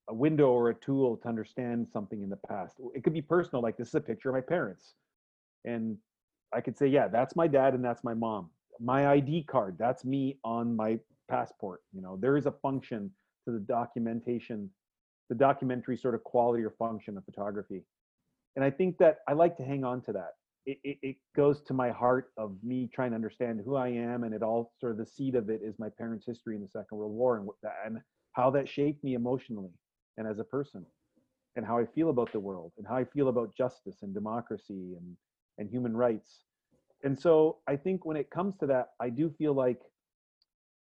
a 0.08 0.14
window 0.14 0.50
or 0.50 0.70
a 0.70 0.76
tool 0.76 1.18
to 1.18 1.28
understand 1.28 1.88
something 1.92 2.22
in 2.22 2.30
the 2.30 2.40
past. 2.48 2.76
It 2.94 3.04
could 3.04 3.14
be 3.14 3.22
personal, 3.22 3.62
like 3.62 3.78
this 3.78 3.90
is 3.90 3.96
a 3.96 4.02
picture 4.02 4.30
of 4.30 4.36
my 4.36 4.42
parents. 4.42 4.94
And 5.66 5.98
I 6.54 6.62
could 6.62 6.78
say, 6.78 6.88
yeah, 6.88 7.08
that's 7.08 7.36
my 7.36 7.48
dad 7.48 7.74
and 7.74 7.84
that's 7.84 8.04
my 8.04 8.14
mom. 8.14 8.50
My 8.80 9.08
ID 9.08 9.44
card, 9.44 9.78
that's 9.80 10.06
me 10.06 10.38
on 10.44 10.76
my 10.76 11.00
passport. 11.30 11.82
You 11.94 12.02
know, 12.02 12.18
there 12.22 12.38
is 12.38 12.46
a 12.46 12.52
function 12.52 13.10
to 13.46 13.52
the 13.52 13.60
documentation, 13.60 14.70
the 15.30 15.36
documentary 15.36 15.98
sort 15.98 16.14
of 16.14 16.24
quality 16.24 16.64
or 16.64 16.72
function 16.72 17.18
of 17.18 17.26
photography. 17.26 17.84
And 18.56 18.64
I 18.64 18.70
think 18.70 18.98
that 19.00 19.20
I 19.28 19.34
like 19.34 19.58
to 19.58 19.64
hang 19.64 19.84
on 19.84 20.02
to 20.04 20.14
that. 20.14 20.34
It, 20.66 20.80
it, 20.84 20.98
it 21.02 21.16
goes 21.36 21.62
to 21.64 21.74
my 21.74 21.92
heart 21.92 22.32
of 22.38 22.56
me 22.64 22.90
trying 22.94 23.12
to 23.12 23.16
understand 23.16 23.62
who 23.64 23.76
I 23.76 23.90
am, 23.90 24.24
and 24.24 24.34
it 24.34 24.42
all 24.42 24.72
sort 24.80 24.94
of 24.94 24.98
the 24.98 25.06
seed 25.06 25.36
of 25.36 25.50
it 25.50 25.62
is 25.64 25.78
my 25.78 25.90
parents' 25.90 26.26
history 26.26 26.56
in 26.56 26.62
the 26.62 26.68
Second 26.68 26.98
World 26.98 27.12
War 27.12 27.38
and 27.38 27.50
and 27.86 28.02
how 28.32 28.50
that 28.52 28.68
shaped 28.68 29.04
me 29.04 29.14
emotionally 29.14 29.70
and 30.18 30.28
as 30.28 30.40
a 30.40 30.44
person 30.44 30.86
and 31.56 31.66
how 31.66 31.78
I 31.78 31.86
feel 31.86 32.10
about 32.10 32.32
the 32.32 32.40
world 32.40 32.74
and 32.78 32.88
how 32.88 32.96
I 32.96 33.06
feel 33.06 33.28
about 33.30 33.56
justice 33.56 34.02
and 34.04 34.14
democracy 34.14 34.96
and, 34.98 35.16
and 35.58 35.70
human 35.70 35.96
rights. 35.96 36.44
And 37.04 37.18
so 37.18 37.58
I 37.68 37.76
think 37.76 38.06
when 38.06 38.18
it 38.18 38.30
comes 38.30 38.58
to 38.58 38.68
that, 38.68 38.90
I 39.00 39.10
do 39.10 39.30
feel 39.38 39.54
like 39.54 39.82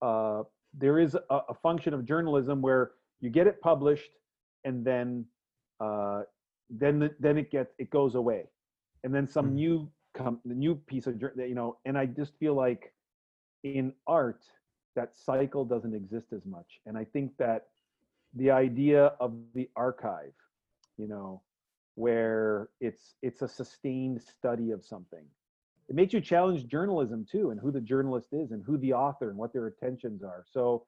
uh, 0.01 0.43
there 0.73 0.99
is 0.99 1.15
a, 1.15 1.21
a 1.49 1.53
function 1.53 1.93
of 1.93 2.05
journalism 2.05 2.61
where 2.61 2.91
you 3.19 3.29
get 3.29 3.47
it 3.47 3.59
published 3.61 4.11
and 4.63 4.83
then 4.85 5.25
uh, 5.79 6.23
then 6.69 6.99
the, 6.99 7.15
then 7.19 7.37
it 7.37 7.51
gets 7.51 7.73
it 7.77 7.89
goes 7.89 8.15
away, 8.15 8.45
and 9.03 9.13
then 9.13 9.27
some 9.27 9.53
Mhm. 9.53 9.55
new 9.55 9.91
come 10.13 10.39
the 10.45 10.55
new 10.55 10.75
piece 10.75 11.07
of 11.07 11.21
you 11.37 11.55
know. 11.55 11.77
And 11.85 11.97
I 11.97 12.05
just 12.05 12.37
feel 12.39 12.55
like 12.55 12.93
in 13.63 13.93
art 14.07 14.45
that 14.95 15.15
cycle 15.15 15.65
doesn't 15.65 15.93
exist 15.93 16.27
as 16.33 16.45
much, 16.45 16.79
and 16.85 16.97
I 16.97 17.03
think 17.05 17.37
that 17.37 17.67
the 18.35 18.51
idea 18.51 19.13
of 19.19 19.33
the 19.53 19.69
archive 19.75 20.33
you 20.97 21.07
know 21.07 21.41
where 21.95 22.69
it's 22.81 23.15
it's 23.21 23.41
a 23.41 23.47
sustained 23.47 24.21
study 24.21 24.71
of 24.71 24.85
something. 24.85 25.23
It 25.87 25.95
makes 25.95 26.13
you 26.13 26.21
challenge 26.21 26.67
journalism 26.67 27.25
too 27.29 27.51
and 27.51 27.59
who 27.59 27.71
the 27.71 27.81
journalist 27.81 28.29
is 28.33 28.51
and 28.51 28.63
who 28.63 28.77
the 28.77 28.93
author 28.93 29.29
and 29.29 29.37
what 29.37 29.53
their 29.53 29.67
intentions 29.67 30.23
are. 30.23 30.43
So 30.49 30.85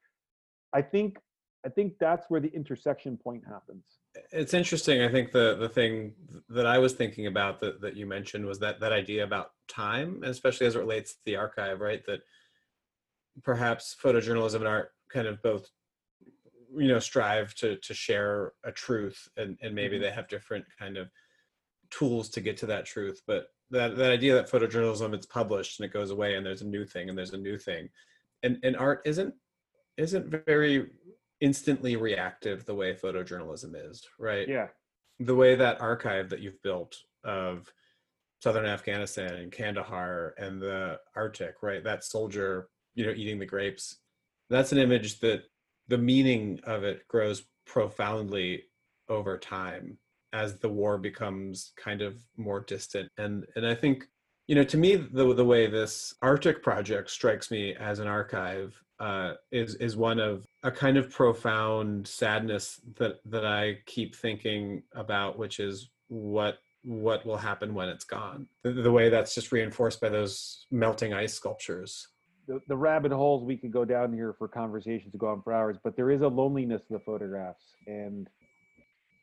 i 0.73 0.81
think 0.81 1.17
i 1.65 1.69
think 1.69 1.93
that's 1.97 2.25
where 2.29 2.41
the 2.41 2.53
intersection 2.53 3.17
point 3.17 3.43
happens. 3.47 3.85
It's 4.31 4.53
interesting 4.53 5.01
i 5.01 5.09
think 5.09 5.31
the 5.31 5.55
the 5.57 5.69
thing 5.69 6.13
that 6.49 6.65
i 6.65 6.77
was 6.77 6.93
thinking 6.93 7.27
about 7.27 7.61
that, 7.61 7.79
that 7.81 7.95
you 7.95 8.05
mentioned 8.05 8.45
was 8.45 8.59
that 8.59 8.79
that 8.81 8.91
idea 8.91 9.23
about 9.23 9.51
time 9.67 10.23
especially 10.23 10.67
as 10.67 10.75
it 10.75 10.79
relates 10.79 11.13
to 11.13 11.19
the 11.25 11.37
archive 11.37 11.79
right? 11.79 12.05
That 12.05 12.21
perhaps 13.43 13.95
photojournalism 14.03 14.55
and 14.55 14.67
art 14.67 14.91
kind 15.09 15.27
of 15.27 15.41
both 15.41 15.69
you 16.77 16.87
know 16.87 16.99
strive 16.99 17.53
to 17.55 17.77
to 17.77 17.93
share 17.93 18.53
a 18.63 18.71
truth 18.71 19.27
and 19.37 19.57
and 19.61 19.73
maybe 19.75 19.97
Mhm. 19.97 20.01
they 20.01 20.11
have 20.11 20.27
different 20.27 20.65
kind 20.79 20.97
of 20.97 21.09
tools 21.89 22.29
to 22.29 22.41
get 22.41 22.57
to 22.57 22.65
that 22.67 22.85
truth 22.85 23.21
but 23.27 23.47
that 23.69 23.95
that 23.97 24.11
idea 24.11 24.33
that 24.35 24.49
photojournalism 24.49 25.13
it's 25.13 25.25
published 25.25 25.79
and 25.79 25.85
it 25.89 25.93
goes 25.93 26.11
away 26.11 26.35
and 26.35 26.45
there's 26.45 26.61
a 26.61 26.67
new 26.67 26.85
thing 26.85 27.09
and 27.09 27.17
there's 27.17 27.33
a 27.33 27.37
new 27.37 27.57
thing. 27.57 27.89
And 28.43 28.59
and 28.63 28.77
art 28.77 29.01
isn't 29.05 29.35
isn't 29.97 30.27
very 30.45 30.91
instantly 31.41 31.95
reactive 31.97 32.65
the 32.65 32.75
way 32.75 32.93
photojournalism 32.93 33.75
is 33.89 34.05
right? 34.19 34.47
Yeah. 34.47 34.69
The 35.19 35.35
way 35.35 35.55
that 35.55 35.81
archive 35.81 36.29
that 36.29 36.39
you've 36.41 36.61
built 36.61 36.95
of 37.23 37.73
southern 38.43 38.65
afghanistan 38.65 39.33
and 39.35 39.51
kandahar 39.51 40.33
and 40.37 40.61
the 40.61 40.99
arctic 41.15 41.63
right? 41.63 41.83
That 41.83 42.03
soldier 42.03 42.69
you 42.95 43.05
know 43.05 43.11
eating 43.13 43.39
the 43.39 43.45
grapes 43.45 43.97
that's 44.49 44.71
an 44.71 44.77
image 44.77 45.19
that 45.19 45.43
the 45.87 45.97
meaning 45.97 46.59
of 46.63 46.83
it 46.83 47.07
grows 47.07 47.43
profoundly 47.65 48.63
over 49.09 49.37
time 49.37 49.97
as 50.33 50.59
the 50.59 50.69
war 50.69 50.97
becomes 50.97 51.71
kind 51.77 52.01
of 52.01 52.19
more 52.35 52.59
distant 52.59 53.09
and 53.17 53.45
and 53.55 53.65
i 53.65 53.73
think 53.73 54.05
you 54.47 54.55
know 54.55 54.63
to 54.63 54.77
me 54.77 54.95
the 54.95 55.33
the 55.33 55.45
way 55.45 55.67
this 55.67 56.13
arctic 56.21 56.61
project 56.61 57.09
strikes 57.09 57.49
me 57.49 57.73
as 57.75 57.99
an 57.99 58.07
archive 58.07 58.81
uh, 58.99 59.33
is 59.51 59.75
is 59.75 59.95
one 59.95 60.19
of 60.19 60.45
a 60.63 60.71
kind 60.71 60.97
of 60.97 61.09
profound 61.09 62.07
sadness 62.07 62.81
that 62.97 63.19
that 63.25 63.45
I 63.45 63.79
keep 63.85 64.15
thinking 64.15 64.83
about, 64.93 65.37
which 65.37 65.59
is 65.59 65.89
what 66.07 66.59
what 66.83 67.25
will 67.25 67.37
happen 67.37 67.73
when 67.73 67.89
it's 67.89 68.05
gone. 68.05 68.47
The, 68.63 68.71
the 68.71 68.91
way 68.91 69.09
that's 69.09 69.35
just 69.35 69.51
reinforced 69.51 69.99
by 70.01 70.09
those 70.09 70.65
melting 70.71 71.13
ice 71.13 71.33
sculptures. 71.33 72.07
The, 72.47 72.61
the 72.67 72.77
rabbit 72.77 73.11
holes 73.11 73.43
we 73.43 73.57
could 73.57 73.71
go 73.71 73.83
down 73.83 74.13
here 74.13 74.33
for 74.37 74.47
conversations 74.47 75.11
to 75.11 75.17
go 75.17 75.27
on 75.27 75.41
for 75.41 75.53
hours, 75.53 75.77
but 75.83 75.95
there 75.95 76.09
is 76.09 76.21
a 76.21 76.27
loneliness 76.27 76.81
to 76.83 76.93
the 76.93 76.99
photographs 76.99 77.75
and 77.85 78.29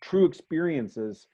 true 0.02 0.26
experiences. 0.26 1.26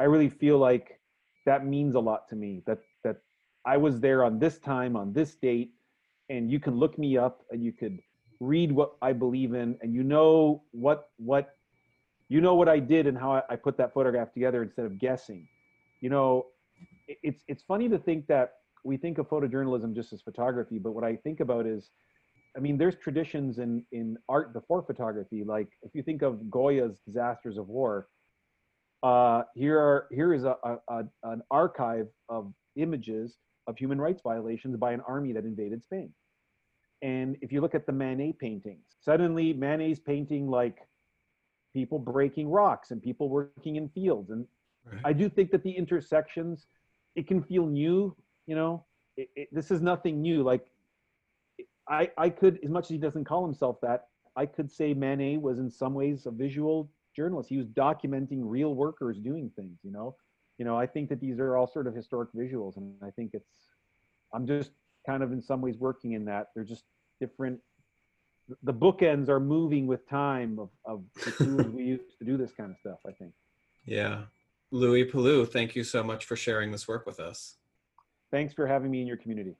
I 0.00 0.04
really 0.04 0.30
feel 0.30 0.58
like 0.58 0.98
that 1.44 1.66
means 1.66 1.94
a 1.94 2.00
lot 2.00 2.28
to 2.30 2.36
me. 2.36 2.62
That 2.66 2.78
that 3.04 3.18
I 3.66 3.76
was 3.76 4.00
there 4.00 4.24
on 4.24 4.38
this 4.38 4.58
time 4.58 4.96
on 4.96 5.12
this 5.12 5.34
date, 5.34 5.72
and 6.30 6.50
you 6.50 6.58
can 6.58 6.76
look 6.76 6.98
me 6.98 7.18
up 7.18 7.44
and 7.50 7.62
you 7.62 7.72
could 7.72 8.00
read 8.40 8.72
what 8.72 8.92
I 9.02 9.12
believe 9.12 9.52
in, 9.54 9.76
and 9.82 9.94
you 9.94 10.02
know 10.02 10.62
what 10.72 11.10
what 11.18 11.56
you 12.28 12.40
know 12.40 12.54
what 12.54 12.70
I 12.70 12.78
did 12.78 13.06
and 13.06 13.18
how 13.18 13.32
I, 13.32 13.42
I 13.50 13.56
put 13.56 13.76
that 13.76 13.92
photograph 13.92 14.32
together 14.32 14.62
instead 14.62 14.86
of 14.86 14.98
guessing. 14.98 15.46
You 16.00 16.08
know, 16.08 16.46
it, 17.06 17.18
it's 17.22 17.42
it's 17.48 17.62
funny 17.62 17.90
to 17.90 17.98
think 17.98 18.26
that 18.28 18.54
we 18.84 18.96
think 18.96 19.18
of 19.18 19.28
photojournalism 19.28 19.94
just 19.94 20.12
as 20.12 20.20
photography, 20.22 20.78
but 20.78 20.92
what 20.92 21.04
I 21.04 21.16
think 21.16 21.40
about 21.40 21.66
is, 21.66 21.90
I 22.56 22.60
mean, 22.60 22.78
there's 22.78 22.96
traditions 22.96 23.58
in 23.58 23.84
in 23.90 24.16
art 24.28 24.52
before 24.52 24.82
photography. 24.82 25.42
Like 25.42 25.68
if 25.82 25.94
you 25.94 26.02
think 26.02 26.22
of 26.22 26.50
Goya's 26.50 27.00
Disasters 27.06 27.56
of 27.56 27.68
War, 27.68 28.06
uh, 29.02 29.42
here 29.54 29.78
are 29.78 30.06
here 30.12 30.32
is 30.32 30.44
a, 30.44 30.56
a, 30.88 31.04
an 31.24 31.42
archive 31.50 32.08
of 32.28 32.52
images 32.76 33.36
of 33.66 33.76
human 33.76 34.00
rights 34.00 34.22
violations 34.22 34.76
by 34.76 34.92
an 34.92 35.00
army 35.08 35.32
that 35.32 35.44
invaded 35.44 35.82
Spain. 35.82 36.12
And 37.02 37.36
if 37.40 37.52
you 37.52 37.60
look 37.60 37.74
at 37.74 37.86
the 37.86 37.92
Manet 37.92 38.34
paintings, 38.38 38.84
suddenly 39.00 39.52
Manet's 39.52 40.00
painting 40.00 40.48
like 40.48 40.78
people 41.74 41.98
breaking 41.98 42.48
rocks 42.48 42.92
and 42.92 43.02
people 43.02 43.28
working 43.28 43.76
in 43.76 43.88
fields. 43.88 44.30
And 44.30 44.46
right. 44.84 45.00
I 45.04 45.12
do 45.12 45.28
think 45.28 45.50
that 45.50 45.62
the 45.62 45.72
intersections, 45.72 46.66
it 47.14 47.26
can 47.26 47.42
feel 47.42 47.66
new 47.66 48.16
you 48.46 48.54
know 48.54 48.84
it, 49.16 49.28
it, 49.36 49.48
this 49.52 49.70
is 49.70 49.80
nothing 49.80 50.20
new. 50.20 50.42
Like 50.42 50.66
i 51.88 52.10
i 52.16 52.28
could 52.28 52.58
as 52.64 52.70
much 52.70 52.84
as 52.84 52.90
he 52.90 52.98
doesn't 52.98 53.24
call 53.24 53.44
himself 53.44 53.76
that 53.82 54.06
i 54.36 54.46
could 54.46 54.70
say 54.70 54.94
manet 54.94 55.36
was 55.36 55.58
in 55.58 55.70
some 55.70 55.94
ways 55.94 56.26
a 56.26 56.30
visual 56.30 56.90
journalist. 57.14 57.48
He 57.48 57.56
was 57.56 57.66
documenting 57.66 58.40
real 58.42 58.74
workers 58.74 59.18
doing 59.18 59.50
things 59.54 59.78
you 59.82 59.92
know? 59.92 60.16
You 60.58 60.64
know 60.64 60.78
i 60.78 60.86
think 60.86 61.08
that 61.10 61.20
these 61.20 61.38
are 61.38 61.56
all 61.56 61.66
sort 61.66 61.86
of 61.86 61.94
historic 61.94 62.30
visuals 62.32 62.76
and 62.76 62.94
i 63.02 63.10
think 63.10 63.32
it's 63.34 63.50
i'm 64.32 64.46
just 64.46 64.70
kind 65.06 65.22
of 65.22 65.32
in 65.32 65.42
some 65.42 65.60
ways 65.60 65.76
working 65.78 66.12
in 66.12 66.24
that. 66.24 66.46
They're 66.54 66.64
just 66.64 66.84
different 67.20 67.60
the 68.62 68.74
bookends 68.74 69.28
are 69.28 69.40
moving 69.40 69.86
with 69.86 70.08
time 70.08 70.58
of, 70.58 70.68
of 70.84 71.02
the 71.24 71.30
tools 71.30 71.66
we 71.68 71.84
use 71.84 72.00
to 72.18 72.24
do 72.24 72.36
this 72.36 72.52
kind 72.52 72.70
of 72.70 72.76
stuff 72.78 72.98
i 73.06 73.12
think. 73.12 73.32
Yeah. 73.86 74.22
Louis 74.70 75.04
Palu, 75.04 75.46
thank 75.46 75.76
you 75.76 75.84
so 75.84 76.02
much 76.02 76.24
for 76.24 76.36
sharing 76.36 76.72
this 76.72 76.88
work 76.88 77.06
with 77.06 77.20
us 77.20 77.56
Thanks 78.30 78.54
for 78.54 78.66
having 78.66 78.90
me 78.90 79.00
in 79.00 79.06
your 79.06 79.16
community. 79.16 79.56